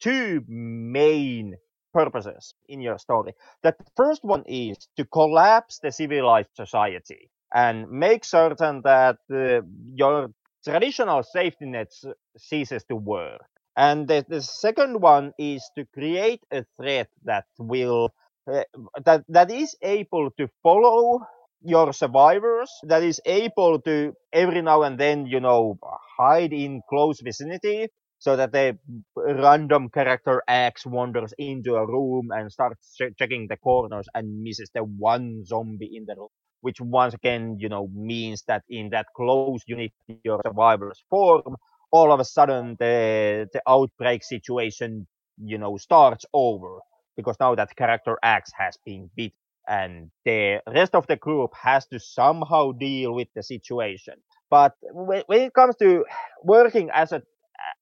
two 0.00 0.42
main 0.48 1.54
purposes 2.00 2.54
in 2.68 2.80
your 2.80 2.98
story 2.98 3.32
the 3.62 3.74
first 3.96 4.22
one 4.24 4.44
is 4.46 4.76
to 4.96 5.04
collapse 5.18 5.78
the 5.80 5.92
civilized 5.92 6.50
society 6.54 7.30
and 7.54 7.90
make 7.90 8.24
certain 8.24 8.82
that 8.82 9.18
uh, 9.32 9.60
your 9.94 10.30
traditional 10.64 11.22
safety 11.22 11.66
net 11.66 11.92
ceases 12.36 12.84
to 12.84 12.96
work. 12.96 13.42
And 13.76 14.08
the, 14.08 14.24
the 14.28 14.40
second 14.42 15.00
one 15.00 15.32
is 15.38 15.70
to 15.76 15.84
create 15.94 16.42
a 16.50 16.64
threat 16.76 17.08
that 17.24 17.44
will 17.58 18.10
uh, 18.50 18.62
that 19.04 19.24
that 19.28 19.50
is 19.50 19.76
able 19.82 20.30
to 20.38 20.48
follow 20.62 21.20
your 21.62 21.92
survivors, 21.92 22.70
that 22.84 23.02
is 23.02 23.20
able 23.26 23.80
to 23.82 24.14
every 24.32 24.62
now 24.62 24.82
and 24.82 24.98
then, 24.98 25.26
you 25.26 25.40
know, 25.40 25.78
hide 26.18 26.52
in 26.52 26.80
close 26.88 27.20
vicinity, 27.20 27.88
so 28.26 28.36
that 28.36 28.52
the 28.52 28.78
random 29.16 29.90
character 29.90 30.42
X 30.48 30.86
wanders 30.86 31.34
into 31.38 31.76
a 31.76 31.86
room 31.86 32.30
and 32.32 32.52
starts 32.52 32.96
ch- 32.96 33.16
checking 33.18 33.48
the 33.48 33.58
corners 33.58 34.06
and 34.14 34.42
misses 34.42 34.70
the 34.74 34.84
one 34.84 35.44
zombie 35.46 35.92
in 35.96 36.06
the 36.06 36.16
room 36.16 36.28
which 36.62 36.80
once 36.82 37.14
again, 37.14 37.56
you 37.60 37.70
know, 37.70 37.88
means 37.94 38.44
that 38.48 38.64
in 38.70 38.90
that 38.90 39.06
close 39.16 39.62
unit 39.66 39.92
your 40.24 40.40
survivors 40.46 41.04
form, 41.10 41.56
all 41.92 42.12
of 42.12 42.20
a 42.20 42.24
sudden 42.26 42.76
the 42.80 43.48
the 43.54 43.62
outbreak 43.68 44.24
situation, 44.24 45.06
you 45.44 45.58
know, 45.58 45.78
starts 45.78 46.26
over 46.34 46.80
because 47.16 47.36
now 47.40 47.54
that 47.56 47.76
character 47.76 48.18
X 48.24 48.52
has 48.58 48.78
been 48.86 49.10
beat 49.16 49.34
and 49.68 50.10
the 50.26 50.60
rest 50.74 50.96
of 50.96 51.06
the 51.08 51.16
group 51.16 51.52
has 51.54 51.86
to 51.88 52.00
somehow 52.00 52.72
deal 52.72 53.14
with 53.14 53.28
the 53.36 53.44
situation. 53.44 54.16
But 54.50 54.74
when, 54.92 55.24
when 55.28 55.42
it 55.42 55.54
comes 55.54 55.76
to 55.78 56.04
working 56.44 56.90
as 56.94 57.12
a 57.12 57.22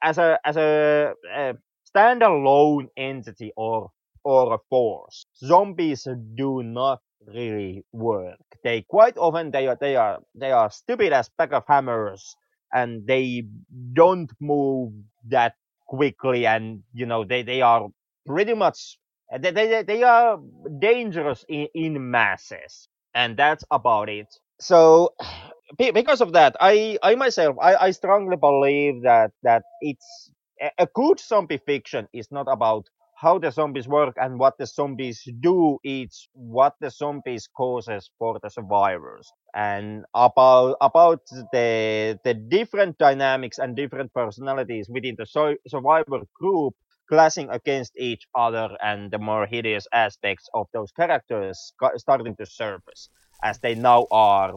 as 0.03 0.18
a 0.18 0.39
as 0.45 0.57
a, 0.57 1.12
a 1.35 1.55
standalone 1.95 2.89
entity 2.97 3.53
or 3.57 3.91
or 4.25 4.55
a 4.55 4.59
force, 4.70 5.27
zombies 5.45 6.07
do 6.35 6.62
not 6.62 7.01
really 7.27 7.85
work. 7.93 8.39
They 8.62 8.83
quite 8.83 9.16
often 9.18 9.51
they 9.51 9.66
are 9.68 9.77
they 9.81 9.97
are 9.97 10.20
they 10.35 10.53
are 10.53 10.70
stupid 10.70 11.12
as 11.12 11.31
pack 11.39 11.53
of 11.53 11.64
hammers 11.68 12.37
and 12.72 13.07
they 13.07 13.45
don't 13.93 14.31
move 14.41 14.93
that 15.29 15.55
quickly 15.87 16.47
and 16.47 16.83
you 16.93 17.07
know 17.07 17.25
they, 17.25 17.43
they 17.43 17.62
are 17.62 17.89
pretty 18.27 18.55
much 18.55 18.99
they, 19.39 19.51
they, 19.51 19.83
they 19.83 20.03
are 20.03 20.39
dangerous 20.81 21.45
in, 21.49 21.68
in 21.75 22.11
masses 22.11 22.89
and 23.14 23.37
that's 23.37 23.64
about 23.70 24.09
it 24.09 24.29
so 24.61 25.11
because 25.78 26.20
of 26.20 26.32
that 26.32 26.55
i 26.61 26.98
i 27.02 27.14
myself 27.14 27.57
i, 27.61 27.74
I 27.76 27.90
strongly 27.90 28.36
believe 28.36 29.02
that 29.02 29.32
that 29.42 29.62
it's 29.80 30.30
a 30.78 30.86
good 30.94 31.18
zombie 31.20 31.59
fiction 31.66 32.07
is 32.12 32.30
not 32.30 32.46
about 32.48 32.86
how 33.16 33.38
the 33.38 33.50
zombies 33.50 33.88
work 33.88 34.14
and 34.20 34.38
what 34.38 34.59
the 34.59 34.66
zombies 34.66 35.22
do 35.40 35.78
it's 35.82 36.28
what 36.32 36.74
the 36.80 36.90
zombies 36.90 37.48
causes 37.57 38.11
for 38.18 38.38
the 38.42 38.50
survivors. 38.50 39.30
And 39.55 40.05
about 40.14 40.76
about 40.80 41.20
the 41.52 42.18
the 42.24 42.34
different 42.34 42.98
dynamics 42.98 43.59
and 43.59 43.76
different 43.76 44.12
personalities 44.12 44.88
within 44.90 45.16
the 45.16 45.26
survivor 45.68 46.20
group 46.38 46.74
clashing 47.09 47.48
against 47.50 47.92
each 47.96 48.26
other 48.34 48.68
and 48.82 49.11
the 49.11 49.18
more 49.18 49.46
hideous 49.46 49.86
aspects 49.92 50.48
of 50.55 50.66
those 50.72 50.90
characters 50.92 51.72
starting 51.96 52.34
to 52.36 52.46
surface 52.46 53.09
as 53.45 53.59
they 53.61 53.74
now 53.76 54.07
are 54.11 54.55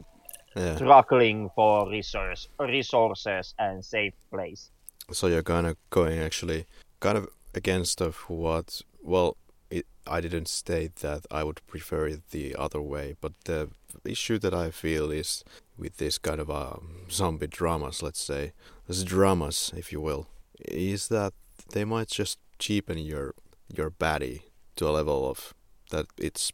yeah. 0.55 0.75
struggling 0.75 1.49
for 1.55 1.87
resource, 1.87 2.47
resources 2.59 3.53
and 3.59 3.85
safe 3.85 4.13
place 4.31 4.71
so 5.11 5.27
you're 5.27 5.43
kind 5.43 5.67
of 5.67 5.77
going 5.89 6.19
actually 6.19 6.65
kind 6.99 7.17
of 7.17 7.27
against 7.53 8.01
of 8.01 8.17
what 8.29 8.81
well 9.01 9.37
it, 9.69 9.85
I 10.05 10.21
didn't 10.21 10.47
state 10.47 10.97
that 10.97 11.25
I 11.31 11.43
would 11.43 11.65
prefer 11.67 12.07
it 12.07 12.29
the 12.31 12.55
other 12.55 12.81
way, 12.81 13.15
but 13.19 13.33
the 13.45 13.69
issue 14.05 14.37
that 14.39 14.53
I 14.53 14.71
feel 14.71 15.11
is 15.11 15.43
with 15.77 15.97
this 15.97 16.17
kind 16.17 16.39
of 16.39 16.49
um, 16.49 17.05
zombie 17.11 17.47
dramas, 17.47 18.01
let's 18.01 18.21
say, 18.21 18.53
as 18.87 19.03
dramas, 19.03 19.73
if 19.75 19.91
you 19.91 19.99
will, 19.99 20.29
is 20.65 21.09
that 21.09 21.33
they 21.73 21.83
might 21.83 22.07
just 22.07 22.39
cheapen 22.59 22.97
your 22.97 23.33
your 23.75 23.91
baddie 23.91 24.43
to 24.77 24.87
a 24.87 24.91
level 24.91 25.29
of 25.29 25.53
that 25.91 26.05
it's 26.17 26.51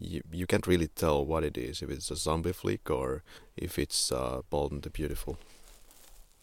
you, 0.00 0.22
you 0.32 0.46
can't 0.46 0.66
really 0.66 0.88
tell 0.88 1.24
what 1.24 1.44
it 1.44 1.56
is 1.56 1.82
if 1.82 1.90
it's 1.90 2.10
a 2.10 2.16
zombie 2.16 2.52
flick 2.52 2.90
or 2.90 3.22
if 3.56 3.78
it's 3.78 4.12
uh, 4.12 4.42
Bold 4.50 4.72
and 4.72 4.82
the 4.82 4.90
Beautiful. 4.90 5.38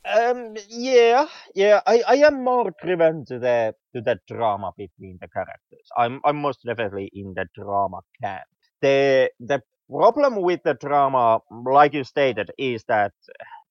Um, 0.06 0.56
yeah, 0.70 1.28
yeah. 1.56 1.82
I, 1.88 2.04
I 2.08 2.16
am 2.18 2.44
more 2.44 2.72
driven 2.84 3.26
to 3.26 3.40
the 3.40 3.74
to 3.96 4.02
the 4.02 4.20
drama 4.28 4.72
between 4.78 5.18
the 5.20 5.28
characters. 5.28 5.88
I'm 5.98 6.22
I'm 6.24 6.38
most 6.38 6.60
definitely 6.64 7.10
in 7.14 7.34
the 7.36 7.48
drama 7.56 8.02
camp. 8.22 8.44
The 8.82 9.32
the 9.40 9.62
problem 9.90 10.42
with 10.42 10.62
the 10.64 10.76
drama, 10.76 11.40
like 11.66 11.94
you 11.94 12.04
stated, 12.04 12.52
is 12.58 12.84
that 12.88 13.14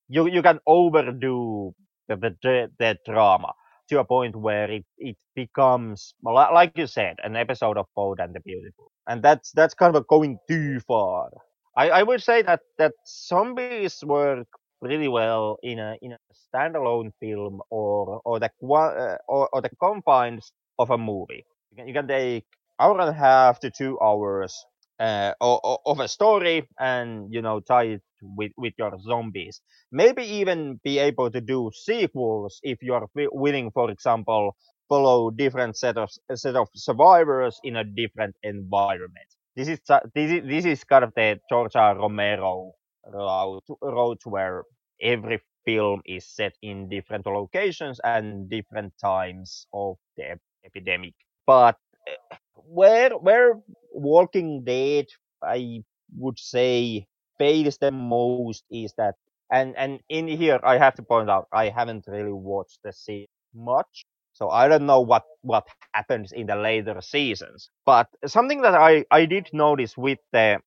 you 0.09 0.26
you 0.26 0.43
can 0.43 0.59
overdo 0.66 1.72
the 2.09 2.16
the, 2.16 2.70
the 2.78 2.99
drama 3.07 3.53
to 3.89 4.01
a 4.01 4.05
point 4.05 4.35
where 4.35 4.70
it, 4.70 4.85
it 4.99 5.16
becomes 5.35 6.14
like 6.22 6.72
you 6.76 6.87
said 6.87 7.16
an 7.22 7.37
episode 7.37 7.76
of 7.76 7.87
Bold 7.95 8.18
and 8.20 8.35
the 8.35 8.41
Beautiful, 8.41 8.91
and 9.09 9.22
that's 9.22 9.52
that's 9.52 9.74
kind 9.74 9.96
of 9.96 10.07
going 10.09 10.38
too 10.48 10.80
far. 10.80 11.30
I, 11.76 11.90
I 11.90 12.02
would 12.02 12.22
say 12.22 12.42
that 12.42 12.61
that 12.78 12.92
zombies 13.07 13.92
work 13.96 14.36
really 14.72 14.98
well 14.98 15.59
in 15.62 15.78
a 15.78 15.90
in 16.00 16.07
a 16.12 16.18
standalone 16.34 17.11
film 17.20 17.61
or 17.70 18.20
or 18.24 18.38
the 18.40 18.50
uh, 18.72 19.16
or, 19.28 19.48
or 19.52 19.61
the 19.62 19.70
confines 19.80 20.52
of 20.78 20.90
a 20.90 20.98
movie. 20.98 21.44
You 21.70 21.76
can, 21.76 21.88
you 21.88 21.94
can 21.94 22.09
take 22.09 22.44
hour 22.80 22.98
and 23.00 23.11
a 23.11 23.12
half 23.12 23.61
to 23.61 23.70
two 23.70 23.98
hours 24.00 24.64
uh, 25.00 25.32
of 25.40 26.00
a 26.00 26.09
story 26.09 26.68
and 26.78 27.32
you 27.32 27.42
know 27.42 27.61
tie 27.61 27.84
it 27.96 28.02
with 28.22 28.52
with 28.57 28.74
your 28.78 28.92
zombies. 29.00 29.61
Maybe 29.90 30.22
even 30.24 30.80
be 30.84 30.98
able 30.98 31.30
to 31.30 31.40
do 31.40 31.70
sequels 31.74 32.61
if 32.62 32.78
you 32.82 32.94
are 32.94 33.07
willing, 33.14 33.70
for 33.72 33.90
example, 33.90 34.57
follow 34.89 35.30
different 35.30 35.76
set 35.76 35.97
of 35.97 36.11
set 36.35 36.57
of 36.57 36.68
survivors 36.74 37.61
in 37.64 37.76
a 37.76 37.85
different 37.85 38.37
environment. 38.43 39.28
This 39.57 39.68
is 39.68 39.80
this 40.14 40.30
is 40.30 40.43
this 40.49 40.64
is 40.66 40.85
kind 40.85 41.05
of 41.05 41.12
the 41.16 41.41
George 41.49 41.74
Romero 41.74 42.72
route, 43.12 43.64
route 43.82 44.22
where 44.26 44.64
every 45.03 45.41
film 45.64 46.03
is 46.07 46.26
set 46.26 46.55
in 46.62 46.89
different 46.89 47.26
locations 47.26 48.01
and 48.05 48.49
different 48.49 48.93
times 49.01 49.66
of 49.72 49.97
the 50.16 50.32
ep- 50.32 50.41
epidemic. 50.64 51.14
But 51.47 51.76
uh, 52.09 52.37
where 52.55 53.11
where 53.11 53.61
Walking 53.93 54.64
Dead, 54.64 55.07
I 55.43 55.82
would 56.16 56.39
say, 56.39 57.07
fails 57.39 57.78
the 57.78 57.91
most 57.93 58.64
is 58.70 58.95
that, 58.97 59.14
and 59.51 59.76
and 59.76 60.01
in 60.09 60.28
here 60.28 60.61
I 60.64 60.78
have 60.78 60.95
to 60.97 61.03
point 61.03 61.30
out 61.30 61.49
I 61.53 61.68
haven't 61.70 62.07
really 62.09 62.32
watched 62.32 62.80
the 62.85 62.93
series 62.93 63.28
much, 63.55 64.07
so 64.35 64.51
I 64.51 64.68
don't 64.68 64.87
know 64.87 65.01
what 65.01 65.24
what 65.43 65.66
happens 65.95 66.32
in 66.32 66.47
the 66.47 66.57
later 66.57 67.01
seasons. 67.01 67.70
But 67.87 68.09
something 68.26 68.62
that 68.62 68.74
I 68.74 69.05
I 69.11 69.26
did 69.26 69.51
notice 69.55 69.97
with 69.97 70.20
the 70.32 70.61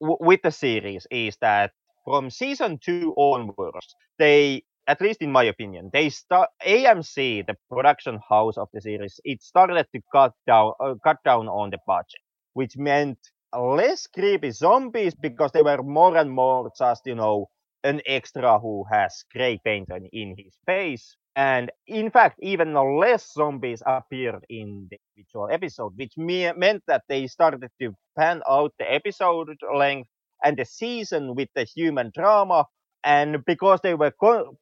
with 0.00 0.42
the 0.42 0.52
series 0.52 1.06
is 1.10 1.36
that 1.40 1.72
from 2.04 2.30
season 2.30 2.78
two 2.78 3.14
onwards, 3.16 3.94
they 4.18 4.64
at 4.88 5.00
least 5.00 5.22
in 5.22 5.32
my 5.32 5.44
opinion, 5.44 5.90
they 5.92 6.08
start 6.10 6.50
AMC, 6.66 7.42
the 7.42 7.56
production 7.70 8.18
house 8.28 8.56
of 8.58 8.68
the 8.72 8.80
series, 8.80 9.20
it 9.24 9.42
started 9.42 9.86
to 9.94 10.00
cut 10.12 10.32
down 10.46 10.72
uh, 10.80 10.94
cut 11.04 11.18
down 11.24 11.48
on 11.48 11.70
the 11.70 11.78
budget, 11.86 12.22
which 12.54 12.76
meant 12.76 13.18
less 13.56 14.06
creepy 14.06 14.50
zombies 14.50 15.14
because 15.14 15.52
they 15.52 15.62
were 15.62 15.82
more 15.82 16.16
and 16.16 16.30
more 16.30 16.70
just 16.78 17.06
you 17.06 17.14
know 17.14 17.48
an 17.84 18.00
extra 18.06 18.58
who 18.58 18.84
has 18.92 19.24
gray 19.32 19.60
paint 19.64 19.88
in 20.12 20.34
his 20.38 20.56
face. 20.66 21.16
And 21.36 21.70
in 21.86 22.10
fact, 22.10 22.38
even 22.42 22.74
less 22.74 23.32
zombies 23.32 23.82
appeared 23.86 24.38
in 24.42 24.82
the 24.84 24.90
individual 25.16 25.48
episode, 25.50 25.92
which 25.96 26.16
me- 26.16 26.52
meant 26.52 26.82
that 26.86 27.02
they 27.08 27.26
started 27.26 27.66
to 27.80 27.94
pan 28.16 28.42
out 28.48 28.72
the 28.78 28.90
episode 28.92 29.56
length 29.74 30.08
and 30.42 30.56
the 30.58 30.64
season 30.64 31.34
with 31.34 31.48
the 31.54 31.64
human 31.64 32.10
drama. 32.14 32.66
And 33.04 33.44
because 33.44 33.80
they 33.82 33.94
were 33.94 34.12
co- 34.12 34.56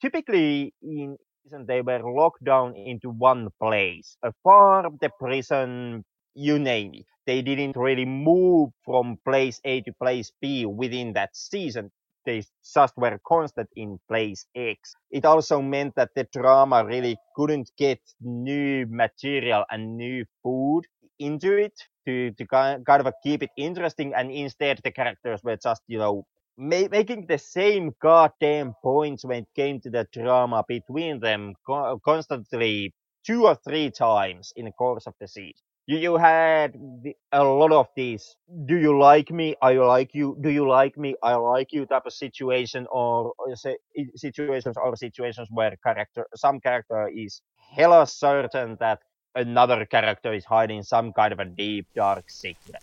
typically 0.00 0.74
in 0.82 1.16
season 1.44 1.66
they 1.66 1.82
were 1.82 2.00
locked 2.02 2.44
down 2.44 2.74
into 2.76 3.02
one 3.04 3.42
place 3.60 4.10
a 4.16 4.26
farm 4.42 4.96
the 5.00 5.10
prison 5.18 6.04
you 6.34 6.58
name 6.58 6.92
it. 6.94 7.06
They 7.26 7.42
didn't 7.42 7.76
really 7.76 8.04
move 8.04 8.70
from 8.84 9.18
place 9.24 9.60
a 9.64 9.80
to 9.82 9.92
place 10.00 10.32
b 10.40 10.66
within 10.66 11.12
that 11.14 11.36
season 11.36 11.90
they 12.24 12.42
just 12.74 12.96
were 12.96 13.18
constant 13.26 13.68
in 13.76 13.98
place 14.08 14.46
X. 14.54 14.94
It 15.10 15.24
also 15.24 15.60
meant 15.62 15.94
that 15.96 16.10
the 16.14 16.24
drama 16.32 16.84
really 16.84 17.16
couldn't 17.36 17.70
get 17.78 18.00
new 18.20 18.86
material 18.88 19.64
and 19.70 19.96
new 19.96 20.24
food 20.42 20.82
into 21.18 21.56
it 21.56 21.74
to, 22.06 22.30
to 22.32 22.46
kind 22.46 22.82
of 22.88 23.12
keep 23.22 23.42
it 23.42 23.50
interesting. 23.56 24.12
And 24.14 24.30
instead, 24.30 24.80
the 24.84 24.90
characters 24.92 25.40
were 25.44 25.56
just, 25.56 25.82
you 25.86 25.98
know, 25.98 26.24
ma- 26.56 26.88
making 26.90 27.26
the 27.26 27.38
same 27.38 27.92
goddamn 28.00 28.74
points 28.82 29.24
when 29.24 29.42
it 29.44 29.48
came 29.54 29.80
to 29.80 29.90
the 29.90 30.06
drama 30.12 30.64
between 30.66 31.20
them 31.20 31.54
co- 31.66 31.98
constantly 32.04 32.94
two 33.26 33.46
or 33.46 33.54
three 33.56 33.90
times 33.90 34.52
in 34.56 34.64
the 34.66 34.72
course 34.72 35.06
of 35.06 35.14
the 35.20 35.28
season. 35.28 35.62
You, 35.86 35.98
you 35.98 36.16
had 36.16 36.74
the, 37.02 37.16
a 37.32 37.42
lot 37.42 37.72
of 37.72 37.88
these. 37.96 38.36
Do 38.66 38.76
you 38.76 38.98
like 38.98 39.30
me? 39.30 39.56
I 39.60 39.72
like 39.74 40.14
you. 40.14 40.36
Do 40.40 40.48
you 40.48 40.68
like 40.68 40.96
me? 40.96 41.16
I 41.22 41.34
like 41.34 41.72
you 41.72 41.86
type 41.86 42.06
of 42.06 42.12
situation 42.12 42.86
or, 42.90 43.32
or 43.38 43.56
say, 43.56 43.76
situations 44.14 44.76
or 44.76 44.96
situations 44.96 45.48
where 45.50 45.76
character 45.84 46.26
some 46.36 46.60
character 46.60 47.10
is 47.14 47.42
hella 47.76 48.06
certain 48.06 48.76
that 48.78 49.00
another 49.34 49.84
character 49.86 50.32
is 50.32 50.44
hiding 50.44 50.82
some 50.82 51.12
kind 51.12 51.32
of 51.32 51.40
a 51.40 51.44
deep 51.44 51.86
dark 51.94 52.30
secret. 52.30 52.82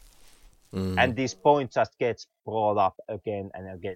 Mm. 0.74 1.00
and 1.00 1.16
this 1.16 1.34
point 1.34 1.72
just 1.72 1.97
gets 1.97 2.28
brought 2.45 2.78
up 2.78 2.95
again 3.08 3.50
and 3.56 3.74
again. 3.74 3.95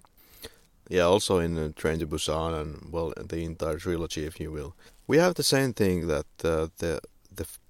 Yeah 0.88 1.02
also 1.02 1.38
in 1.38 1.56
uh, 1.56 1.70
train 1.76 1.98
to 2.00 2.06
busan 2.06 2.60
and 2.60 2.92
well 2.92 3.12
the 3.16 3.44
entire 3.44 3.78
trilogy 3.78 4.24
if 4.26 4.40
you 4.40 4.50
will. 4.50 4.74
We 5.06 5.18
have 5.18 5.34
the 5.34 5.44
same 5.44 5.72
thing 5.72 6.08
that 6.08 6.26
uh, 6.42 6.68
the 6.78 7.00
the 7.13 7.13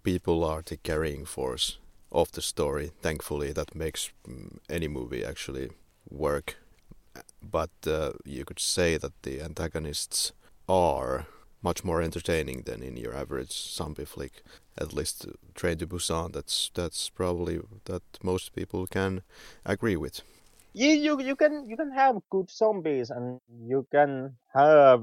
people 0.05 0.44
are 0.44 0.62
the 0.66 0.76
carrying 0.76 1.24
force 1.24 1.78
of 2.12 2.30
the 2.32 2.42
story 2.42 2.92
thankfully 3.02 3.52
that 3.52 3.74
makes 3.74 4.11
mm, 4.28 4.59
any 4.70 4.88
movie 4.88 5.24
actually 5.24 5.70
work 6.11 6.57
but 7.42 7.70
uh, 7.86 8.12
you 8.24 8.44
could 8.44 8.61
say 8.61 8.96
that 8.96 9.12
the 9.22 9.40
antagonists 9.40 10.32
are 10.68 11.26
much 11.62 11.84
more 11.84 12.02
entertaining 12.02 12.62
than 12.62 12.82
in 12.82 12.96
your 12.96 13.16
average 13.16 13.52
zombie 13.52 14.05
flick. 14.05 14.42
At 14.76 14.92
least 14.92 15.26
Train 15.55 15.78
to 15.78 15.86
Busan. 15.86 16.32
That's 16.32 16.70
that's 16.74 17.09
probably 17.11 17.61
that 17.84 18.02
most 18.22 18.55
people 18.55 18.86
can 18.86 19.22
agree 19.64 19.96
with. 19.96 20.22
You 20.74 20.88
you 20.88 21.20
you 21.22 21.36
can 21.36 21.68
you 21.68 21.76
can 21.76 21.92
have 21.92 22.16
good 22.30 22.50
zombies 22.50 23.11
and 23.11 23.40
you 23.68 23.86
can 23.90 24.36
have 24.52 25.02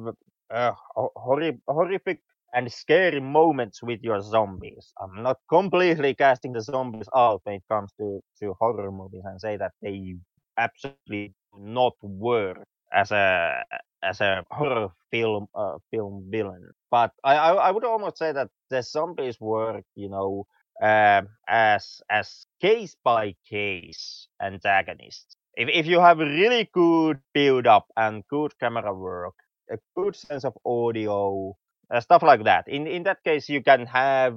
uh, 0.51 0.73
horri- 0.97 1.61
horrific 1.67 2.19
and 2.53 2.71
scary 2.71 3.19
moments 3.19 3.81
with 3.83 4.01
your 4.03 4.21
zombies. 4.21 4.93
I'm 5.01 5.23
not 5.23 5.37
completely 5.49 6.15
casting 6.15 6.53
the 6.53 6.61
zombies 6.61 7.09
out 7.15 7.41
when 7.43 7.55
it 7.55 7.63
comes 7.69 7.91
to, 7.99 8.21
to 8.39 8.53
horror 8.59 8.91
movies 8.91 9.23
and 9.25 9.39
say 9.39 9.57
that 9.57 9.71
they 9.81 10.15
absolutely 10.57 11.33
do 11.53 11.59
not 11.61 11.93
work 12.01 12.65
as 12.93 13.11
a 13.11 13.63
as 14.03 14.21
a 14.21 14.43
horror 14.51 14.89
film 15.11 15.47
uh, 15.55 15.77
film 15.91 16.27
villain. 16.29 16.71
But 16.91 17.11
I, 17.23 17.35
I, 17.35 17.51
I 17.67 17.71
would 17.71 17.85
almost 17.85 18.17
say 18.17 18.31
that 18.33 18.49
the 18.69 18.81
zombies 18.83 19.39
work, 19.39 19.83
you 19.95 20.09
know, 20.09 20.45
uh, 20.81 21.21
as 21.47 22.01
as 22.09 22.45
case 22.61 22.95
by 23.03 23.35
case 23.49 24.27
antagonists. 24.41 25.35
If 25.55 25.69
if 25.73 25.85
you 25.87 25.99
have 25.99 26.19
really 26.19 26.69
good 26.73 27.19
build 27.33 27.67
up 27.67 27.87
and 27.97 28.23
good 28.29 28.57
camera 28.59 28.93
work, 28.93 29.33
a 29.71 29.77
good 29.95 30.15
sense 30.15 30.43
of 30.45 30.57
audio, 30.65 31.55
stuff 31.99 32.23
like 32.23 32.43
that. 32.43 32.67
In 32.67 32.87
in 32.87 33.03
that 33.03 33.23
case, 33.23 33.49
you 33.49 33.61
can 33.61 33.85
have 33.85 34.35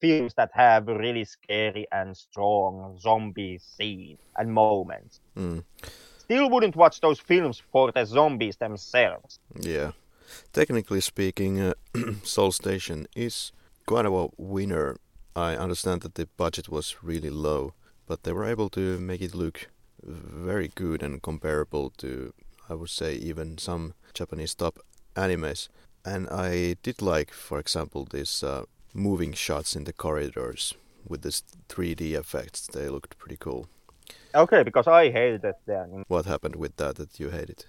films 0.00 0.34
that 0.34 0.50
have 0.54 0.86
really 0.86 1.24
scary 1.24 1.86
and 1.92 2.16
strong 2.16 2.98
zombie 2.98 3.58
scenes 3.58 4.20
and 4.36 4.52
moments. 4.52 5.20
Mm 5.36 5.64
still 6.30 6.48
wouldn't 6.48 6.76
watch 6.76 7.00
those 7.00 7.18
films 7.18 7.60
for 7.72 7.90
the 7.90 8.04
zombies 8.06 8.56
themselves. 8.56 9.40
Yeah. 9.58 9.92
Technically 10.52 11.00
speaking, 11.00 11.60
uh, 11.60 11.74
Seoul 12.22 12.52
Station 12.52 13.08
is 13.16 13.50
quite 13.84 14.06
a 14.06 14.28
winner. 14.36 14.96
I 15.34 15.56
understand 15.56 16.02
that 16.02 16.14
the 16.14 16.28
budget 16.36 16.68
was 16.68 17.02
really 17.02 17.30
low, 17.30 17.74
but 18.06 18.22
they 18.22 18.32
were 18.32 18.44
able 18.44 18.68
to 18.70 19.00
make 19.00 19.20
it 19.22 19.34
look 19.34 19.70
very 20.04 20.70
good 20.76 21.02
and 21.02 21.20
comparable 21.20 21.90
to, 21.98 22.32
I 22.68 22.74
would 22.74 22.90
say, 22.90 23.14
even 23.14 23.58
some 23.58 23.94
Japanese 24.14 24.54
top 24.54 24.78
animes. 25.16 25.68
And 26.04 26.28
I 26.28 26.76
did 26.82 27.02
like, 27.02 27.32
for 27.32 27.58
example, 27.58 28.06
these 28.10 28.42
uh, 28.42 28.64
moving 28.94 29.32
shots 29.32 29.76
in 29.76 29.84
the 29.84 29.92
corridors 29.92 30.74
with 31.06 31.22
this 31.22 31.42
3D 31.68 32.14
effects. 32.14 32.66
They 32.66 32.88
looked 32.88 33.18
pretty 33.18 33.36
cool. 33.36 33.68
Okay, 34.34 34.62
because 34.62 34.86
I 34.86 35.10
hated 35.10 35.44
it 35.44 35.56
then. 35.66 36.04
What 36.08 36.26
happened 36.26 36.56
with 36.56 36.76
that 36.76 36.96
that 36.96 37.18
you 37.20 37.30
hated? 37.30 37.66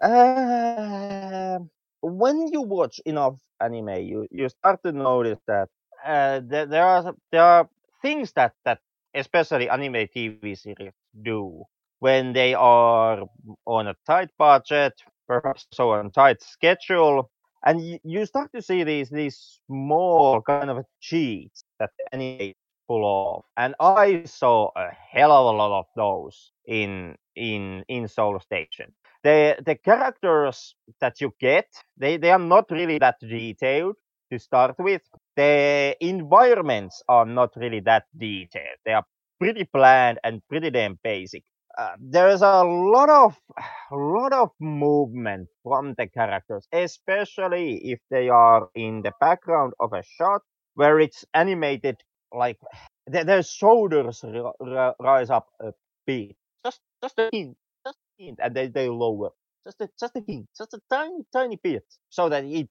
Uh, 0.00 1.58
when 2.00 2.48
you 2.48 2.62
watch 2.62 3.00
enough 3.04 3.36
anime, 3.60 4.02
you, 4.02 4.26
you 4.30 4.48
start 4.48 4.82
to 4.84 4.92
notice 4.92 5.38
that 5.46 5.68
uh, 6.04 6.40
there, 6.44 6.66
there 6.66 6.84
are 6.84 7.14
there 7.30 7.42
are 7.42 7.68
things 8.00 8.32
that 8.32 8.54
that 8.64 8.78
especially 9.14 9.68
anime 9.68 10.08
TV 10.08 10.56
series 10.56 10.92
do 11.22 11.64
when 11.98 12.32
they 12.32 12.54
are 12.54 13.26
on 13.66 13.88
a 13.88 13.94
tight 14.06 14.30
budget, 14.38 14.94
perhaps 15.26 15.66
so 15.72 15.90
on 15.90 16.06
a 16.06 16.10
tight 16.10 16.40
schedule, 16.42 17.30
and 17.64 18.00
you, 18.04 18.26
start 18.26 18.50
to 18.54 18.62
see 18.62 18.84
these 18.84 19.10
these 19.10 19.60
small 19.66 20.40
kind 20.42 20.70
of 20.70 20.84
cheats 21.00 21.64
that 21.78 21.90
anime 22.12 22.54
pull 22.88 23.04
off. 23.04 23.44
And 23.56 23.74
I 23.80 24.24
saw 24.24 24.70
a 24.76 24.88
hell 25.12 25.32
of 25.32 25.54
a 25.54 25.58
lot 25.58 25.78
of 25.80 25.86
those 25.96 26.52
in 26.66 27.16
in 27.36 27.84
in 27.88 28.08
Seoul 28.08 28.40
Station. 28.40 28.92
The 29.22 29.56
the 29.64 29.76
characters 29.76 30.74
that 31.00 31.20
you 31.20 31.32
get, 31.40 31.66
they, 31.96 32.16
they 32.16 32.30
are 32.30 32.38
not 32.38 32.70
really 32.70 32.98
that 32.98 33.16
detailed 33.20 33.96
to 34.32 34.38
start 34.38 34.76
with. 34.78 35.02
The 35.36 35.96
environments 36.00 37.02
are 37.08 37.26
not 37.26 37.50
really 37.56 37.80
that 37.80 38.04
detailed. 38.16 38.78
They 38.84 38.92
are 38.92 39.04
pretty 39.38 39.68
bland 39.72 40.18
and 40.24 40.42
pretty 40.48 40.70
damn 40.70 40.98
basic. 41.02 41.44
Uh, 41.78 41.94
there's 42.00 42.42
a 42.42 42.62
lot 42.64 43.08
of 43.08 43.36
lot 43.92 44.32
of 44.32 44.50
movement 44.60 45.48
from 45.62 45.94
the 45.96 46.06
characters, 46.06 46.66
especially 46.72 47.76
if 47.90 47.98
they 48.10 48.28
are 48.28 48.68
in 48.74 49.02
the 49.02 49.12
background 49.20 49.72
of 49.80 49.92
a 49.92 50.02
shot 50.02 50.42
where 50.74 50.98
it's 51.00 51.24
animated 51.34 51.96
like 52.32 52.58
their, 53.06 53.24
their 53.24 53.42
shoulders 53.42 54.22
r- 54.24 54.94
rise 55.00 55.30
up 55.30 55.46
a 55.60 55.72
bit, 56.06 56.36
just 56.64 56.80
just 57.02 57.18
a 57.18 57.28
hint, 57.32 57.56
just 57.86 57.98
a 58.20 58.22
hint, 58.24 58.38
and 58.42 58.54
they 58.54 58.66
they 58.68 58.88
lower, 58.88 59.30
just 59.64 59.80
a 59.80 59.88
just 59.98 60.16
a 60.16 60.20
hint, 60.26 60.48
just 60.56 60.74
a 60.74 60.80
tiny 60.90 61.24
tiny 61.32 61.56
bit, 61.56 61.84
so 62.10 62.28
that 62.28 62.44
it 62.44 62.68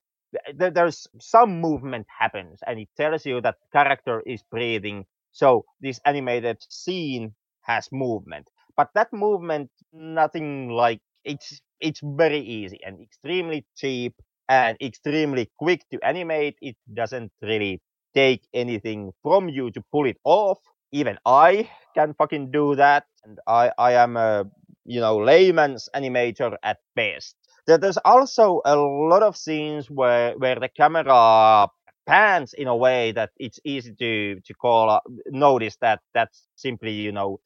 there's 0.55 1.07
some 1.19 1.59
movement 1.61 2.05
happens, 2.19 2.59
and 2.67 2.79
it 2.79 2.89
tells 2.97 3.25
you 3.25 3.41
that 3.41 3.55
the 3.59 3.67
character 3.79 4.21
is 4.25 4.43
breathing. 4.51 5.05
So 5.31 5.65
this 5.81 5.99
animated 6.05 6.57
scene 6.69 7.35
has 7.61 7.89
movement, 7.91 8.49
but 8.79 8.89
that 8.95 9.11
movement, 9.11 9.69
nothing 9.93 10.69
like 10.69 11.01
it's 11.25 11.59
it's 11.81 11.99
very 12.03 12.39
easy 12.39 12.79
and 12.85 13.01
extremely 13.01 13.65
cheap 13.75 14.13
and 14.47 14.77
extremely 14.81 15.49
quick 15.59 15.83
to 15.91 15.99
animate. 16.05 16.55
It 16.61 16.77
doesn't 16.93 17.31
really 17.41 17.81
take 18.15 18.47
anything 18.53 19.11
from 19.23 19.49
you 19.49 19.71
to 19.71 19.83
pull 19.91 20.05
it 20.07 20.17
off. 20.23 20.59
Even 20.93 21.17
I 21.25 21.69
can 21.95 22.13
fucking 22.15 22.51
do 22.51 22.75
that. 22.75 23.05
And 23.25 23.39
I, 23.47 23.71
I 23.77 23.93
am 23.93 24.17
a, 24.17 24.45
you 24.85 25.01
know, 25.01 25.17
layman's 25.17 25.89
animator 25.95 26.55
at 26.63 26.77
best. 26.95 27.35
There's 27.67 27.97
also 28.05 28.61
a 28.65 28.75
lot 28.77 29.23
of 29.23 29.37
scenes 29.37 29.89
where, 29.91 30.37
where 30.37 30.55
the 30.55 30.69
camera 30.69 31.67
pans 32.07 32.53
in 32.53 32.67
a 32.67 32.75
way 32.75 33.11
that 33.11 33.31
it's 33.37 33.59
easy 33.63 33.93
to, 33.99 34.39
to 34.41 34.53
call, 34.55 34.89
uh, 34.89 34.99
notice 35.27 35.77
that 35.81 35.99
that's 36.13 36.47
simply, 36.55 36.91
you 36.93 37.11
know, 37.11 37.39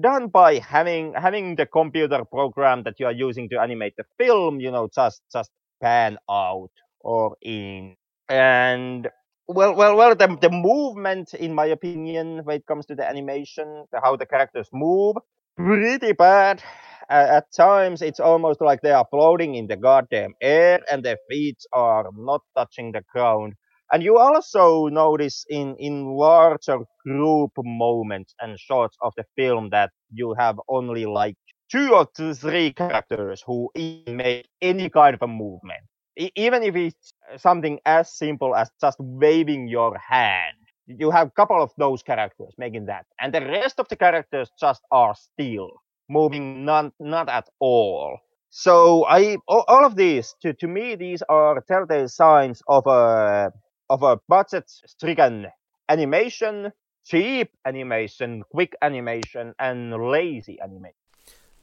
done 0.00 0.28
by 0.28 0.58
having 0.58 1.14
having 1.14 1.56
the 1.56 1.66
computer 1.66 2.24
program 2.24 2.82
that 2.84 2.94
you 2.98 3.06
are 3.06 3.12
using 3.12 3.48
to 3.48 3.60
animate 3.60 3.94
the 3.96 4.04
film 4.18 4.60
you 4.60 4.70
know 4.70 4.88
just 4.94 5.22
just 5.32 5.50
pan 5.82 6.18
out 6.30 6.70
or 7.00 7.36
in. 7.42 7.96
And 8.28 9.08
well, 9.48 9.74
well, 9.74 9.96
well, 9.96 10.14
the, 10.14 10.38
the 10.40 10.50
movement, 10.50 11.34
in 11.34 11.54
my 11.54 11.66
opinion, 11.66 12.40
when 12.44 12.56
it 12.58 12.66
comes 12.66 12.86
to 12.86 12.94
the 12.94 13.08
animation, 13.08 13.84
the, 13.90 14.00
how 14.00 14.16
the 14.16 14.26
characters 14.26 14.68
move, 14.72 15.16
pretty 15.56 16.12
bad. 16.12 16.62
Uh, 17.10 17.26
at 17.42 17.52
times, 17.52 18.02
it's 18.02 18.20
almost 18.20 18.60
like 18.60 18.82
they 18.82 18.92
are 18.92 19.06
floating 19.10 19.56
in 19.56 19.66
the 19.66 19.76
goddamn 19.76 20.34
air 20.40 20.78
and 20.90 21.02
their 21.04 21.16
feet 21.28 21.58
are 21.72 22.08
not 22.16 22.42
touching 22.56 22.92
the 22.92 23.02
ground. 23.12 23.54
And 23.92 24.02
you 24.02 24.18
also 24.18 24.86
notice 24.86 25.44
in, 25.48 25.74
in 25.78 26.14
larger 26.14 26.78
group 27.04 27.52
moments 27.58 28.34
and 28.40 28.58
shots 28.58 28.96
of 29.02 29.12
the 29.16 29.24
film 29.36 29.70
that 29.70 29.90
you 30.12 30.34
have 30.38 30.60
only 30.68 31.06
like 31.06 31.36
two 31.70 31.94
or 31.94 32.06
two, 32.16 32.34
three 32.34 32.72
characters 32.72 33.42
who 33.44 33.70
make 34.06 34.48
any 34.62 34.88
kind 34.88 35.14
of 35.14 35.22
a 35.22 35.26
movement. 35.26 35.80
Even 36.16 36.62
if 36.62 36.76
it's 36.76 37.12
something 37.36 37.80
as 37.86 38.12
simple 38.16 38.54
as 38.54 38.70
just 38.80 38.96
waving 39.00 39.68
your 39.68 39.96
hand, 39.98 40.56
you 40.86 41.10
have 41.10 41.28
a 41.28 41.30
couple 41.30 41.62
of 41.62 41.70
those 41.78 42.02
characters 42.02 42.54
making 42.58 42.86
that. 42.86 43.06
And 43.20 43.32
the 43.32 43.40
rest 43.40 43.78
of 43.78 43.88
the 43.88 43.96
characters 43.96 44.50
just 44.60 44.82
are 44.90 45.14
still 45.14 45.70
moving 46.08 46.64
not, 46.64 46.92
not 47.00 47.28
at 47.28 47.48
all. 47.60 48.18
So 48.50 49.06
I 49.06 49.36
all 49.46 49.84
of 49.84 49.94
these 49.94 50.34
to, 50.42 50.52
to 50.54 50.66
me 50.66 50.96
these 50.96 51.22
are 51.28 51.62
telltale 51.68 52.08
signs 52.08 52.60
of 52.66 52.84
a 52.88 53.52
of 53.90 54.02
a 54.04 54.18
budget 54.28 54.70
stricken 54.86 55.48
animation, 55.88 56.72
cheap 57.04 57.50
animation, 57.66 58.44
quick 58.50 58.74
animation, 58.80 59.52
and 59.58 59.92
lazy 60.10 60.58
animation. 60.62 60.94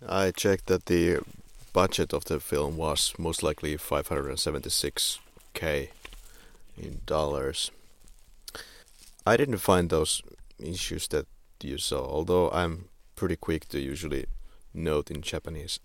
I 0.08 0.30
checked 0.32 0.68
that 0.68 0.86
the 0.86 1.22
budget 1.74 2.14
of 2.14 2.26
the 2.26 2.40
film 2.40 2.78
was 2.78 3.14
most 3.18 3.42
likely 3.42 3.78
576k 3.78 5.90
in 6.78 7.02
dollars. 7.06 7.72
I 9.26 9.38
didn't 9.38 9.58
find 9.58 9.90
those 9.90 10.22
issues 10.60 11.08
that 11.08 11.26
you 11.64 11.78
saw, 11.78 12.06
although 12.06 12.52
I'm 12.52 12.90
pretty 13.16 13.38
quick 13.38 13.70
to 13.70 13.80
usually 13.80 14.26
note 14.74 15.10
in 15.10 15.22
Japanese 15.22 15.80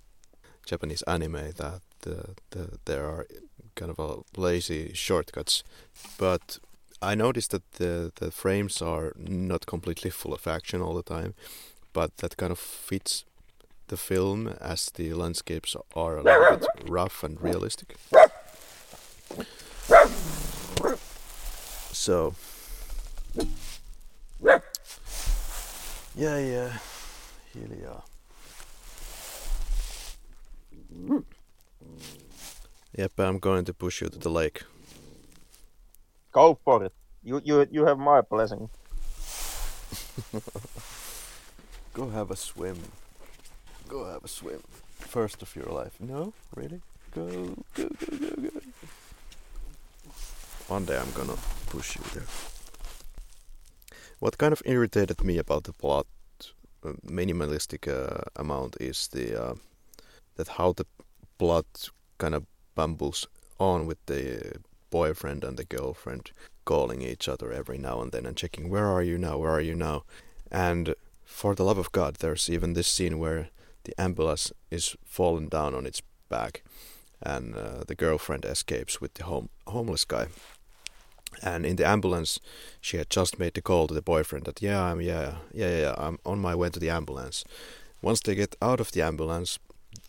Japanese 0.67 1.03
anime 1.03 1.53
that 1.57 1.81
the, 2.03 2.35
the 2.51 2.79
there 2.85 3.07
are 3.07 3.27
kind 3.75 3.91
of 3.91 3.99
a 3.99 4.41
lazy 4.41 4.93
shortcuts, 4.95 5.63
but 6.19 6.59
I 7.01 7.15
noticed 7.15 7.51
that 7.51 7.73
the 7.73 8.13
the 8.17 8.31
frames 8.31 8.81
are 8.83 9.13
not 9.17 9.67
completely 9.67 10.11
full 10.11 10.33
of 10.35 10.47
action 10.47 10.81
all 10.81 10.95
the 10.95 11.03
time, 11.03 11.35
but 11.93 12.17
that 12.19 12.37
kind 12.37 12.53
of 12.53 12.59
fits 12.59 13.25
the 13.89 13.97
film 13.97 14.49
as 14.61 14.91
the 14.95 15.13
landscapes 15.13 15.77
are 15.95 16.19
a 16.19 16.23
little 16.23 16.57
bit 16.57 16.69
rough 16.89 17.25
and 17.25 17.41
realistic. 17.41 17.97
So 21.93 22.35
yeah, 26.15 26.39
yeah, 26.39 26.79
Helia. 27.55 28.03
Yep, 32.97 33.13
I'm 33.19 33.39
going 33.39 33.65
to 33.65 33.73
push 33.73 34.03
you 34.03 34.09
to 34.09 34.19
the 34.19 34.29
lake. 34.29 34.65
Go 36.33 36.59
for 36.65 36.85
it. 36.85 36.93
You 37.23 37.41
you 37.45 37.67
you 37.71 37.87
have 37.87 37.99
my 37.99 38.21
blessing. 38.21 38.69
Go 41.95 42.09
have 42.11 42.31
a 42.31 42.37
swim. 42.37 42.79
Go 43.89 44.05
have 44.05 44.25
a 44.25 44.29
swim. 44.29 44.63
First 44.99 45.43
of 45.43 45.57
your 45.57 45.67
life. 45.67 46.01
No? 46.01 46.33
Really? 46.55 46.81
Go, 47.15 47.27
go, 47.75 47.89
go, 48.01 48.17
go, 48.19 48.31
go. 48.43 48.51
One 50.69 50.85
day 50.85 50.99
I'm 50.99 51.13
gonna 51.13 51.37
push 51.71 51.97
you 51.97 52.03
there. 52.15 52.27
What 54.19 54.39
kind 54.39 54.53
of 54.53 54.63
irritated 54.65 55.25
me 55.25 55.39
about 55.39 55.65
the 55.65 55.73
plot, 55.73 56.07
uh, 56.85 56.93
minimalistic 57.07 57.89
uh, 57.89 58.23
amount, 58.37 58.77
is 58.81 59.09
the 59.09 59.43
uh, 59.43 59.55
that 60.37 60.49
how 60.49 60.73
the 60.73 60.87
plot 61.39 61.91
kind 62.19 62.35
of 62.35 62.47
bumbles 62.75 63.27
on 63.59 63.87
with 63.87 64.05
the 64.07 64.57
boyfriend 64.91 65.45
and 65.45 65.57
the 65.57 65.65
girlfriend 65.65 66.31
calling 66.65 67.03
each 67.03 67.29
other 67.29 67.53
every 67.53 67.79
now 67.79 68.01
and 68.01 68.13
then 68.13 68.27
and 68.27 68.37
checking 68.37 68.71
where 68.71 68.87
are 68.87 69.03
you 69.03 69.19
now, 69.19 69.39
where 69.39 69.51
are 69.51 69.61
you 69.61 69.75
now, 69.75 70.05
and 70.51 70.95
for 71.25 71.55
the 71.55 71.65
love 71.65 71.79
of 71.79 71.93
God, 71.93 72.17
there's 72.17 72.49
even 72.51 72.75
this 72.75 72.89
scene 72.89 73.19
where 73.19 73.49
the 73.85 74.01
ambulance 74.01 74.53
is 74.71 74.97
fallen 75.05 75.49
down 75.49 75.75
on 75.75 75.87
its 75.87 76.03
back, 76.29 76.63
and 77.21 77.57
uh, 77.57 77.85
the 77.87 77.95
girlfriend 77.95 78.45
escapes 78.45 79.01
with 79.01 79.15
the 79.15 79.25
home 79.25 79.49
homeless 79.67 80.05
guy. 80.05 80.27
And 81.43 81.65
in 81.65 81.77
the 81.77 81.87
ambulance, 81.87 82.39
she 82.81 82.99
had 82.99 83.09
just 83.09 83.39
made 83.39 83.55
the 83.55 83.63
call 83.63 83.87
to 83.89 83.95
the 83.95 84.03
boyfriend 84.03 84.45
that 84.45 84.63
yeah, 84.63 84.83
I'm 84.83 85.01
yeah, 85.01 85.37
yeah, 85.53 85.71
yeah, 85.71 85.81
yeah, 85.81 85.95
I'm 85.97 86.19
on 86.25 86.39
my 86.39 86.55
way 86.55 86.69
to 86.69 86.79
the 86.79 86.91
ambulance. 86.91 87.45
Once 88.03 88.21
they 88.21 88.35
get 88.35 88.55
out 88.61 88.81
of 88.81 88.93
the 88.93 89.03
ambulance, 89.03 89.59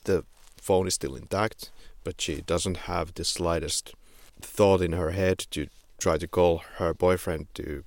the 0.04 0.26
phone 0.58 0.88
is 0.88 0.96
still 0.96 1.16
intact, 1.16 1.72
but 2.04 2.22
she 2.22 2.42
doesn't 2.42 2.78
have 2.90 3.14
the 3.14 3.26
slightest 3.26 3.94
thought 4.42 4.82
in 4.82 4.94
her 4.94 5.12
head 5.12 5.40
to 5.52 5.68
try 5.98 6.18
to 6.18 6.28
call 6.28 6.64
her 6.78 6.94
boyfriend 6.94 7.48
to 7.56 7.84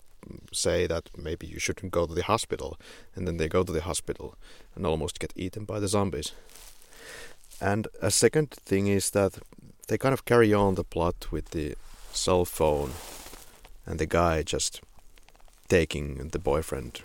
say 0.53 0.87
that 0.87 1.11
maybe 1.17 1.47
you 1.47 1.59
shouldn't 1.59 1.93
go 1.93 2.07
to 2.07 2.15
the 2.15 2.23
hospital. 2.23 2.79
And 3.15 3.27
then 3.27 3.37
they 3.37 3.49
go 3.49 3.63
to 3.63 3.73
the 3.73 3.83
hospital 3.83 4.37
and 4.75 4.87
almost 4.87 5.21
get 5.21 5.33
eaten 5.37 5.65
by 5.65 5.81
the 5.81 5.89
zombies. 5.89 6.33
And 7.61 7.89
a 8.03 8.11
second 8.11 8.51
thing 8.51 8.87
is 8.87 9.11
that 9.11 9.39
they 9.89 9.99
kind 9.99 10.13
of 10.13 10.25
carry 10.25 10.53
on 10.53 10.75
the 10.75 10.85
plot 10.85 11.31
with 11.31 11.51
the 11.51 11.75
cell 12.13 12.45
phone 12.45 12.93
and 13.85 13.99
the 13.99 14.07
guy 14.07 14.43
just 14.43 14.81
taking 15.69 16.29
the 16.29 16.39
boyfriend 16.39 17.03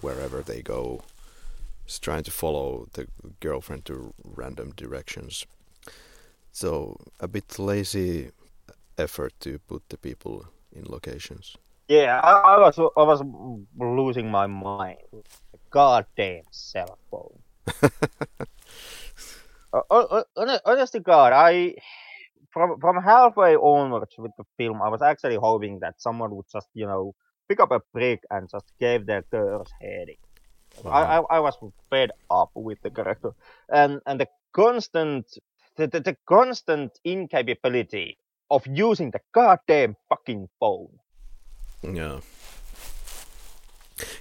wherever 0.00 0.42
they 0.42 0.62
go, 0.62 1.02
trying 2.00 2.24
to 2.24 2.30
follow 2.30 2.88
the 2.94 3.06
girlfriend 3.40 3.84
to 3.84 4.14
random 4.24 4.72
directions. 4.76 5.46
So 6.52 6.96
a 7.18 7.26
bit 7.26 7.58
lazy 7.58 8.30
effort 8.98 9.32
to 9.40 9.58
put 9.58 9.88
the 9.88 9.96
people 9.96 10.46
in 10.70 10.84
locations. 10.84 11.56
Yeah, 11.88 12.20
I, 12.22 12.54
I 12.54 12.58
was 12.58 12.78
I 12.78 13.02
was 13.02 13.22
losing 13.78 14.30
my 14.30 14.46
mind. 14.46 14.98
Goddamn 15.70 16.44
cell 16.50 16.98
phone. 17.10 17.38
uh, 19.72 20.22
honest 20.64 20.92
to 20.92 21.00
God, 21.00 21.32
I 21.32 21.74
from 22.50 22.78
from 22.80 23.02
halfway 23.02 23.56
onwards 23.56 24.14
with 24.18 24.32
the 24.36 24.44
film, 24.58 24.82
I 24.82 24.88
was 24.88 25.02
actually 25.02 25.36
hoping 25.36 25.80
that 25.80 26.00
someone 26.00 26.36
would 26.36 26.46
just 26.52 26.68
you 26.74 26.86
know 26.86 27.14
pick 27.48 27.60
up 27.60 27.72
a 27.72 27.80
brick 27.92 28.22
and 28.30 28.48
just 28.50 28.66
give 28.78 29.06
their 29.06 29.24
girl's 29.30 29.72
head. 29.80 30.08
Wow. 30.84 30.90
I, 30.90 31.02
I 31.02 31.36
I 31.36 31.40
was 31.40 31.56
fed 31.90 32.10
up 32.30 32.50
with 32.54 32.80
the 32.82 32.90
character 32.90 33.32
and 33.68 34.00
and 34.06 34.20
the 34.20 34.28
constant 34.52 35.26
the, 35.76 35.86
the, 35.86 36.00
the 36.00 36.16
constant 36.26 36.98
incapability 37.04 38.18
of 38.50 38.66
using 38.66 39.10
the 39.10 39.20
goddamn 39.32 39.96
fucking 40.08 40.48
phone. 40.60 40.98
Yeah. 41.82 42.20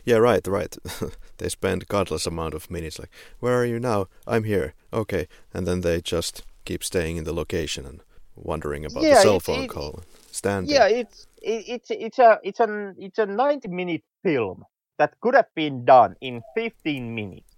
Yeah, 0.06 0.18
right, 0.18 0.46
right. 0.48 0.76
they 1.38 1.50
spend 1.50 1.88
godless 1.88 2.26
amount 2.26 2.54
of 2.54 2.72
minutes 2.72 3.00
like, 3.00 3.10
where 3.40 3.58
are 3.58 3.66
you 3.66 3.80
now? 3.80 4.08
I'm 4.28 4.44
here. 4.44 4.74
Okay. 4.94 5.28
And 5.54 5.68
then 5.68 5.82
they 5.82 6.02
just 6.02 6.44
keep 6.66 6.84
staying 6.84 7.18
in 7.18 7.24
the 7.24 7.34
location 7.34 7.86
and 7.86 8.02
wondering 8.36 8.86
about 8.86 9.04
yeah, 9.04 9.16
the 9.16 9.22
cell 9.22 9.40
phone 9.40 9.68
call. 9.68 10.04
Standing. 10.32 10.74
Yeah, 10.74 10.88
it's 10.88 11.28
it, 11.42 11.66
it's 11.68 11.92
it's 11.92 12.20
a 12.20 12.40
it's 12.42 12.60
a 12.62 12.94
it's 12.98 13.20
a 13.20 13.26
90 13.26 13.68
minute 13.68 14.04
film 14.24 14.64
that 14.98 15.20
could 15.20 15.36
have 15.36 15.54
been 15.56 15.84
done 15.84 16.16
in 16.22 16.42
15 16.56 17.14
minutes. 17.14 17.51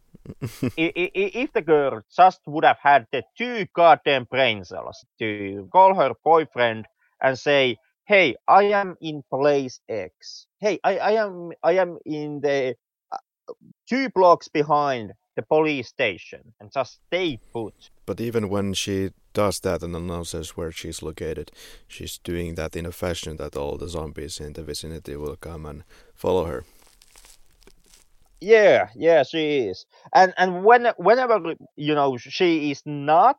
If 0.78 1.53
the 1.53 1.61
girl 1.61 2.01
just 2.15 2.41
would 2.47 2.63
have 2.63 2.78
had 2.82 3.07
the 3.11 3.24
two 3.38 3.67
goddamn 3.76 4.26
brain 4.26 4.63
cells 4.63 5.05
to 5.19 5.67
call 5.71 5.95
her 5.95 6.13
boyfriend 6.24 6.86
and 7.21 7.38
say, 7.38 7.78
"Hey, 8.05 8.36
I 8.47 8.63
am 8.63 8.95
in 9.01 9.24
place 9.30 9.80
X. 9.89 10.47
Hey, 10.59 10.80
I, 10.84 10.97
I 10.97 11.11
am 11.24 11.51
I 11.63 11.74
am 11.74 11.99
in 12.05 12.41
the 12.41 12.76
uh, 13.11 13.53
two 13.88 14.09
blocks 14.09 14.47
behind 14.47 15.13
the 15.36 15.41
police 15.41 15.89
station," 15.89 16.53
and 16.59 16.71
just 16.71 16.99
stay 17.07 17.39
put. 17.51 17.89
But 18.05 18.19
even 18.19 18.49
when 18.49 18.74
she 18.74 19.11
does 19.34 19.59
that 19.61 19.82
and 19.82 19.95
announces 19.95 20.51
where 20.51 20.71
she's 20.71 21.01
located, 21.01 21.51
she's 21.88 22.17
doing 22.17 22.55
that 22.55 22.76
in 22.76 22.86
a 22.86 22.91
fashion 22.91 23.38
that 23.38 23.55
all 23.57 23.78
the 23.78 23.89
zombies 23.89 24.39
in 24.39 24.53
the 24.53 24.63
vicinity 24.63 25.15
will 25.15 25.36
come 25.36 25.65
and 25.65 25.84
follow 26.13 26.45
her. 26.45 26.63
Yeah, 28.43 28.89
yeah, 28.95 29.23
she 29.23 29.69
is. 29.69 29.85
And 30.13 30.33
and 30.37 30.65
when 30.65 30.87
whenever 30.97 31.55
you 31.77 31.95
know 31.95 32.17
she 32.17 32.71
is 32.71 32.81
not 32.85 33.37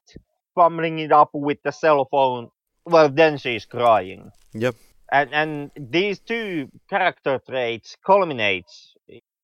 fumbling 0.54 0.98
it 0.98 1.12
up 1.12 1.30
with 1.34 1.58
the 1.62 1.72
cell 1.72 2.08
phone, 2.10 2.48
well 2.86 3.10
then 3.10 3.36
she's 3.36 3.66
crying. 3.66 4.30
Yep. 4.54 4.76
And 5.12 5.34
and 5.34 5.70
these 5.76 6.20
two 6.20 6.68
character 6.88 7.38
traits 7.46 7.96
culminates 8.06 8.94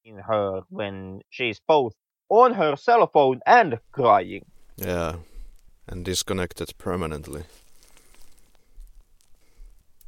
in 0.03 0.17
her 0.17 0.63
when 0.71 1.21
she's 1.29 1.61
both 1.69 1.93
on 2.31 2.55
her 2.55 2.75
cell 2.77 3.07
phone 3.07 3.41
and 3.45 3.79
crying. 3.93 4.47
Yeah. 4.77 5.17
And 5.87 6.07
disconnected 6.07 6.73
permanently. 6.79 7.43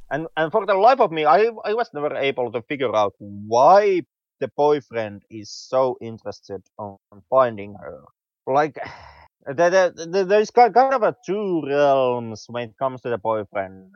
And 0.09 0.27
and 0.35 0.51
for 0.51 0.65
the 0.65 0.73
life 0.73 0.99
of 0.99 1.11
me, 1.11 1.25
I 1.25 1.51
I 1.63 1.75
was 1.75 1.93
never 1.93 2.15
able 2.15 2.51
to 2.53 2.61
figure 2.63 2.95
out 2.95 3.13
why 3.19 4.01
the 4.43 4.51
boyfriend 4.57 5.21
is 5.31 5.49
so 5.49 5.97
interested 6.01 6.61
on 6.77 6.97
finding 7.29 7.75
her. 7.79 8.01
Like 8.45 8.75
there, 9.47 9.69
there, 9.69 10.25
there's 10.25 10.51
kind 10.51 10.75
of 10.75 11.01
a 11.01 11.15
two 11.25 11.63
realms 11.65 12.43
when 12.49 12.69
it 12.69 12.75
comes 12.77 12.99
to 13.01 13.09
the 13.09 13.17
boyfriend. 13.17 13.91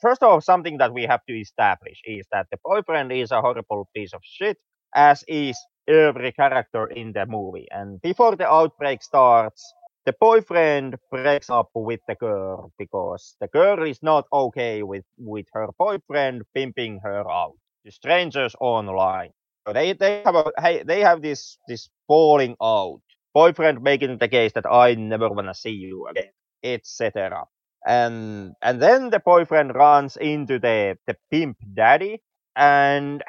First 0.00 0.22
of 0.22 0.28
all, 0.30 0.40
something 0.40 0.78
that 0.78 0.94
we 0.94 1.02
have 1.02 1.24
to 1.28 1.34
establish 1.34 2.00
is 2.04 2.26
that 2.30 2.46
the 2.52 2.58
boyfriend 2.64 3.10
is 3.10 3.32
a 3.32 3.40
horrible 3.40 3.88
piece 3.94 4.14
of 4.14 4.20
shit, 4.22 4.56
as 4.94 5.24
is 5.26 5.58
every 5.88 6.30
character 6.30 6.86
in 6.86 7.12
the 7.12 7.26
movie. 7.26 7.66
And 7.72 8.00
before 8.00 8.36
the 8.36 8.46
outbreak 8.46 9.02
starts, 9.02 9.74
the 10.06 10.14
boyfriend 10.20 10.96
breaks 11.10 11.50
up 11.50 11.70
with 11.74 12.00
the 12.06 12.14
girl 12.14 12.72
because 12.78 13.34
the 13.40 13.48
girl 13.48 13.82
is 13.82 14.00
not 14.00 14.26
okay 14.32 14.84
with, 14.84 15.04
with 15.18 15.46
her 15.54 15.66
boyfriend 15.76 16.42
pimping 16.54 17.00
her 17.02 17.28
out 17.28 17.56
to 17.84 17.90
strangers 17.90 18.54
online. 18.60 19.30
They, 19.72 19.92
they 19.92 20.22
have 20.24 20.34
a, 20.34 20.52
hey, 20.58 20.82
they 20.82 21.00
have 21.00 21.22
this 21.22 21.58
this 21.68 21.88
falling 22.06 22.56
out 22.62 23.00
boyfriend 23.34 23.82
making 23.82 24.18
the 24.18 24.28
case 24.28 24.52
that 24.54 24.66
I 24.66 24.94
never 24.94 25.28
wanna 25.28 25.54
see 25.54 25.70
you 25.70 26.06
again, 26.08 26.30
etc. 26.62 27.44
And 27.86 28.54
and 28.62 28.80
then 28.82 29.10
the 29.10 29.20
boyfriend 29.20 29.74
runs 29.74 30.16
into 30.16 30.58
the 30.58 30.98
the 31.06 31.16
pimp 31.30 31.58
daddy, 31.74 32.22
and 32.56 33.22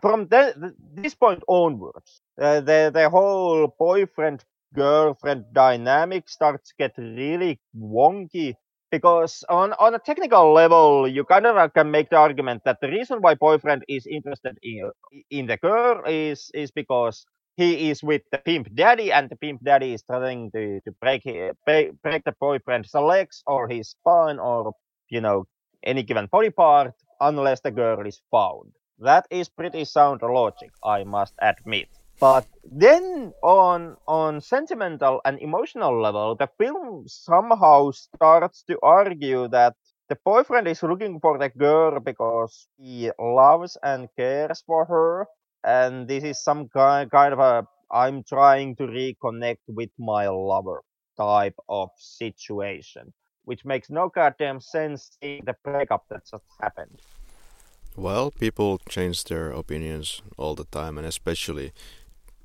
from 0.00 0.28
the, 0.28 0.74
this 0.94 1.14
point 1.14 1.42
onwards, 1.48 2.20
uh, 2.40 2.60
the 2.60 2.90
the 2.92 3.10
whole 3.10 3.74
boyfriend 3.78 4.44
girlfriend 4.74 5.44
dynamic 5.52 6.28
starts 6.28 6.68
to 6.68 6.74
get 6.78 6.96
really 6.96 7.60
wonky 7.76 8.54
because 8.90 9.44
on 9.48 9.72
on 9.74 9.94
a 9.94 9.98
technical 9.98 10.52
level 10.52 11.08
you 11.08 11.24
kind 11.24 11.46
of 11.46 11.72
can 11.74 11.90
make 11.90 12.10
the 12.10 12.16
argument 12.16 12.62
that 12.64 12.78
the 12.80 12.88
reason 12.88 13.18
why 13.20 13.34
boyfriend 13.34 13.84
is 13.88 14.06
interested 14.06 14.58
in 14.62 14.90
in 15.30 15.46
the 15.46 15.56
girl 15.58 16.02
is 16.06 16.50
is 16.54 16.70
because 16.70 17.26
he 17.56 17.90
is 17.90 18.02
with 18.02 18.22
the 18.32 18.38
pimp 18.38 18.74
daddy, 18.74 19.12
and 19.12 19.28
the 19.28 19.36
pimp 19.36 19.62
daddy 19.62 19.92
is 19.92 20.02
trying 20.02 20.50
to, 20.52 20.80
to 20.80 20.92
break, 21.00 21.24
break 21.66 22.02
break 22.02 22.24
the 22.24 22.34
boyfriend's 22.40 22.94
legs 22.94 23.42
or 23.46 23.68
his 23.68 23.90
spine 23.90 24.38
or 24.38 24.72
you 25.10 25.20
know 25.20 25.46
any 25.82 26.02
given 26.02 26.26
body 26.26 26.50
part 26.50 26.94
unless 27.20 27.60
the 27.60 27.70
girl 27.70 28.06
is 28.06 28.22
found. 28.30 28.72
That 28.98 29.26
is 29.30 29.48
pretty 29.48 29.84
sound 29.84 30.22
logic, 30.22 30.70
I 30.84 31.04
must 31.04 31.34
admit. 31.40 31.88
But 32.20 32.46
then 32.70 33.32
on 33.42 33.96
on 34.06 34.40
sentimental 34.40 35.20
and 35.24 35.40
emotional 35.40 36.00
level, 36.00 36.36
the 36.36 36.48
film 36.58 37.08
somehow 37.08 37.90
starts 37.92 38.62
to 38.68 38.78
argue 38.82 39.48
that 39.48 39.74
the 40.08 40.18
boyfriend 40.24 40.68
is 40.68 40.82
looking 40.82 41.18
for 41.20 41.38
the 41.38 41.48
girl 41.48 41.98
because 41.98 42.68
he 42.76 43.10
loves 43.18 43.78
and 43.82 44.08
cares 44.16 44.62
for 44.66 44.84
her 44.84 45.26
and 45.64 46.08
this 46.08 46.24
is 46.24 46.42
some 46.42 46.68
kind 46.68 47.10
kind 47.10 47.32
of 47.32 47.38
a 47.38 47.66
I'm 47.90 48.22
trying 48.22 48.76
to 48.76 48.84
reconnect 48.84 49.66
with 49.66 49.90
my 49.98 50.28
lover 50.28 50.82
type 51.16 51.56
of 51.68 51.90
situation, 51.96 53.12
which 53.44 53.64
makes 53.64 53.90
no 53.90 54.08
goddamn 54.08 54.60
sense 54.60 55.18
in 55.20 55.40
the 55.44 55.56
breakup 55.64 56.04
that 56.08 56.22
just 56.30 56.44
happened. 56.60 57.00
Well, 57.96 58.30
people 58.30 58.80
change 58.88 59.24
their 59.24 59.50
opinions 59.50 60.22
all 60.38 60.54
the 60.54 60.66
time, 60.70 60.98
and 60.98 61.06
especially 61.06 61.72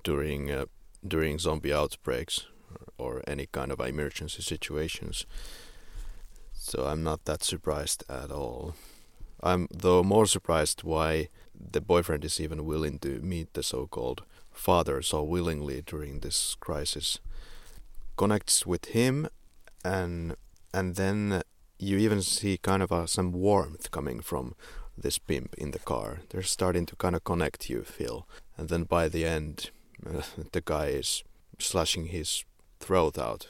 during 0.05 0.51
uh, 0.51 0.65
during 1.05 1.37
zombie 1.37 1.73
outbreaks 1.73 2.45
or, 2.97 3.21
any 3.27 3.45
kind 3.51 3.71
of 3.71 3.79
emergency 3.79 4.41
situations. 4.41 5.25
So 6.53 6.85
I'm 6.85 7.03
not 7.03 7.25
that 7.25 7.43
surprised 7.43 8.03
at 8.09 8.31
all. 8.31 8.75
I'm 9.43 9.67
though 9.69 10.03
more 10.03 10.25
surprised 10.25 10.83
why 10.83 11.29
the 11.53 11.81
boyfriend 11.81 12.25
is 12.25 12.39
even 12.39 12.65
willing 12.65 12.99
to 12.99 13.19
meet 13.21 13.53
the 13.53 13.63
so-called 13.63 14.23
father 14.51 15.01
so 15.01 15.23
willingly 15.23 15.81
during 15.81 16.19
this 16.19 16.55
crisis. 16.59 17.19
Connects 18.17 18.65
with 18.65 18.85
him, 18.85 19.27
and 19.83 20.35
and 20.73 20.95
then 20.95 21.41
you 21.77 21.97
even 21.97 22.21
see 22.21 22.57
kind 22.57 22.81
of 22.81 22.91
a, 22.91 23.07
some 23.07 23.31
warmth 23.31 23.91
coming 23.91 24.21
from 24.21 24.55
this 24.97 25.19
pimp 25.19 25.53
in 25.57 25.71
the 25.71 25.79
car. 25.79 26.21
They're 26.29 26.41
starting 26.41 26.85
to 26.87 26.95
kind 26.95 27.15
of 27.15 27.23
connect. 27.23 27.69
You 27.69 27.83
feel, 27.83 28.27
and 28.57 28.69
then 28.69 28.83
by 28.83 29.09
the 29.09 29.25
end, 29.25 29.55
uh, 29.57 29.84
Uh, 30.05 30.21
the 30.51 30.61
guy 30.61 30.87
is 30.87 31.23
slashing 31.59 32.07
his 32.07 32.43
throat 32.79 33.17
out 33.17 33.47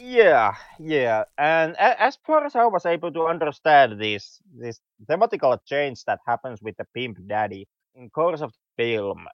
yeah, 0.00 0.54
yeah, 0.78 1.24
and 1.36 1.76
as 1.76 2.18
far 2.24 2.44
as 2.44 2.54
I 2.54 2.66
was 2.66 2.86
able 2.86 3.12
to 3.12 3.26
understand 3.26 4.00
this 4.00 4.40
this 4.54 4.80
thematical 5.08 5.58
change 5.66 6.04
that 6.04 6.20
happens 6.26 6.62
with 6.62 6.76
the 6.76 6.86
pimp 6.94 7.18
daddy 7.26 7.66
in 7.94 8.08
course 8.10 8.40
of 8.40 8.52
the 8.52 8.84
film, 8.84 9.26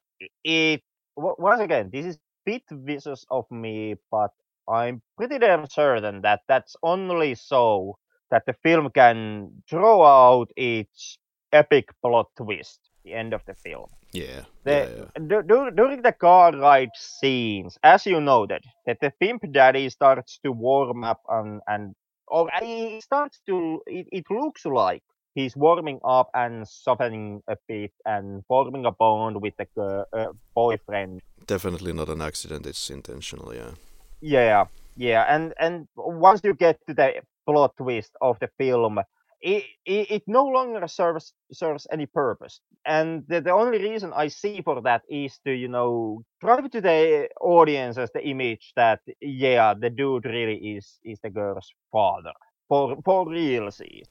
it 0.42 0.82
once 1.16 1.60
again 1.60 1.90
this 1.92 2.06
is 2.06 2.18
bit 2.46 2.62
vicious 2.70 3.24
of 3.30 3.44
me, 3.50 3.96
but 4.10 4.30
I'm 4.68 5.02
pretty 5.16 5.38
damn 5.38 5.68
certain 5.68 6.22
that 6.22 6.40
that's 6.48 6.76
only 6.82 7.34
so 7.34 7.98
that 8.30 8.44
the 8.46 8.54
film 8.62 8.90
can 8.90 9.62
throw 9.68 10.02
out 10.02 10.50
its 10.56 11.18
epic 11.52 11.90
plot 12.02 12.28
twist 12.36 12.80
at 12.84 13.04
the 13.04 13.14
end 13.14 13.34
of 13.34 13.42
the 13.46 13.54
film. 13.54 13.88
Yeah. 14.14 14.44
The, 14.62 14.70
yeah, 14.70 15.20
yeah. 15.20 15.40
D- 15.42 15.74
during 15.74 16.02
the 16.02 16.12
car 16.12 16.52
ride 16.52 16.94
scenes, 16.94 17.76
as 17.82 18.06
you 18.06 18.20
noted, 18.20 18.64
that 18.86 18.98
the 19.00 19.12
pimp 19.20 19.42
daddy 19.52 19.90
starts 19.90 20.38
to 20.44 20.52
warm 20.52 21.04
up 21.04 21.20
and 21.28 21.60
and 21.66 21.94
or 22.28 22.48
he 22.62 23.00
starts 23.00 23.40
to. 23.46 23.82
It, 23.86 24.06
it 24.12 24.24
looks 24.30 24.64
like 24.64 25.02
he's 25.34 25.56
warming 25.56 26.00
up 26.04 26.30
and 26.32 26.66
softening 26.66 27.42
a 27.48 27.56
bit 27.68 27.92
and 28.06 28.42
forming 28.46 28.86
a 28.86 28.92
bond 28.92 29.42
with 29.42 29.54
the 29.56 30.06
uh, 30.12 30.32
boyfriend. 30.54 31.20
Definitely 31.46 31.92
not 31.92 32.08
an 32.08 32.22
accident. 32.22 32.66
It's 32.66 32.88
intentional. 32.88 33.52
Yeah. 33.54 33.72
Yeah, 34.20 34.64
yeah, 34.96 35.26
and 35.28 35.52
and 35.58 35.86
once 35.96 36.40
you 36.44 36.54
get 36.54 36.78
to 36.86 36.94
the 36.94 37.20
plot 37.46 37.76
twist 37.76 38.12
of 38.22 38.38
the 38.38 38.48
film, 38.56 39.00
it, 39.44 39.64
it, 39.84 40.22
no 40.26 40.46
longer 40.46 40.88
serves 40.88 41.34
serves 41.52 41.86
any 41.92 42.06
purpose. 42.06 42.60
And 42.86 43.24
the, 43.28 43.40
the 43.40 43.50
only 43.50 43.78
reason 43.78 44.12
i 44.14 44.28
see 44.28 44.62
for 44.62 44.80
that 44.82 45.02
is 45.08 45.38
to 45.44 45.52
you 45.52 45.68
know 45.68 46.22
drive 46.40 46.70
to 46.70 46.80
the 46.80 47.28
audience 47.40 47.98
as 47.98 48.10
the 48.12 48.26
image 48.26 48.72
that 48.76 49.00
yeah 49.20 49.74
the 49.74 49.90
dude 49.90 50.24
really 50.24 50.56
is 50.76 50.98
is 51.04 51.18
the 51.22 51.30
girl's 51.30 51.72
father. 51.92 52.32
For 52.68 52.96
for 53.04 53.28
real 53.28 53.70
see. 53.70 54.04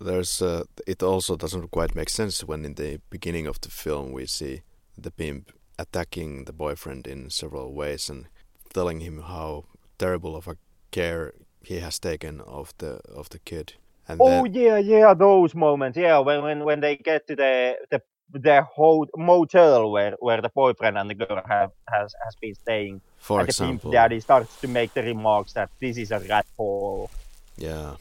There's 0.00 0.42
uh, 0.42 0.64
it 0.86 1.02
also 1.02 1.36
doesn't 1.36 1.70
quite 1.70 1.94
make 1.94 2.10
sense 2.10 2.44
when 2.44 2.64
in 2.64 2.74
the 2.74 3.00
beginning 3.10 3.46
of 3.46 3.60
the 3.60 3.70
film 3.70 4.12
we 4.12 4.26
see 4.26 4.62
the 4.98 5.10
pimp 5.10 5.52
attacking 5.78 6.44
the 6.44 6.52
boyfriend 6.52 7.06
in 7.06 7.30
several 7.30 7.72
ways 7.72 8.10
and 8.10 8.26
telling 8.74 9.00
him 9.00 9.22
how 9.22 9.64
terrible 9.98 10.36
of 10.36 10.48
a 10.48 10.56
care 10.90 11.32
he 11.62 11.80
has 11.80 11.98
taken 11.98 12.40
of 12.40 12.74
the 12.78 13.00
of 13.16 13.28
the 13.30 13.38
kid 13.38 13.74
and 14.08 14.20
oh 14.20 14.44
then, 14.44 14.54
yeah, 14.54 14.78
yeah, 14.78 15.14
those 15.14 15.54
moments. 15.54 15.96
Yeah, 15.96 16.18
when 16.18 16.42
when 16.42 16.64
when 16.64 16.80
they 16.80 16.96
get 16.96 17.26
to 17.28 17.36
the 17.36 17.76
the 17.90 18.02
the 18.32 18.62
whole 18.62 19.06
motel 19.16 19.90
where 19.90 20.14
where 20.18 20.40
the 20.40 20.48
boyfriend 20.48 20.98
and 20.98 21.08
the 21.08 21.14
girl 21.14 21.40
have 21.48 21.70
has 21.88 22.14
has 22.24 22.34
been 22.40 22.54
staying. 22.54 23.00
For 23.18 23.40
and 23.40 23.48
example, 23.48 23.90
the 23.90 23.96
daddy 23.96 24.20
starts 24.20 24.60
to 24.60 24.68
make 24.68 24.92
the 24.92 25.02
remarks 25.02 25.54
that 25.54 25.70
this 25.80 25.96
is 25.96 26.10
a 26.10 26.20
rat 26.20 26.46
hole. 26.56 27.10
Yeah. 27.56 27.96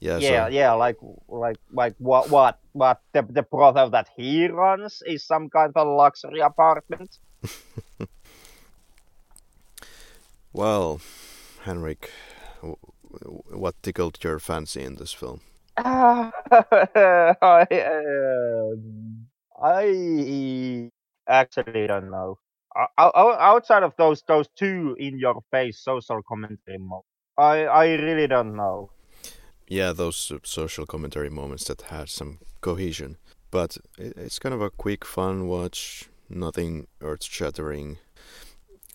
Yeah, 0.00 0.18
yeah, 0.18 0.44
so. 0.44 0.52
yeah, 0.52 0.72
like, 0.74 0.96
like, 1.28 1.56
like, 1.72 1.94
what, 1.98 2.30
what, 2.30 2.60
what? 2.70 3.00
The 3.12 3.26
the 3.28 3.42
brothel 3.42 3.90
that 3.90 4.08
he 4.16 4.46
runs 4.46 5.02
is 5.04 5.24
some 5.24 5.50
kind 5.50 5.72
of 5.74 5.86
a 5.86 5.90
luxury 5.90 6.38
apartment. 6.38 7.18
well, 10.52 11.00
Henrik, 11.62 12.12
what 13.50 13.82
tickled 13.82 14.22
your 14.22 14.38
fancy 14.38 14.82
in 14.82 14.96
this 14.96 15.12
film? 15.12 15.40
I, 15.78 16.30
uh, 16.96 17.34
I 19.62 20.90
actually 21.28 21.86
don't 21.86 22.10
know. 22.10 22.38
Outside 22.98 23.82
of 23.82 23.94
those 23.96 24.22
those 24.26 24.48
two 24.56 24.96
in 24.98 25.18
your 25.18 25.40
face 25.50 25.80
social 25.80 26.20
commentary 26.22 26.78
moments, 26.78 27.08
I 27.36 27.64
I 27.64 27.86
really 27.94 28.26
don't 28.26 28.54
know. 28.56 28.90
Yeah, 29.68 29.92
those 29.92 30.32
social 30.44 30.86
commentary 30.86 31.30
moments 31.30 31.64
that 31.64 31.82
had 31.82 32.08
some 32.08 32.38
cohesion, 32.60 33.16
but 33.50 33.76
it's 33.98 34.38
kind 34.38 34.54
of 34.54 34.62
a 34.62 34.70
quick, 34.70 35.04
fun 35.04 35.46
watch. 35.46 36.08
Nothing 36.30 36.86
earth-shattering. 37.00 37.98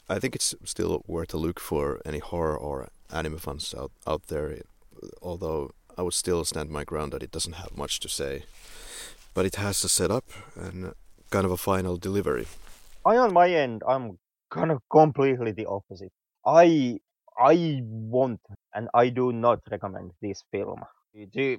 I 0.07 0.19
think 0.19 0.35
it's 0.35 0.53
still 0.65 1.03
worth 1.07 1.33
a 1.33 1.37
look 1.37 1.59
for 1.59 1.99
any 2.05 2.19
horror 2.19 2.55
or 2.57 2.89
anime 3.11 3.37
fans 3.37 3.73
out 3.77 3.91
out 4.07 4.27
there. 4.27 4.57
Although 5.21 5.71
I 5.97 6.01
would 6.01 6.13
still 6.13 6.45
stand 6.45 6.69
my 6.69 6.83
ground 6.83 7.13
that 7.13 7.23
it 7.23 7.31
doesn't 7.31 7.53
have 7.53 7.77
much 7.77 7.99
to 7.99 8.09
say, 8.09 8.43
but 9.33 9.45
it 9.45 9.55
has 9.55 9.83
a 9.83 9.89
setup 9.89 10.25
and 10.55 10.93
kind 11.29 11.45
of 11.45 11.51
a 11.51 11.57
final 11.57 11.97
delivery. 11.97 12.47
I 13.05 13.17
on 13.17 13.33
my 13.33 13.49
end, 13.49 13.83
I'm 13.87 14.17
kind 14.49 14.71
of 14.71 14.81
completely 14.89 15.51
the 15.51 15.65
opposite. 15.65 16.11
I 16.45 16.99
I 17.37 17.81
want 17.83 18.39
and 18.73 18.89
I 18.93 19.09
do 19.09 19.31
not 19.31 19.59
recommend 19.69 20.11
this 20.21 20.43
film. 20.51 20.81
to 21.33 21.57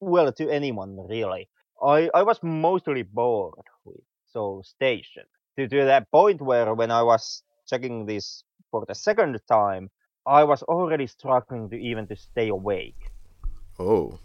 well 0.00 0.32
to 0.32 0.50
anyone 0.50 0.96
really. 1.08 1.48
I 1.82 2.10
I 2.14 2.22
was 2.22 2.38
mostly 2.42 3.02
bored 3.02 3.66
with 3.84 4.04
Seoul 4.32 4.62
Station 4.62 5.24
to 5.56 5.68
to 5.68 5.84
that 5.84 6.10
point 6.10 6.40
where 6.40 6.74
when 6.74 6.90
I 6.90 7.02
was 7.02 7.42
checking 7.66 8.06
this 8.06 8.44
for 8.70 8.84
the 8.86 8.94
second 8.94 9.38
time, 9.48 9.90
I 10.26 10.44
was 10.44 10.62
already 10.62 11.06
struggling 11.06 11.68
to 11.70 11.76
even 11.76 12.06
to 12.08 12.16
stay 12.16 12.48
awake. 12.48 13.10
Oh. 13.78 14.18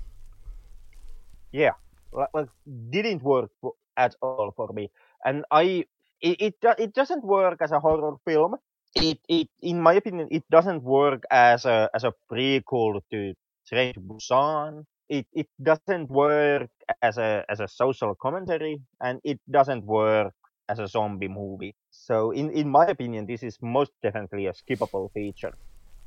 Yeah, 1.52 1.74
like, 2.12 2.30
like 2.34 2.50
didn't 2.90 3.24
work 3.24 3.52
for, 3.62 3.74
at 3.98 4.16
all 4.22 4.52
for 4.56 4.72
me, 4.74 4.90
and 5.26 5.44
I 5.52 5.86
it 6.22 6.38
it, 6.42 6.56
it 6.78 6.94
doesn't 6.94 7.24
work 7.24 7.62
as 7.62 7.72
a 7.72 7.80
horror 7.80 8.18
film. 8.26 8.56
It 8.96 9.20
it 9.28 9.50
in 9.62 9.82
my 9.82 9.94
opinion 9.96 10.28
it 10.32 10.44
doesn't 10.50 10.84
work 10.84 11.24
as 11.32 11.66
a 11.66 11.90
as 11.94 12.04
a 12.04 12.14
prequel 12.32 13.02
to 13.12 13.34
Train 13.68 13.94
to 13.94 14.02
Busan. 14.02 14.86
It 15.10 15.28
it 15.34 15.48
doesn't 15.62 16.10
work 16.10 16.70
as 17.02 17.18
a 17.18 17.46
as 17.50 17.60
a 17.60 17.68
social 17.68 18.16
commentary, 18.16 18.82
and 19.02 19.20
it 19.24 19.40
doesn't 19.50 19.86
work 19.86 20.34
as 20.70 20.80
a 20.80 20.88
zombie 20.88 21.28
movie. 21.30 21.76
So 21.92 22.32
in 22.32 22.52
in 22.52 22.70
my 22.70 22.86
opinion, 22.88 23.26
this 23.26 23.44
is 23.44 23.58
most 23.62 23.92
definitely 24.02 24.48
a 24.48 24.54
skippable 24.54 25.12
feature. 25.14 25.54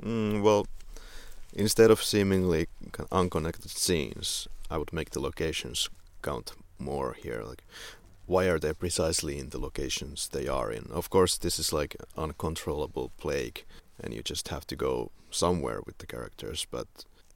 Mm, 0.04 0.42
well, 0.42 0.66
instead 1.52 1.90
of 1.90 2.02
seemingly 2.02 2.66
unconnected 3.10 3.70
scenes, 3.70 4.48
I 4.70 4.78
would 4.78 4.92
make 4.92 5.10
the 5.10 5.20
locations 5.20 5.88
count 6.22 6.52
more 6.78 7.14
here. 7.14 7.42
Like, 7.42 7.62
why 8.26 8.46
are 8.46 8.58
they 8.58 8.72
precisely 8.72 9.38
in 9.38 9.50
the 9.50 9.58
locations 9.58 10.28
they 10.28 10.48
are 10.48 10.72
in? 10.72 10.88
Of 10.90 11.10
course, 11.10 11.38
this 11.38 11.58
is 11.58 11.72
like 11.72 11.96
uncontrollable 12.16 13.12
plague, 13.18 13.64
and 14.02 14.12
you 14.12 14.22
just 14.22 14.48
have 14.48 14.66
to 14.68 14.76
go 14.76 15.10
somewhere 15.30 15.80
with 15.86 15.98
the 15.98 16.06
characters. 16.06 16.66
But 16.70 16.88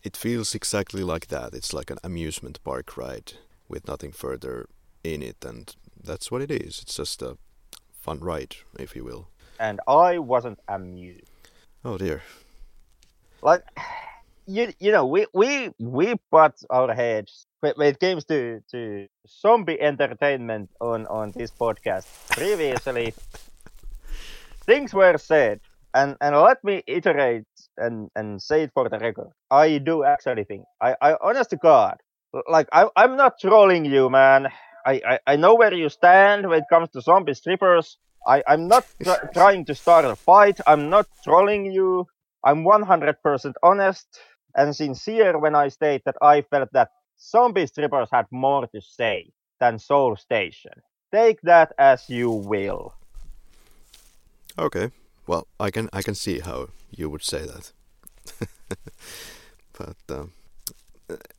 it 0.02 0.16
feels 0.16 0.54
exactly 0.54 1.02
like 1.02 1.28
that. 1.28 1.54
It's 1.54 1.72
like 1.72 1.90
an 1.90 1.98
amusement 2.02 2.62
park 2.64 2.96
ride 2.96 3.34
with 3.68 3.86
nothing 3.86 4.12
further 4.12 4.66
in 5.04 5.22
it, 5.22 5.44
and 5.44 5.74
that's 6.02 6.30
what 6.30 6.42
it 6.42 6.50
is. 6.50 6.80
It's 6.82 6.96
just 6.96 7.22
a 7.22 7.36
fun 8.00 8.20
ride, 8.20 8.56
if 8.78 8.96
you 8.96 9.04
will. 9.04 9.28
And 9.58 9.80
I 9.88 10.18
wasn't 10.18 10.58
amused. 10.68 11.30
Oh 11.84 11.98
dear. 11.98 12.22
Like 13.46 13.62
you, 14.48 14.72
you 14.80 14.90
know, 14.90 15.06
we 15.06 15.26
we 15.32 15.70
we 15.78 16.16
put 16.32 16.54
our 16.68 16.92
heads 16.92 17.46
when 17.60 17.80
it 17.80 18.00
comes 18.00 18.24
to 18.24 18.60
to 18.72 19.06
zombie 19.40 19.80
entertainment 19.80 20.68
on 20.80 21.06
on 21.06 21.30
this 21.30 21.52
podcast 21.52 22.06
previously. 22.30 23.14
things 24.66 24.92
were 24.92 25.16
said, 25.16 25.60
and 25.94 26.16
and 26.20 26.34
let 26.34 26.64
me 26.64 26.82
iterate 26.88 27.46
and 27.76 28.10
and 28.16 28.42
say 28.42 28.64
it 28.64 28.72
for 28.74 28.88
the 28.88 28.98
record. 28.98 29.30
I 29.48 29.78
do 29.78 30.02
actually 30.02 30.42
think 30.42 30.64
I 30.82 30.96
I 31.00 31.14
honest 31.22 31.50
to 31.50 31.56
God, 31.56 31.98
like 32.50 32.66
I 32.72 32.88
I'm 32.96 33.14
not 33.16 33.38
trolling 33.40 33.84
you, 33.84 34.10
man. 34.10 34.48
I, 34.84 35.00
I, 35.06 35.18
I 35.26 35.36
know 35.36 35.54
where 35.54 35.74
you 35.74 35.88
stand 35.88 36.48
when 36.48 36.58
it 36.62 36.68
comes 36.68 36.88
to 36.90 37.00
zombie 37.00 37.34
strippers. 37.34 37.96
I, 38.26 38.42
I'm 38.48 38.66
not 38.66 38.86
tr- 39.02 39.26
trying 39.34 39.64
to 39.66 39.74
start 39.74 40.04
a 40.04 40.16
fight. 40.16 40.58
I'm 40.66 40.90
not 40.90 41.06
trolling 41.22 41.70
you. 41.72 42.06
I'm 42.46 42.64
100% 42.64 43.52
honest 43.62 44.06
and 44.54 44.74
sincere 44.74 45.38
when 45.38 45.54
I 45.54 45.68
state 45.68 46.02
that 46.06 46.16
I 46.22 46.42
felt 46.42 46.70
that 46.72 46.88
zombie 47.20 47.66
strippers 47.66 48.08
had 48.10 48.26
more 48.30 48.66
to 48.68 48.80
say 48.80 49.30
than 49.60 49.78
Seoul 49.78 50.16
Station. 50.16 50.72
Take 51.12 51.40
that 51.42 51.72
as 51.78 52.08
you 52.08 52.30
will. 52.30 52.94
Okay. 54.58 54.90
Well, 55.26 55.46
I 55.60 55.70
can 55.70 55.90
I 55.92 56.02
can 56.02 56.14
see 56.14 56.38
how 56.40 56.68
you 56.90 57.10
would 57.10 57.22
say 57.22 57.42
that. 57.44 57.72
but 59.78 59.96
um, 60.08 60.32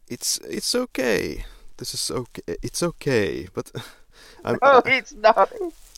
it's 0.08 0.38
it's 0.40 0.76
okay 0.76 1.46
this 1.78 1.94
is 1.94 2.12
okay. 2.12 2.42
It's 2.48 2.84
okay, 2.84 3.48
but 3.54 3.72
I'm. 4.46 4.58
Oh, 4.62 4.82
it's 4.86 5.14
not. 5.14 5.52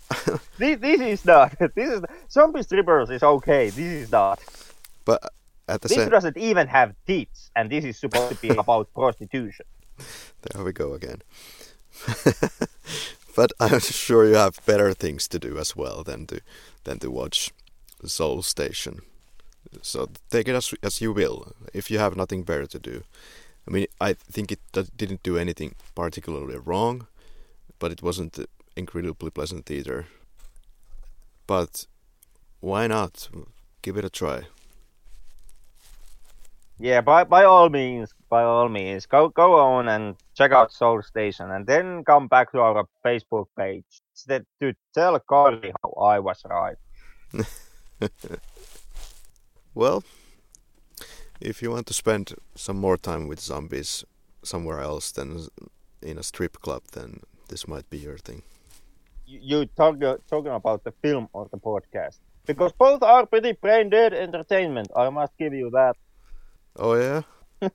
this 0.58 0.80
this 0.80 1.02
is 1.02 1.26
not. 1.26 1.58
This 1.76 1.90
is 1.90 2.02
zombie 2.30 2.64
strippers 2.64 3.10
is 3.10 3.24
okay. 3.24 3.70
This 3.70 4.04
is 4.04 4.12
not. 4.12 4.40
But 5.10 5.34
at 5.68 5.82
the 5.82 5.88
this 5.88 5.98
same, 5.98 6.10
doesn't 6.10 6.38
even 6.38 6.68
have 6.68 6.94
tits, 7.08 7.50
and 7.56 7.68
this 7.68 7.84
is 7.84 7.98
supposed 7.98 8.36
to 8.36 8.48
be 8.48 8.50
about 8.64 8.94
prostitution. 8.94 9.66
There 10.44 10.64
we 10.64 10.72
go 10.72 10.94
again. 10.94 11.24
but 13.36 13.52
I'm 13.60 13.80
sure 13.80 14.28
you 14.28 14.36
have 14.36 14.64
better 14.68 14.94
things 14.94 15.28
to 15.30 15.40
do 15.40 15.58
as 15.58 15.76
well 15.76 16.04
than 16.04 16.28
to 16.28 16.42
than 16.84 17.00
to 17.00 17.10
watch 17.10 17.52
Seoul 18.06 18.44
Station. 18.44 19.02
So 19.82 20.10
take 20.30 20.48
it 20.48 20.54
as 20.54 20.76
as 20.84 21.02
you 21.02 21.12
will. 21.12 21.54
If 21.74 21.90
you 21.90 21.98
have 21.98 22.16
nothing 22.16 22.44
better 22.44 22.68
to 22.68 22.80
do, 22.80 23.04
I 23.68 23.72
mean, 23.72 23.88
I 24.00 24.14
think 24.14 24.52
it 24.52 24.62
didn't 24.96 25.24
do 25.24 25.40
anything 25.40 25.74
particularly 25.96 26.60
wrong, 26.64 27.08
but 27.80 27.92
it 27.92 28.04
wasn't 28.04 28.38
incredibly 28.76 29.32
pleasant 29.32 29.72
either. 29.72 30.06
But 31.48 31.88
why 32.60 32.86
not? 32.86 33.28
Give 33.82 33.98
it 33.98 34.06
a 34.06 34.10
try. 34.22 34.44
Yeah, 36.80 37.02
by 37.02 37.26
by 37.26 37.44
all 37.44 37.70
means, 37.70 38.14
by 38.30 38.44
all 38.44 38.70
means, 38.70 39.06
go 39.06 39.28
go 39.28 39.56
on 39.56 39.90
and 39.90 40.16
check 40.34 40.54
out 40.54 40.72
Seoul 40.72 41.02
Station, 41.02 41.52
and 41.52 41.68
then 41.68 42.06
come 42.06 42.28
back 42.28 42.54
to 42.54 42.60
our 42.60 42.86
Facebook 43.06 43.48
page 43.58 44.02
to 44.28 44.74
tell 44.94 45.20
Karri 45.20 45.74
how 45.84 45.92
I 46.02 46.20
was 46.20 46.42
right. 46.50 46.78
well, 49.76 50.04
if 51.42 51.62
you 51.62 51.72
want 51.72 51.88
to 51.88 51.94
spend 51.94 52.34
some 52.56 52.78
more 52.78 52.98
time 52.98 53.28
with 53.28 53.42
zombies 53.42 54.06
somewhere 54.44 54.80
else 54.80 55.12
than 55.12 55.48
in 56.02 56.18
a 56.18 56.24
strip 56.24 56.62
club, 56.62 56.84
then 56.94 57.20
this 57.50 57.68
might 57.68 57.90
be 57.90 57.98
your 57.98 58.18
thing. 58.18 58.44
You 59.26 59.66
talk, 59.66 60.02
uh, 60.04 60.18
talking 60.30 60.52
about 60.52 60.84
the 60.84 60.92
film 61.04 61.28
or 61.34 61.48
the 61.52 61.58
podcast? 61.58 62.20
Because 62.46 62.72
both 62.72 63.04
are 63.04 63.26
pretty 63.26 63.52
brain 63.52 63.90
dead 63.90 64.14
entertainment. 64.14 64.88
I 64.96 65.10
must 65.10 65.38
give 65.38 65.54
you 65.54 65.70
that. 65.72 65.96
Oh 66.82 66.96
yeah. 66.96 67.24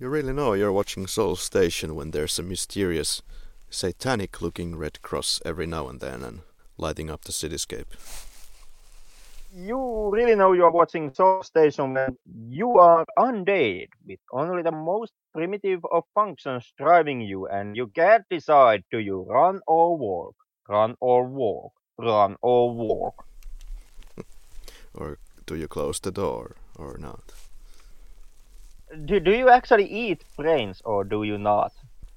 you 0.00 0.08
really 0.08 0.32
know 0.32 0.54
you're 0.54 0.72
watching 0.72 1.06
Seoul 1.06 1.36
Station 1.36 1.94
when 1.94 2.10
there's 2.10 2.40
a 2.40 2.42
mysterious, 2.42 3.22
satanic-looking 3.70 4.74
red 4.74 5.00
cross 5.00 5.40
every 5.44 5.66
now 5.66 5.88
and 5.88 6.00
then 6.00 6.24
and 6.24 6.40
lighting 6.76 7.08
up 7.08 7.22
the 7.22 7.30
cityscape 7.30 7.86
you 9.54 10.08
really 10.10 10.34
know 10.34 10.52
you 10.52 10.64
are 10.64 10.70
watching 10.70 11.12
Seoul 11.12 11.42
Station 11.42 11.92
when 11.92 12.16
you 12.48 12.78
are 12.78 13.04
undead 13.18 13.88
with 14.06 14.18
only 14.32 14.62
the 14.62 14.72
most 14.72 15.12
primitive 15.34 15.80
of 15.92 16.04
functions 16.14 16.72
driving 16.78 17.20
you 17.20 17.46
and 17.46 17.76
you 17.76 17.86
can't 17.88 18.24
decide 18.30 18.82
do 18.90 18.98
you 18.98 19.26
run 19.28 19.60
or 19.66 19.96
walk, 19.98 20.34
run 20.68 20.96
or 21.00 21.26
walk, 21.26 21.72
run 21.98 22.36
or 22.40 22.74
walk. 22.74 23.26
or 24.94 25.18
do 25.44 25.54
you 25.54 25.68
close 25.68 26.00
the 26.00 26.10
door 26.10 26.56
or 26.76 26.98
not? 26.98 27.32
Do, 29.04 29.20
do 29.20 29.32
you 29.32 29.48
actually 29.48 29.86
eat 29.86 30.24
brains 30.36 30.82
or 30.84 31.04
do 31.04 31.22
you 31.22 31.38
not? 31.38 31.72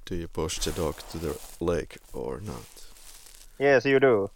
Do 0.05 0.15
you 0.15 0.27
push 0.27 0.59
the 0.59 0.71
dog 0.71 0.97
to 1.11 1.17
the 1.17 1.39
lake 1.59 1.97
or 2.13 2.41
not? 2.41 2.65
Yes, 3.57 3.85
you 3.85 3.99
do. 3.99 4.29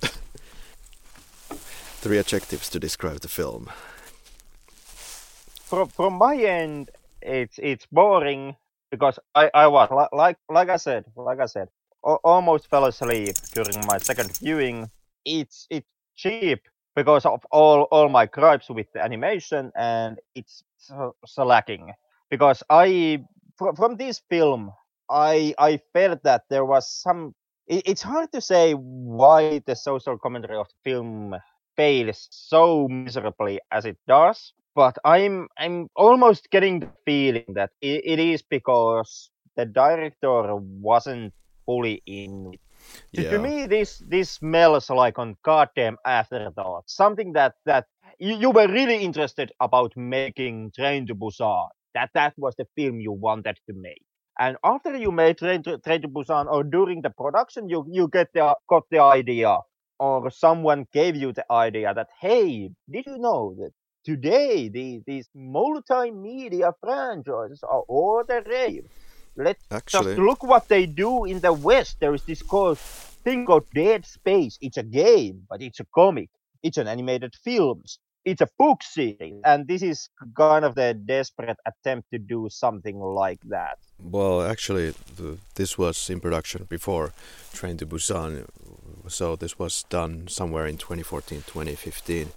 three 2.00 2.18
adjectives 2.18 2.68
to 2.70 2.78
describe 2.78 3.20
the 3.20 3.28
film. 3.28 3.68
From 5.64 5.88
from 5.88 6.14
my 6.14 6.36
end, 6.36 6.90
it's 7.20 7.58
it's 7.58 7.86
boring 7.86 8.56
because 8.90 9.18
I 9.34 9.50
I 9.54 9.66
was 9.66 9.90
like 10.12 10.36
like 10.48 10.68
I 10.68 10.76
said 10.76 11.04
like 11.16 11.40
I 11.40 11.46
said 11.46 11.68
almost 12.02 12.68
fell 12.68 12.84
asleep 12.84 13.34
during 13.54 13.84
my 13.86 13.98
second 13.98 14.36
viewing. 14.38 14.90
It's 15.24 15.66
it's 15.70 15.88
cheap 16.16 16.68
because 16.94 17.24
of 17.24 17.44
all 17.50 17.82
all 17.90 18.08
my 18.08 18.26
gripes 18.26 18.68
with 18.68 18.86
the 18.92 19.02
animation 19.02 19.72
and 19.76 20.18
it's 20.34 20.64
so, 20.78 21.14
so 21.26 21.44
lacking 21.44 21.92
because 22.30 22.62
I 22.70 23.24
from, 23.56 23.76
from 23.76 23.96
this 23.96 24.20
film 24.30 24.72
I 25.10 25.54
I 25.58 25.80
felt 25.92 26.22
that 26.24 26.42
there 26.48 26.64
was 26.64 26.88
some 26.90 27.34
it, 27.66 27.82
it's 27.86 28.02
hard 28.02 28.32
to 28.32 28.40
say 28.40 28.74
why 28.74 29.60
the 29.66 29.76
social 29.76 30.18
commentary 30.18 30.56
of 30.56 30.68
the 30.68 30.90
film 30.90 31.34
fails 31.76 32.28
so 32.30 32.88
miserably 32.88 33.60
as 33.70 33.84
it 33.84 33.98
does. 34.06 34.52
But 34.74 34.96
I'm 35.04 35.48
I'm 35.58 35.88
almost 35.96 36.50
getting 36.50 36.80
the 36.80 36.88
feeling 37.04 37.54
that 37.54 37.70
it, 37.80 38.02
it 38.04 38.18
is 38.18 38.42
because 38.42 39.30
the 39.56 39.66
director 39.66 40.56
wasn't 40.56 41.34
fully 41.66 42.02
in. 42.06 42.54
Yeah. 43.12 43.30
To, 43.30 43.38
me, 43.38 43.66
this 43.66 44.02
this 44.06 44.30
smells 44.30 44.90
like 44.90 45.18
on 45.18 45.36
goddamn 45.44 45.96
afterthought. 46.06 46.88
Something 46.90 47.32
that 47.34 47.54
that 47.66 47.86
you, 48.18 48.36
you 48.36 48.50
were 48.50 48.68
really 48.68 48.96
interested 48.96 49.52
about 49.60 49.96
making 49.96 50.72
Train 50.72 51.06
to 51.06 51.14
Busan. 51.14 51.68
That 51.94 52.10
that 52.14 52.34
was 52.36 52.54
the 52.56 52.66
film 52.76 53.00
you 53.00 53.12
wanted 53.12 53.58
to 53.68 53.74
make. 53.74 54.02
And 54.38 54.56
after 54.64 54.96
you 54.96 55.12
made 55.12 55.38
Train 55.38 55.62
to, 55.64 55.78
Train 55.78 56.02
to 56.02 56.08
Busan, 56.08 56.50
or 56.50 56.64
during 56.64 57.02
the 57.02 57.10
production, 57.10 57.68
you 57.68 57.86
you 57.90 58.08
get 58.08 58.28
the 58.32 58.54
got 58.68 58.84
the 58.90 59.00
idea 59.00 59.58
or 59.98 60.30
someone 60.30 60.86
gave 60.92 61.14
you 61.14 61.32
the 61.32 61.44
idea 61.50 61.94
that 61.94 62.08
hey 62.20 62.70
did 62.90 63.06
you 63.06 63.18
know 63.18 63.54
that 63.58 63.70
today 64.04 64.68
the, 64.68 65.00
these 65.06 65.28
multimedia 65.36 66.72
franchises 66.80 67.62
are 67.62 67.82
all 67.88 68.24
the 68.26 68.42
rave. 68.46 68.84
Let's 69.36 69.64
Actually, 69.70 70.14
just 70.14 70.18
look 70.18 70.42
what 70.42 70.68
they 70.68 70.86
do 70.86 71.24
in 71.24 71.40
the 71.40 71.52
West. 71.52 71.98
There 72.00 72.14
is 72.14 72.22
this 72.24 72.42
called 72.42 72.78
thing 72.78 73.46
called 73.46 73.64
Dead 73.74 74.04
Space. 74.04 74.58
It's 74.60 74.76
a 74.76 74.82
game, 74.82 75.46
but 75.48 75.62
it's 75.62 75.80
a 75.80 75.86
comic. 75.94 76.28
It's 76.62 76.76
an 76.76 76.86
animated 76.86 77.34
films. 77.34 77.98
It's 78.24 78.40
a 78.40 78.48
book 78.56 78.84
series, 78.84 79.40
and 79.44 79.66
this 79.66 79.82
is 79.82 80.08
kind 80.36 80.64
of 80.64 80.76
the 80.76 80.94
desperate 80.94 81.56
attempt 81.66 82.08
to 82.12 82.18
do 82.20 82.48
something 82.50 83.00
like 83.00 83.40
that. 83.48 83.78
well, 83.98 84.42
actually, 84.42 84.94
the, 85.16 85.38
this 85.56 85.76
was 85.76 86.08
in 86.08 86.20
production 86.20 86.66
before 86.68 87.12
Train 87.52 87.78
to 87.78 87.86
Busan, 87.86 88.46
so 89.08 89.34
this 89.34 89.58
was 89.58 89.84
done 89.88 90.28
somewhere 90.28 90.68
in 90.68 90.76
2014, 90.76 91.38
2015, 91.38 92.28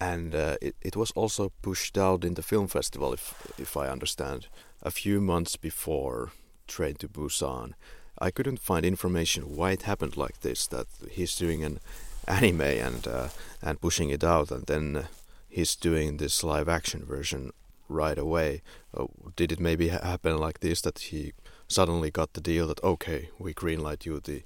and 0.00 0.34
uh, 0.34 0.56
it 0.60 0.74
it 0.80 0.96
was 0.96 1.12
also 1.12 1.52
pushed 1.62 1.96
out 1.96 2.24
in 2.24 2.34
the 2.34 2.42
film 2.42 2.66
festival, 2.66 3.12
if 3.12 3.52
if 3.56 3.76
I 3.76 3.86
understand, 3.88 4.48
a 4.84 4.90
few 4.90 5.20
months 5.20 5.56
before 5.56 6.32
Train 6.66 6.94
to 6.96 7.08
Busan. 7.08 7.72
I 8.18 8.30
couldn't 8.30 8.60
find 8.60 8.86
information 8.86 9.56
why 9.56 9.72
it 9.72 9.82
happened 9.82 10.16
like 10.16 10.40
this. 10.40 10.66
That 10.66 10.86
he's 11.10 11.36
doing 11.36 11.64
an 11.64 11.80
anime 12.26 12.60
and 12.60 13.06
uh, 13.06 13.28
and 13.62 13.80
pushing 13.80 14.10
it 14.10 14.24
out, 14.24 14.50
and 14.50 14.66
then 14.66 15.08
he's 15.48 15.76
doing 15.76 16.16
this 16.16 16.44
live 16.44 16.68
action 16.68 17.04
version 17.04 17.52
right 17.88 18.18
away. 18.18 18.62
Uh, 18.96 19.06
did 19.36 19.52
it 19.52 19.60
maybe 19.60 19.88
ha- 19.88 20.02
happen 20.02 20.38
like 20.38 20.60
this 20.60 20.80
that 20.82 20.98
he 20.98 21.32
suddenly 21.68 22.10
got 22.10 22.32
the 22.32 22.40
deal 22.40 22.66
that 22.68 22.82
okay, 22.82 23.30
we 23.38 23.52
greenlight 23.52 24.06
you 24.06 24.20
the 24.20 24.42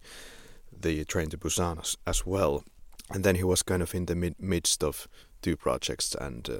the 0.80 1.05
Train 1.05 1.28
to 1.30 1.39
Busan 1.39 1.80
as, 1.80 1.97
as 2.07 2.26
well, 2.26 2.64
and 3.11 3.24
then 3.24 3.36
he 3.36 3.45
was 3.45 3.62
kind 3.62 3.82
of 3.82 3.95
in 3.95 4.07
the 4.07 4.14
mid- 4.14 4.41
midst 4.41 4.82
of 4.82 5.09
two 5.43 5.57
projects, 5.57 6.14
and 6.14 6.49
uh, 6.49 6.59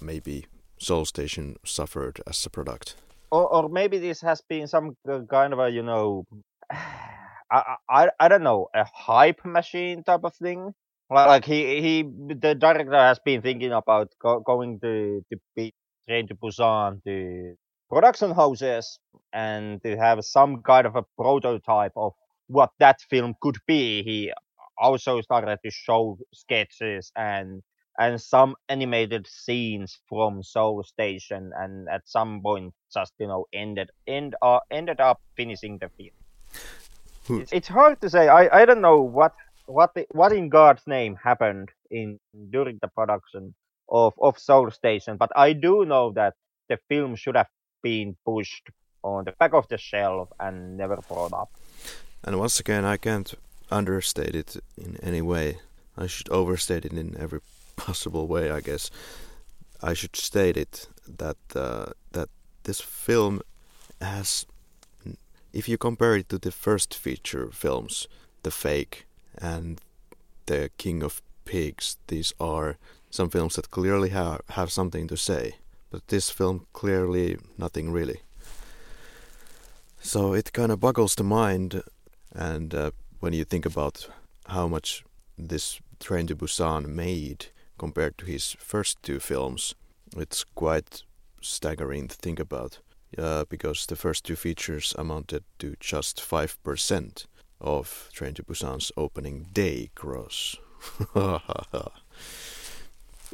maybe 0.00 0.46
Seoul 0.78 1.04
Station 1.04 1.56
suffered 1.64 2.20
as 2.26 2.44
a 2.44 2.50
product. 2.50 2.96
Or, 3.32 3.52
or 3.54 3.68
maybe 3.70 3.98
this 3.98 4.20
has 4.20 4.42
been 4.48 4.68
some 4.68 4.96
kind 5.30 5.52
of 5.54 5.58
a 5.58 5.70
you 5.70 5.82
know 5.82 6.26
I, 6.70 7.76
I 7.90 8.10
I 8.20 8.28
don't 8.28 8.44
know 8.44 8.68
a 8.74 8.84
hype 8.84 9.44
machine 9.44 10.04
type 10.04 10.20
of 10.24 10.34
thing? 10.36 10.74
Li- 11.10 11.28
like 11.32 11.44
he 11.44 11.80
he 11.82 12.02
the 12.42 12.54
director 12.54 12.94
has 12.96 13.18
been 13.18 13.42
thinking 13.42 13.72
about 13.72 14.10
go, 14.20 14.40
going 14.40 14.80
to 14.80 15.22
to 15.32 15.38
be 15.56 15.74
train 16.08 16.28
to 16.28 16.34
Busan 16.36 17.02
to 17.04 17.54
production 17.90 18.32
houses 18.32 18.98
and 19.32 19.82
to 19.84 19.96
have 19.96 20.24
some 20.24 20.62
kind 20.62 20.86
of 20.86 20.96
a 20.96 21.04
prototype 21.18 21.92
of 21.96 22.12
what 22.48 22.70
that 22.80 23.00
film 23.10 23.34
could 23.42 23.56
be. 23.66 24.02
He 24.02 24.32
also 24.78 25.20
started 25.22 25.58
to 25.64 25.70
show 25.70 26.18
sketches 26.32 27.12
and 27.16 27.62
and 27.98 28.20
some 28.20 28.54
animated 28.68 29.26
scenes 29.26 29.98
from 30.08 30.42
Seoul 30.42 30.82
Station, 30.82 31.52
and 31.56 31.88
at 31.88 32.02
some 32.08 32.40
point 32.42 32.74
just 32.92 33.12
you 33.18 33.26
know 33.26 33.46
ended 33.52 33.90
end 34.06 34.34
uh, 34.42 34.60
ended 34.70 35.00
up 35.00 35.20
finishing 35.36 35.78
the 35.78 35.88
film. 35.96 36.16
Hmm. 37.26 37.40
It's, 37.40 37.52
it's 37.52 37.68
hard 37.68 38.00
to 38.00 38.10
say. 38.10 38.28
I, 38.28 38.62
I 38.62 38.64
don't 38.64 38.80
know 38.80 39.00
what 39.00 39.34
what 39.66 39.96
what 40.10 40.32
in 40.32 40.48
God's 40.48 40.86
name 40.86 41.16
happened 41.22 41.68
in 41.90 42.18
during 42.50 42.78
the 42.80 42.88
production 42.88 43.54
of 43.88 44.14
of 44.20 44.38
Seoul 44.38 44.70
Station, 44.70 45.16
but 45.16 45.30
I 45.36 45.52
do 45.52 45.84
know 45.84 46.12
that 46.12 46.34
the 46.68 46.78
film 46.88 47.16
should 47.16 47.36
have 47.36 47.50
been 47.82 48.16
pushed 48.24 48.68
on 49.02 49.24
the 49.24 49.32
back 49.32 49.52
of 49.52 49.68
the 49.68 49.78
shelf 49.78 50.28
and 50.38 50.76
never 50.76 50.96
brought 51.08 51.32
up. 51.32 51.50
And 52.24 52.38
once 52.38 52.60
again, 52.60 52.84
I 52.84 52.96
can't 52.96 53.34
understate 53.70 54.34
it 54.34 54.56
in 54.76 54.96
any 55.02 55.20
way. 55.20 55.58
I 55.96 56.06
should 56.06 56.28
overstate 56.30 56.84
it 56.84 56.92
in 56.92 57.16
every 57.18 57.40
possible 57.76 58.26
way, 58.26 58.50
I 58.50 58.60
guess. 58.60 58.90
I 59.82 59.94
should 59.94 60.16
state 60.16 60.56
it 60.56 60.88
that 61.18 61.36
uh, 61.54 61.92
that 62.12 62.28
this 62.62 62.80
film 62.80 63.42
has, 64.00 64.46
if 65.52 65.68
you 65.68 65.76
compare 65.76 66.16
it 66.16 66.28
to 66.28 66.38
the 66.38 66.52
first 66.52 66.94
feature 66.94 67.50
films, 67.52 68.06
The 68.42 68.50
Fake 68.50 69.06
and 69.38 69.80
The 70.46 70.70
King 70.78 71.02
of 71.02 71.22
Pigs, 71.44 71.96
these 72.06 72.32
are 72.38 72.76
some 73.10 73.28
films 73.28 73.56
that 73.56 73.70
clearly 73.70 74.10
have 74.10 74.40
have 74.50 74.70
something 74.70 75.08
to 75.08 75.16
say. 75.16 75.56
But 75.90 76.08
this 76.08 76.30
film 76.30 76.66
clearly 76.72 77.36
nothing 77.58 77.92
really. 77.92 78.20
So 80.00 80.32
it 80.34 80.52
kind 80.52 80.72
of 80.72 80.80
boggles 80.80 81.14
the 81.14 81.24
mind 81.24 81.82
and 82.34 82.74
uh, 82.74 82.90
when 83.20 83.32
you 83.32 83.44
think 83.44 83.66
about 83.66 84.08
how 84.46 84.66
much 84.66 85.04
this 85.38 85.80
Train 86.00 86.26
to 86.26 86.34
Busan 86.34 86.86
made 86.86 87.46
compared 87.82 88.16
to 88.16 88.24
his 88.26 88.56
first 88.60 89.02
two 89.02 89.18
films, 89.18 89.74
it's 90.16 90.44
quite 90.54 91.02
staggering 91.40 92.06
to 92.06 92.14
think 92.14 92.38
about. 92.38 92.78
Uh, 93.18 93.44
because 93.50 93.86
the 93.86 93.96
first 93.96 94.24
two 94.24 94.36
features 94.36 94.94
amounted 94.96 95.44
to 95.58 95.74
just 95.80 96.16
5% 96.18 97.26
of 97.60 98.08
Train 98.12 98.34
to 98.34 98.42
Busan's 98.44 98.92
opening 98.96 99.48
day 99.52 99.90
gross. 99.94 100.56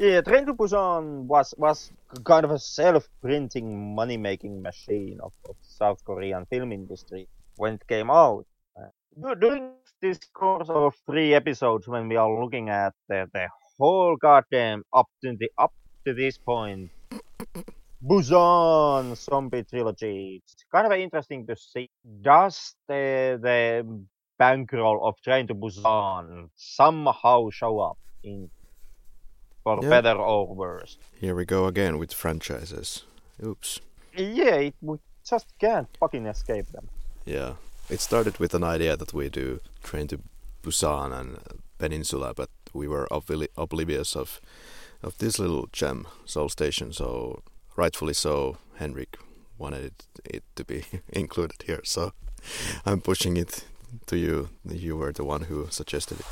Yeah, 0.00 0.20
Train 0.20 0.46
to 0.46 0.54
Busan 0.54 1.26
was 1.26 1.54
was 1.58 1.90
kind 2.22 2.44
of 2.44 2.52
a 2.52 2.58
self-printing 2.58 3.96
money-making 3.96 4.62
machine 4.62 5.18
of, 5.20 5.32
of 5.48 5.56
South 5.60 6.04
Korean 6.04 6.46
film 6.46 6.70
industry 6.70 7.26
when 7.56 7.74
it 7.74 7.86
came 7.88 8.08
out. 8.08 8.46
Uh, 8.76 9.34
during 9.34 9.72
this 10.00 10.20
course 10.32 10.68
of 10.68 10.94
three 11.04 11.34
episodes, 11.34 11.88
when 11.88 12.08
we 12.08 12.14
are 12.14 12.30
looking 12.40 12.68
at 12.68 12.94
the, 13.08 13.28
the 13.34 13.48
whole 13.78 14.16
goddamn 14.16 14.82
up 14.92 15.06
to 15.22 15.36
the 15.38 15.50
up 15.58 15.72
to 16.06 16.14
this 16.14 16.38
point, 16.38 16.90
Busan 18.04 19.16
zombie 19.16 19.64
trilogy, 19.64 20.42
it's 20.44 20.64
kind 20.72 20.86
of 20.86 20.92
interesting 20.92 21.46
to 21.46 21.56
see. 21.56 21.90
Does 22.22 22.74
the 22.86 23.38
the 23.42 23.84
bankroll 24.38 25.04
of 25.06 25.20
Train 25.22 25.46
to 25.48 25.54
Busan 25.54 26.48
somehow 26.54 27.50
show 27.50 27.80
up 27.80 27.98
in 28.22 28.48
for 29.64 29.80
Yeah. 29.82 29.88
better 29.90 30.14
or 30.16 30.46
worse? 30.54 30.96
Here 31.20 31.34
we 31.34 31.44
go 31.44 31.66
again 31.66 31.98
with 31.98 32.12
franchises. 32.14 33.04
Oops. 33.42 33.80
Yeah, 34.16 34.56
it, 34.56 34.74
we 34.80 34.98
just 35.28 35.46
can't 35.58 35.88
fucking 35.98 36.26
escape 36.26 36.66
them. 36.72 36.88
Yeah. 37.24 37.54
It 37.90 38.00
started 38.00 38.38
with 38.38 38.54
an 38.54 38.62
idea 38.62 38.96
that 38.96 39.12
we 39.12 39.28
do 39.28 39.60
Train 39.82 40.06
to 40.08 40.20
Busan 40.62 41.12
and 41.12 41.38
Peninsula, 41.78 42.32
but 42.34 42.48
we 42.74 42.88
were 42.88 43.08
obli- 43.10 43.48
oblivious 43.56 44.16
of 44.16 44.40
of 45.02 45.18
this 45.18 45.38
little 45.38 45.68
gem, 45.72 46.06
Seoul 46.26 46.48
Station. 46.48 46.92
So 46.92 47.42
rightfully 47.76 48.14
so, 48.14 48.58
Henrik 48.76 49.18
wanted 49.58 49.84
it, 49.84 50.04
it 50.24 50.44
to 50.56 50.64
be 50.64 50.84
included 51.12 51.62
here. 51.66 51.80
So 51.84 52.12
I'm 52.86 53.00
pushing 53.00 53.36
it 53.36 53.64
to 54.06 54.16
you. 54.16 54.50
You 54.64 54.96
were 54.96 55.12
the 55.12 55.24
one 55.24 55.42
who 55.42 55.68
suggested 55.70 56.20
it. 56.20 56.26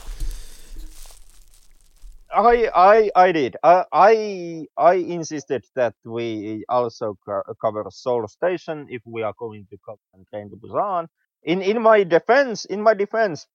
I 2.32 2.68
I 2.74 3.10
I 3.16 3.32
did. 3.32 3.56
I 3.62 3.84
I, 3.92 4.66
I 4.76 4.94
insisted 4.94 5.64
that 5.76 5.94
we 6.04 6.64
also 6.68 7.18
co- 7.26 7.42
cover 7.60 7.84
Seoul 7.90 8.28
Station 8.28 8.86
if 8.90 9.02
we 9.06 9.22
are 9.22 9.34
going 9.38 9.66
to 9.70 9.78
cover 9.84 9.98
Train 10.30 10.50
to 10.50 10.56
Busan. 10.56 11.08
In 11.44 11.62
in 11.62 11.82
my 11.82 12.04
defense, 12.04 12.66
in 12.66 12.82
my 12.82 12.94
defense, 12.94 13.46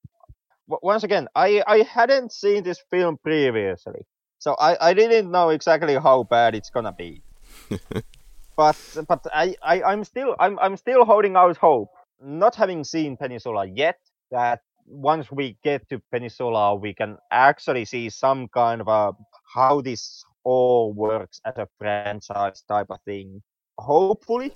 once 0.81 1.03
again, 1.03 1.27
I 1.35 1.64
I 1.68 1.84
hadn't 1.84 2.31
seen 2.31 2.64
this 2.64 2.80
film 2.89 3.18
previously, 3.18 4.06
so 4.39 4.56
I 4.60 4.89
I 4.89 4.93
didn't 4.93 5.31
know 5.31 5.49
exactly 5.49 5.95
how 5.95 6.23
bad 6.23 6.56
it's 6.56 6.69
gonna 6.69 6.93
be. 6.93 7.22
but 8.56 8.77
but 9.07 9.26
I, 9.34 9.56
I 9.61 9.84
I'm 9.84 10.03
still 10.03 10.35
I'm 10.39 10.60
I'm 10.60 10.77
still 10.77 11.06
holding 11.06 11.35
out 11.35 11.57
hope. 11.57 11.89
Not 12.23 12.56
having 12.56 12.84
seen 12.84 13.18
Peninsula 13.18 13.65
yet, 13.65 13.99
that 14.30 14.61
once 14.85 15.31
we 15.31 15.57
get 15.64 15.88
to 15.89 15.99
Peninsula, 16.11 16.76
we 16.76 16.93
can 16.93 17.18
actually 17.31 17.85
see 17.85 18.10
some 18.10 18.48
kind 18.48 18.81
of 18.81 18.88
a 18.88 19.14
how 19.53 19.81
this 19.81 20.23
all 20.43 20.93
works 20.93 21.41
as 21.45 21.53
a 21.57 21.68
franchise 21.77 22.64
type 22.68 22.88
of 22.89 22.99
thing. 23.06 23.41
Hopefully, 23.77 24.53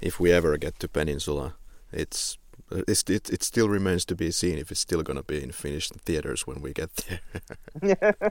If 0.00 0.18
we 0.18 0.32
ever 0.32 0.56
get 0.56 0.78
to 0.78 0.88
Peninsula, 0.88 1.54
it's 1.92 2.38
it's, 2.88 3.02
it, 3.08 3.30
it 3.30 3.42
still 3.42 3.68
remains 3.68 4.04
to 4.06 4.14
be 4.14 4.30
seen 4.30 4.58
if 4.58 4.70
it's 4.70 4.80
still 4.80 5.02
gonna 5.02 5.22
be 5.22 5.42
in 5.42 5.52
Finnish 5.52 5.88
theaters 5.90 6.46
when 6.46 6.62
we 6.62 6.72
get 6.72 6.90
there. 6.96 7.20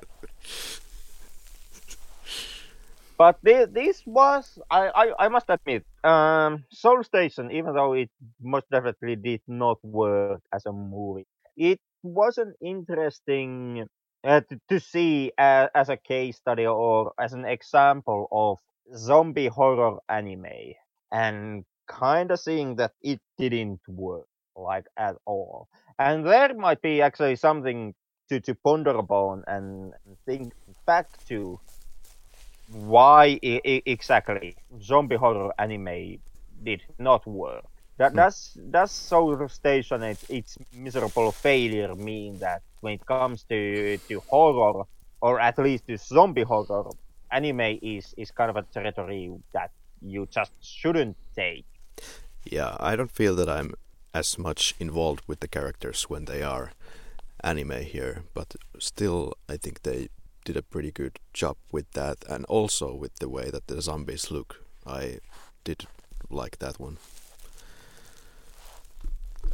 but 3.18 3.38
this, 3.43 3.68
this 3.72 4.03
was 4.05 4.59
I, 4.69 4.89
I 4.89 5.26
I 5.26 5.27
must 5.30 5.45
admit, 5.49 5.85
um, 6.03 6.63
Seoul 6.72 7.03
Station, 7.03 7.51
even 7.51 7.73
though 7.73 7.93
it 7.93 8.09
most 8.41 8.69
definitely 8.69 9.15
did 9.15 9.41
not 9.47 9.77
work 9.84 10.41
as 10.53 10.65
a 10.65 10.72
movie, 10.72 11.27
it 11.55 11.80
was 12.03 12.38
an 12.38 12.53
interesting 12.61 13.88
uh, 14.23 14.41
to, 14.41 14.59
to 14.69 14.80
see 14.80 15.31
uh, 15.38 15.68
as 15.73 15.89
a 15.89 15.97
case 15.97 16.38
study 16.38 16.65
or 16.65 17.13
as 17.19 17.34
an 17.34 17.45
example 17.45 18.27
of 18.31 18.59
zombie 18.95 19.47
horror 19.47 19.97
anime, 20.09 20.76
and 21.11 21.63
kind 21.88 22.31
of 22.31 22.39
seeing 22.39 22.76
that 22.77 22.93
it 23.01 23.19
didn't 23.38 23.81
work 23.88 24.27
like 24.56 24.86
at 24.98 25.15
all, 25.26 25.68
and 25.99 26.26
there 26.26 26.53
might 26.53 26.82
be 26.82 27.02
actually 27.02 27.36
something 27.36 27.94
to 28.30 28.40
to 28.40 28.56
ponder 28.56 28.91
upon 28.91 29.44
and 29.48 29.94
think 30.26 30.53
back 30.86 31.07
to 31.28 31.60
why 32.72 33.40
I- 33.44 33.61
I- 33.65 33.84
exactly 33.86 34.56
zombie 34.82 35.18
horror 35.18 35.52
anime 35.60 36.19
did 36.64 36.82
not 36.98 37.26
work. 37.28 37.65
That, 37.98 38.11
hmm. 38.11 38.18
does 38.18 38.57
does 38.72 38.91
Seoul 38.91 39.48
Station 39.49 40.03
its, 40.03 40.23
its 40.30 40.57
miserable 40.73 41.32
failure 41.32 41.94
mean 41.95 42.40
that 42.40 42.61
when 42.80 42.94
it 42.94 43.06
comes 43.06 43.44
to 43.45 43.98
to 44.07 44.22
horror 44.30 44.86
or 45.22 45.40
at 45.40 45.57
least 45.60 45.88
to 45.88 45.98
zombie 45.98 46.44
horror, 46.44 46.90
anime 47.32 47.78
is 47.82 48.14
is 48.18 48.32
kind 48.32 48.49
of 48.49 48.56
a 48.57 48.64
territory 48.64 49.32
that 49.53 49.72
you 50.02 50.26
just 50.32 50.52
shouldn't 50.61 51.18
take. 51.36 51.65
Yeah, 52.45 52.76
I 52.80 52.95
don't 52.95 53.11
feel 53.11 53.36
that 53.36 53.49
I'm 53.49 53.73
as 54.13 54.38
much 54.38 54.75
involved 54.79 55.23
with 55.27 55.39
the 55.39 55.47
characters 55.47 56.09
when 56.09 56.25
they 56.25 56.43
are 56.43 56.71
anime 57.43 57.81
here, 57.83 58.23
but 58.33 58.55
still, 58.79 59.33
I 59.49 59.57
think 59.57 59.83
they 59.83 60.09
did 60.45 60.57
a 60.57 60.61
pretty 60.63 60.91
good 60.91 61.19
job 61.33 61.57
with 61.71 61.91
that, 61.93 62.17
and 62.29 62.45
also 62.45 62.93
with 62.95 63.15
the 63.19 63.29
way 63.29 63.49
that 63.51 63.67
the 63.67 63.81
zombies 63.81 64.31
look. 64.31 64.65
I 64.85 65.19
did 65.63 65.85
like 66.29 66.59
that 66.59 66.79
one. 66.79 66.97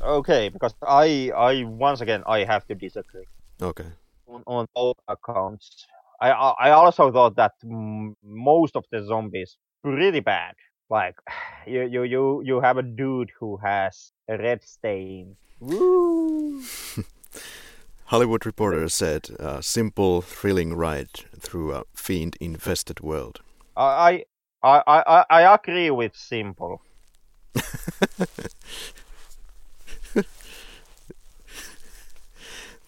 Okay, 0.02 0.50
because 0.50 0.76
I 0.82 1.32
I 1.36 1.64
once 1.64 2.02
again 2.02 2.24
I 2.28 2.44
have 2.44 2.66
to 2.68 2.76
disagree 2.76 3.26
Okay. 3.62 3.92
on, 4.28 4.44
on 4.48 4.68
both 4.76 4.98
accounts. 5.08 5.86
I 6.22 6.32
I 6.32 6.70
also 6.72 7.12
thought 7.12 7.36
that 7.36 7.54
most 8.24 8.76
of 8.76 8.86
the 8.92 9.04
zombies 9.06 9.58
pretty 9.84 10.20
bad. 10.22 10.56
Like 10.90 11.16
you 11.68 11.84
you 11.84 12.04
you 12.04 12.42
you 12.44 12.62
have 12.62 12.78
a 12.78 12.84
dude 12.84 13.32
who 13.40 13.58
has 13.58 14.12
a 14.28 14.38
red 14.38 14.64
stain. 14.64 15.36
Woo! 15.60 16.62
Hollywood 18.06 18.46
Reporter 18.46 18.88
said, 18.88 19.30
a 19.38 19.62
simple, 19.62 20.22
thrilling 20.22 20.74
ride 20.74 21.10
through 21.38 21.74
a 21.74 21.84
fiend-infested 21.94 23.02
world. 23.02 23.42
I 23.76 24.24
I 24.64 24.82
I 24.88 25.04
I, 25.08 25.26
I 25.30 25.54
agree 25.54 25.90
with 25.92 26.16
simple. 26.16 26.82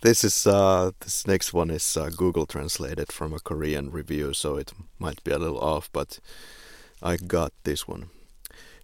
This 0.01 0.23
is 0.23 0.47
uh, 0.47 0.91
this 1.01 1.27
next 1.27 1.53
one 1.53 1.69
is 1.69 1.97
uh, 1.97 2.09
Google 2.09 2.45
translated 2.45 3.11
from 3.11 3.33
a 3.33 3.39
Korean 3.39 3.91
review, 3.91 4.33
so 4.33 4.55
it 4.55 4.71
might 4.97 5.21
be 5.25 5.31
a 5.31 5.37
little 5.37 5.59
off, 5.59 5.89
but 5.91 6.19
I 7.01 7.17
got 7.17 7.53
this 7.63 7.87
one. 7.87 8.09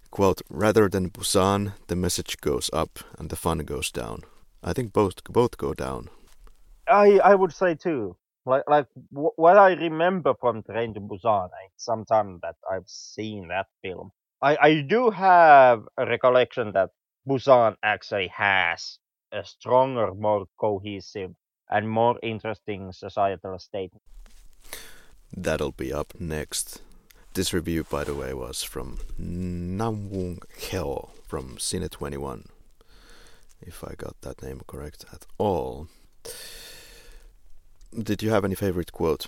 Quote: 0.09 0.41
Rather 0.49 0.87
than 0.87 1.09
Busan, 1.09 1.73
the 1.87 1.95
message 1.95 2.37
goes 2.39 2.69
up 2.71 2.99
and 3.19 3.29
the 3.29 3.35
fun 3.35 3.59
goes 3.59 3.91
down. 3.91 4.23
I 4.63 4.73
think 4.73 4.93
both 4.93 5.23
both 5.25 5.57
go 5.57 5.73
down. 5.73 6.09
I 6.87 7.19
I 7.19 7.35
would 7.35 7.53
say 7.53 7.75
too. 7.75 8.15
Like 8.45 8.63
like 8.67 8.87
wh- 9.11 9.37
what 9.37 9.57
I 9.57 9.73
remember 9.73 10.33
from 10.39 10.63
Train 10.63 10.93
to 10.93 11.01
Busan, 11.01 11.49
it's 11.65 11.83
sometime 11.85 12.39
that 12.43 12.55
I've 12.71 12.87
seen 12.87 13.49
that 13.49 13.67
film. 13.81 14.11
I 14.41 14.57
I 14.61 14.81
do 14.81 15.09
have 15.09 15.87
a 15.97 16.05
recollection 16.05 16.71
that 16.73 16.91
Busan 17.27 17.75
actually 17.83 18.27
has 18.29 18.99
a 19.31 19.43
stronger, 19.43 20.13
more 20.13 20.45
cohesive, 20.57 21.35
and 21.69 21.89
more 21.89 22.19
interesting 22.23 22.93
societal 22.93 23.59
statement. 23.59 24.03
That'll 25.35 25.73
be 25.73 25.91
up 25.91 26.13
next. 26.19 26.81
This 27.35 27.51
review, 27.51 27.83
by 27.83 28.05
the 28.05 28.13
way, 28.15 28.33
was 28.33 28.63
from 28.63 28.99
Namwoong 29.19 30.39
Heo 30.57 31.09
from 31.27 31.57
Cine 31.57 31.89
21. 31.89 32.45
If 33.59 33.83
I 33.83 33.93
got 33.95 34.21
that 34.21 34.41
name 34.41 34.61
correct 34.65 35.03
at 35.11 35.25
all. 35.37 35.89
Did 37.93 38.23
you 38.23 38.29
have 38.29 38.45
any 38.45 38.55
favorite 38.55 38.93
quote? 38.93 39.27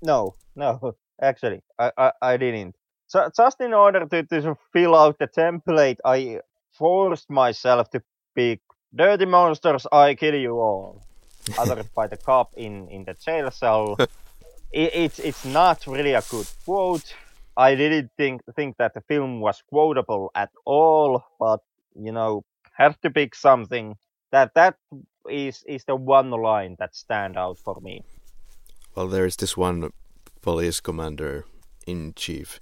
No, 0.00 0.36
no, 0.56 0.96
actually, 1.20 1.60
I 1.78 1.92
I, 1.98 2.12
I 2.22 2.36
didn't. 2.38 2.76
So 3.08 3.28
just 3.36 3.60
in 3.60 3.74
order 3.74 4.06
to, 4.06 4.22
to 4.22 4.56
fill 4.72 4.94
out 4.96 5.18
the 5.18 5.28
template, 5.28 5.98
I 6.06 6.40
forced 6.72 7.28
myself 7.28 7.90
to 7.90 8.02
pick 8.34 8.60
"Dirty 8.94 9.26
monsters, 9.26 9.86
I 9.92 10.14
kill 10.14 10.34
you 10.34 10.58
all," 10.58 11.02
uttered 11.58 11.92
by 11.94 12.06
the 12.06 12.16
cop 12.16 12.54
in 12.56 12.88
in 12.88 13.04
the 13.04 13.12
jail 13.12 13.50
cell. 13.50 13.98
it, 14.72 14.94
it's 14.94 15.18
it's 15.18 15.44
not 15.44 15.86
really 15.86 16.14
a 16.14 16.22
good 16.30 16.46
quote. 16.64 17.14
I 17.56 17.74
didn't 17.74 18.10
think 18.16 18.42
think 18.54 18.76
that 18.76 18.94
the 18.94 19.00
film 19.00 19.40
was 19.40 19.62
quotable 19.68 20.30
at 20.34 20.50
all, 20.64 21.24
but 21.38 21.60
you 21.94 22.12
know, 22.12 22.44
have 22.72 23.00
to 23.00 23.10
pick 23.10 23.34
something. 23.34 23.96
That 24.30 24.54
that 24.54 24.76
is 25.28 25.64
is 25.66 25.84
the 25.84 25.96
one 25.96 26.30
line 26.30 26.76
that 26.78 26.94
stand 26.94 27.36
out 27.36 27.58
for 27.58 27.80
me. 27.80 28.02
Well, 28.94 29.08
there 29.08 29.26
is 29.26 29.36
this 29.36 29.56
one 29.56 29.92
police 30.40 30.80
commander 30.80 31.44
in 31.86 32.12
chief 32.14 32.60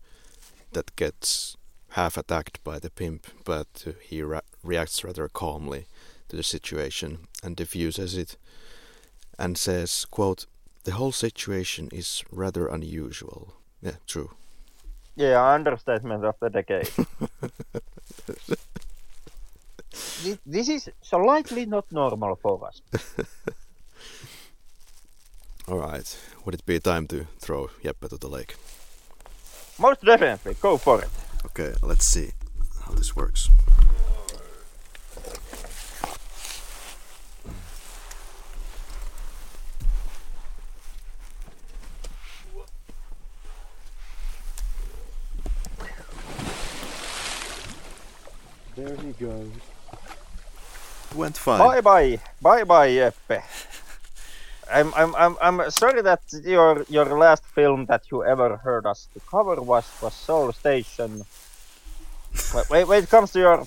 that 0.72 0.94
gets 0.96 1.56
half 1.90 2.16
attacked 2.16 2.62
by 2.62 2.78
the 2.78 2.90
pimp, 2.90 3.26
but 3.44 3.86
he 4.02 4.22
ra- 4.22 4.40
reacts 4.62 5.02
rather 5.02 5.28
calmly 5.28 5.86
to 6.28 6.36
the 6.36 6.42
situation 6.42 7.26
and 7.42 7.56
diffuses 7.56 8.16
it 8.16 8.36
and 9.38 9.56
says, 9.56 10.04
quote, 10.10 10.46
the 10.86 10.92
whole 10.92 11.12
situation 11.12 11.88
is 11.92 12.22
rather 12.30 12.68
unusual. 12.68 13.54
Yeah, 13.82 13.96
true. 14.06 14.30
Yeah, 15.16 15.44
understatement 15.54 16.24
of 16.24 16.36
the 16.40 16.48
decade. 16.48 16.86
Thi- 19.90 20.38
this 20.46 20.68
is 20.68 20.88
slightly 21.02 21.66
not 21.66 21.90
normal 21.90 22.36
for 22.36 22.64
us. 22.68 22.80
All 25.68 25.78
right. 25.78 26.18
Would 26.44 26.54
it 26.54 26.64
be 26.66 26.78
time 26.78 27.08
to 27.08 27.26
throw 27.40 27.68
Jeppe 27.82 28.08
to 28.08 28.16
the 28.16 28.28
lake? 28.28 28.54
Most 29.78 30.04
definitely, 30.04 30.54
go 30.60 30.76
for 30.78 31.02
it. 31.02 31.10
Okay, 31.46 31.74
let's 31.82 32.06
see 32.06 32.30
how 32.84 32.92
this 32.92 33.16
works. 33.16 33.50
There 48.76 48.96
he 48.96 49.12
goes. 49.12 49.50
Went 51.14 51.36
fine. 51.38 51.58
Bye 51.58 51.80
bye, 51.80 52.20
bye 52.42 52.64
bye, 52.64 52.90
Jeppe. 52.90 53.42
I'm, 54.70 54.92
I'm, 54.94 55.14
I'm, 55.14 55.36
I'm 55.40 55.70
sorry 55.70 56.02
that 56.02 56.20
your 56.44 56.84
your 56.88 57.18
last 57.18 57.44
film 57.54 57.86
that 57.86 58.02
you 58.10 58.24
ever 58.24 58.56
heard 58.56 58.84
us 58.84 59.08
to 59.14 59.20
cover 59.30 59.62
was 59.62 59.86
was 60.02 60.14
Seoul 60.14 60.52
Station. 60.52 61.22
Wh- 62.52 62.70
when, 62.70 62.86
when 62.88 63.02
it 63.04 63.08
comes 63.08 63.30
to 63.32 63.38
your 63.38 63.60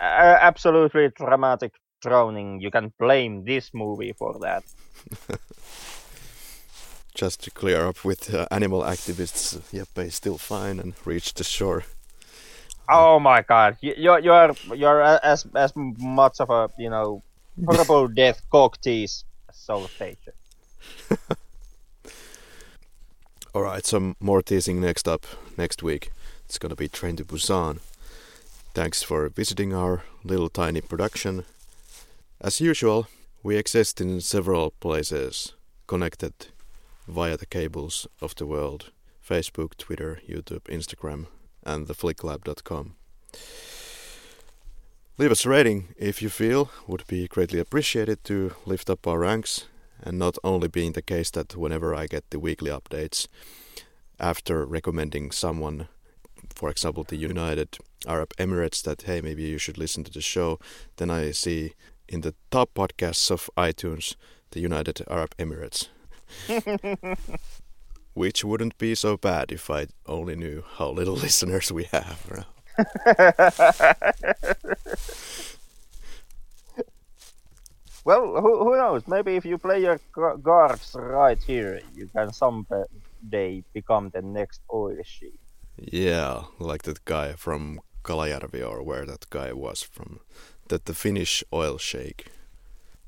uh, 0.00 0.38
absolutely 0.40 1.08
dramatic 1.16 1.72
drowning, 2.02 2.60
you 2.60 2.70
can 2.70 2.92
blame 2.98 3.44
this 3.44 3.70
movie 3.72 4.12
for 4.18 4.38
that. 4.40 4.64
Just 7.14 7.42
to 7.44 7.50
clear 7.50 7.86
up 7.86 8.04
with 8.04 8.34
uh, 8.34 8.46
animal 8.50 8.82
activists, 8.82 9.58
Jeppe 9.72 10.06
is 10.06 10.14
still 10.14 10.38
fine 10.38 10.78
and 10.80 10.94
reached 11.04 11.36
the 11.36 11.44
shore. 11.44 11.84
Oh 12.92 13.20
my 13.20 13.42
god, 13.42 13.76
you, 13.80 13.94
you're 13.96 14.18
you're 14.18 14.52
you're 14.74 15.00
as 15.02 15.46
as 15.54 15.72
much 15.76 16.40
of 16.40 16.50
a 16.50 16.68
you 16.76 16.90
know 16.90 17.22
horrible 17.64 18.08
death 18.20 18.42
cock 18.50 18.80
tease 18.80 19.24
as 19.48 19.56
Seoul 19.56 19.86
Station. 19.86 20.32
All 23.54 23.62
right, 23.62 23.86
some 23.86 24.16
more 24.18 24.42
teasing 24.42 24.80
next 24.80 25.06
up 25.06 25.24
next 25.56 25.84
week. 25.84 26.10
It's 26.46 26.58
gonna 26.58 26.74
be 26.74 26.88
Train 26.88 27.14
to 27.16 27.24
Busan. 27.24 27.78
Thanks 28.74 29.02
for 29.04 29.28
visiting 29.28 29.72
our 29.72 30.02
little 30.24 30.48
tiny 30.48 30.80
production. 30.80 31.44
As 32.40 32.60
usual, 32.60 33.06
we 33.42 33.56
exist 33.56 34.00
in 34.00 34.20
several 34.20 34.72
places, 34.80 35.54
connected 35.86 36.32
via 37.06 37.36
the 37.36 37.46
cables 37.46 38.08
of 38.20 38.34
the 38.34 38.46
world: 38.46 38.90
Facebook, 39.24 39.76
Twitter, 39.76 40.20
YouTube, 40.28 40.62
Instagram, 40.62 41.26
and 41.64 41.86
theflicklab.com. 41.86 42.94
Leave 45.18 45.30
us 45.30 45.44
a 45.44 45.50
rating 45.50 45.88
if 45.96 46.22
you 46.22 46.30
feel 46.30 46.70
would 46.86 47.06
be 47.06 47.28
greatly 47.28 47.60
appreciated 47.60 48.24
to 48.24 48.54
lift 48.64 48.88
up 48.88 49.06
our 49.06 49.18
ranks 49.18 49.66
and 50.02 50.18
not 50.18 50.38
only 50.42 50.68
being 50.68 50.92
the 50.92 51.02
case 51.02 51.30
that 51.30 51.54
whenever 51.56 51.94
I 51.94 52.06
get 52.06 52.30
the 52.30 52.38
weekly 52.38 52.70
updates 52.70 53.26
after 54.18 54.64
recommending 54.64 55.30
someone, 55.30 55.88
for 56.54 56.70
example, 56.70 57.04
the 57.04 57.16
United 57.16 57.76
Arab 58.06 58.34
Emirates, 58.38 58.82
that 58.82 59.02
hey, 59.02 59.20
maybe 59.20 59.42
you 59.42 59.58
should 59.58 59.76
listen 59.76 60.04
to 60.04 60.10
the 60.10 60.22
show, 60.22 60.58
then 60.96 61.10
I 61.10 61.32
see 61.32 61.74
in 62.08 62.22
the 62.22 62.34
top 62.50 62.74
podcasts 62.74 63.30
of 63.30 63.50
iTunes 63.56 64.16
the 64.52 64.60
United 64.60 65.02
Arab 65.08 65.36
Emirates. 65.36 65.88
Which 68.14 68.44
wouldn't 68.44 68.76
be 68.78 68.94
so 68.94 69.16
bad 69.16 69.52
if 69.52 69.70
I 69.70 69.86
only 70.06 70.36
knew 70.36 70.64
how 70.76 70.90
little 70.90 71.14
listeners 71.14 71.72
we 71.72 71.84
have. 71.84 72.44
Well, 78.04 78.40
who, 78.40 78.64
who 78.64 78.76
knows? 78.76 79.06
Maybe 79.06 79.36
if 79.36 79.44
you 79.44 79.58
play 79.58 79.82
your 79.82 80.00
gu- 80.12 80.38
guards 80.38 80.96
right 80.98 81.40
here, 81.42 81.80
you 81.94 82.08
can 82.08 82.32
some 82.32 82.66
they 83.22 83.62
become 83.74 84.10
the 84.10 84.22
next 84.22 84.62
oil 84.72 84.96
sheik. 85.04 85.38
Yeah, 85.76 86.44
like 86.58 86.82
that 86.82 87.04
guy 87.04 87.34
from 87.34 87.80
Kalajärvi 88.02 88.66
or 88.66 88.82
where 88.82 89.04
that 89.06 89.28
guy 89.30 89.52
was 89.52 89.82
from, 89.82 90.20
that 90.68 90.86
the 90.86 90.94
Finnish 90.94 91.44
oil 91.52 91.78
sheik. 91.78 92.26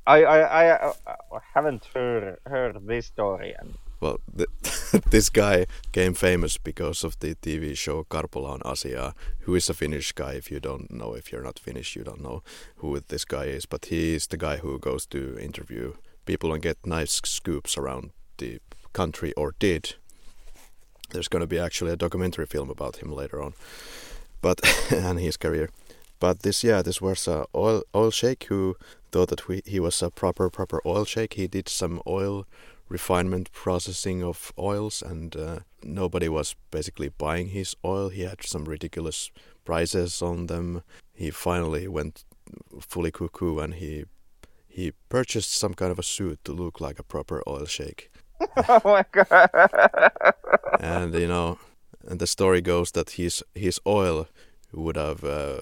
I 0.06 0.24
I, 0.24 0.38
I, 0.38 0.70
uh, 0.70 0.92
I 1.06 1.38
haven't 1.54 1.84
heard 1.94 2.38
heard 2.46 2.86
this 2.86 3.06
story 3.06 3.54
and 3.58 3.74
well, 4.02 4.18
the, 4.34 4.48
this 5.10 5.30
guy 5.30 5.66
came 5.92 6.12
famous 6.12 6.58
because 6.58 7.04
of 7.04 7.18
the 7.20 7.36
TV 7.36 7.76
show 7.76 8.02
Karpolla 8.02 8.50
on 8.54 8.60
asiaa, 8.60 9.14
who 9.42 9.54
is 9.54 9.70
a 9.70 9.74
Finnish 9.74 10.10
guy. 10.12 10.32
If 10.32 10.50
you 10.50 10.58
don't 10.58 10.90
know, 10.90 11.14
if 11.14 11.30
you're 11.30 11.44
not 11.44 11.60
Finnish, 11.60 11.94
you 11.94 12.02
don't 12.02 12.20
know 12.20 12.42
who 12.78 13.00
this 13.00 13.24
guy 13.24 13.44
is. 13.44 13.64
But 13.64 13.86
he 13.86 14.14
is 14.14 14.26
the 14.26 14.36
guy 14.36 14.56
who 14.56 14.78
goes 14.80 15.06
to 15.06 15.38
interview 15.38 15.94
people 16.26 16.52
and 16.52 16.60
get 16.60 16.84
nice 16.84 17.20
scoops 17.24 17.78
around 17.78 18.10
the 18.38 18.58
country, 18.92 19.32
or 19.34 19.54
did. 19.60 19.94
There's 21.10 21.28
going 21.28 21.42
to 21.42 21.46
be 21.46 21.60
actually 21.60 21.92
a 21.92 21.96
documentary 21.96 22.46
film 22.46 22.70
about 22.70 22.96
him 22.96 23.12
later 23.12 23.40
on, 23.40 23.54
but 24.40 24.60
and 24.90 25.20
his 25.20 25.36
career. 25.36 25.70
But 26.18 26.40
this, 26.40 26.64
yeah, 26.64 26.82
this 26.82 27.00
was 27.00 27.28
a 27.28 27.46
oil 27.54 27.84
oil 27.94 28.10
sheik 28.10 28.44
who 28.48 28.76
thought 29.12 29.28
that 29.28 29.46
we, 29.46 29.62
he 29.64 29.78
was 29.78 30.02
a 30.02 30.10
proper 30.10 30.50
proper 30.50 30.80
oil 30.84 31.04
sheik. 31.04 31.34
He 31.34 31.46
did 31.46 31.68
some 31.68 32.02
oil 32.04 32.46
refinement 32.92 33.50
processing 33.52 34.22
of 34.22 34.52
oils, 34.58 35.02
and 35.02 35.34
uh, 35.34 35.58
nobody 35.82 36.28
was 36.28 36.54
basically 36.70 37.08
buying 37.08 37.48
his 37.48 37.74
oil. 37.84 38.10
He 38.10 38.22
had 38.22 38.44
some 38.44 38.64
ridiculous 38.66 39.30
prices 39.64 40.22
on 40.22 40.46
them. 40.46 40.82
He 41.14 41.30
finally 41.30 41.88
went 41.88 42.24
fully 42.80 43.10
cuckoo, 43.10 43.58
and 43.58 43.74
he 43.74 44.04
he 44.68 44.92
purchased 45.08 45.52
some 45.54 45.74
kind 45.74 45.92
of 45.92 45.98
a 45.98 46.02
suit 46.02 46.38
to 46.44 46.52
look 46.52 46.80
like 46.80 46.98
a 46.98 47.02
proper 47.02 47.42
oil 47.46 47.66
shake. 47.66 48.10
oh 48.68 48.80
my 48.84 49.04
god! 49.10 49.50
and 50.80 51.14
you 51.14 51.28
know, 51.28 51.58
and 52.08 52.20
the 52.20 52.26
story 52.26 52.60
goes 52.60 52.92
that 52.92 53.10
his 53.10 53.42
his 53.54 53.80
oil 53.86 54.26
would 54.72 54.96
have, 54.96 55.24
uh, 55.24 55.60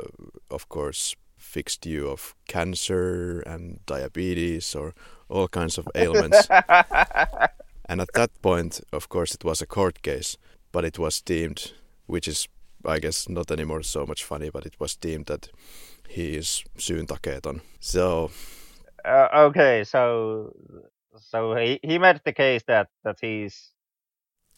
of 0.51 0.69
course, 0.69 1.17
fixed 1.37 1.87
you 1.87 2.09
of 2.09 2.35
cancer 2.47 3.41
and 3.41 3.85
diabetes 3.87 4.75
or 4.75 4.95
all 5.31 5.49
kinds 5.49 5.79
of 5.79 5.89
ailments. 5.95 6.47
and 7.89 8.01
at 8.01 8.13
that 8.15 8.31
point, 8.43 8.81
of 8.93 9.09
course, 9.09 9.35
it 9.35 9.45
was 9.45 9.63
a 9.63 9.67
court 9.67 10.03
case, 10.03 10.37
but 10.73 10.85
it 10.85 10.99
was 10.99 11.21
deemed, 11.21 11.73
which 12.07 12.29
is, 12.29 12.49
I 12.85 12.99
guess, 12.99 13.29
not 13.29 13.51
anymore 13.51 13.83
so 13.83 14.07
much 14.07 14.25
funny, 14.25 14.51
but 14.51 14.67
it 14.67 14.75
was 14.79 14.97
deemed 14.97 15.27
that 15.27 15.49
he 16.09 16.37
is 16.37 16.65
syyntakeeton. 16.77 17.61
So. 17.79 18.31
Uh, 19.05 19.29
okay, 19.33 19.85
so 19.85 20.53
so 21.19 21.55
he, 21.55 21.81
he 21.83 21.99
made 21.99 22.21
the 22.25 22.33
case 22.33 22.63
that 22.67 22.89
that 23.05 23.19
he's 23.21 23.71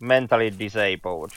mentally 0.01 0.51
disabled. 0.51 1.33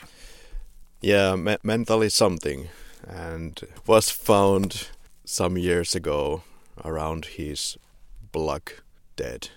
Yeah, 1.00 1.36
me 1.36 1.56
mentally 1.62 2.08
something, 2.08 2.68
and 3.06 3.60
was 3.86 4.10
found 4.10 4.88
some 5.24 5.56
years 5.56 5.94
ago 5.94 6.42
around 6.84 7.26
his 7.36 7.78
block 8.32 8.82
dead. 9.16 9.50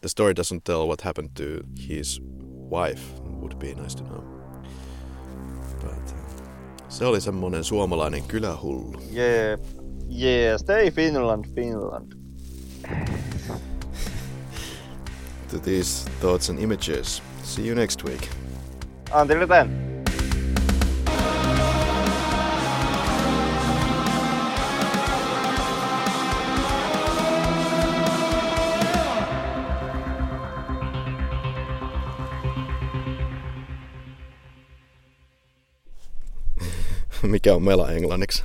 The 0.00 0.08
story 0.08 0.34
doesn't 0.34 0.64
tell 0.64 0.88
what 0.88 1.00
happened 1.00 1.30
to 1.34 1.64
his 1.88 2.20
wife. 2.70 3.02
Would 3.40 3.58
be 3.58 3.74
nice 3.74 3.94
to 3.94 4.04
know. 4.04 4.24
But 5.80 6.12
uh, 6.12 6.88
se 6.88 7.04
oli 7.04 7.20
semmonen 7.20 7.64
suomalainen 7.64 8.22
kylähullu. 8.22 9.00
Yeah, 9.12 9.58
yeah, 10.08 10.58
stay 10.58 10.90
Finland, 10.90 11.44
Finland. 11.54 12.12
to 15.48 15.58
these 15.58 16.04
thoughts 16.20 16.50
and 16.50 16.58
images. 16.58 17.22
See 17.42 17.66
you 17.66 17.74
next 17.74 18.04
week. 18.04 18.28
Until 19.14 19.46
then. 19.46 19.95
Mikä 37.26 37.54
on 37.54 37.62
mela 37.62 37.90
englanniksi? 37.90 38.44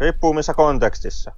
Riippuu 0.00 0.34
missä 0.34 0.54
kontekstissa. 0.54 1.32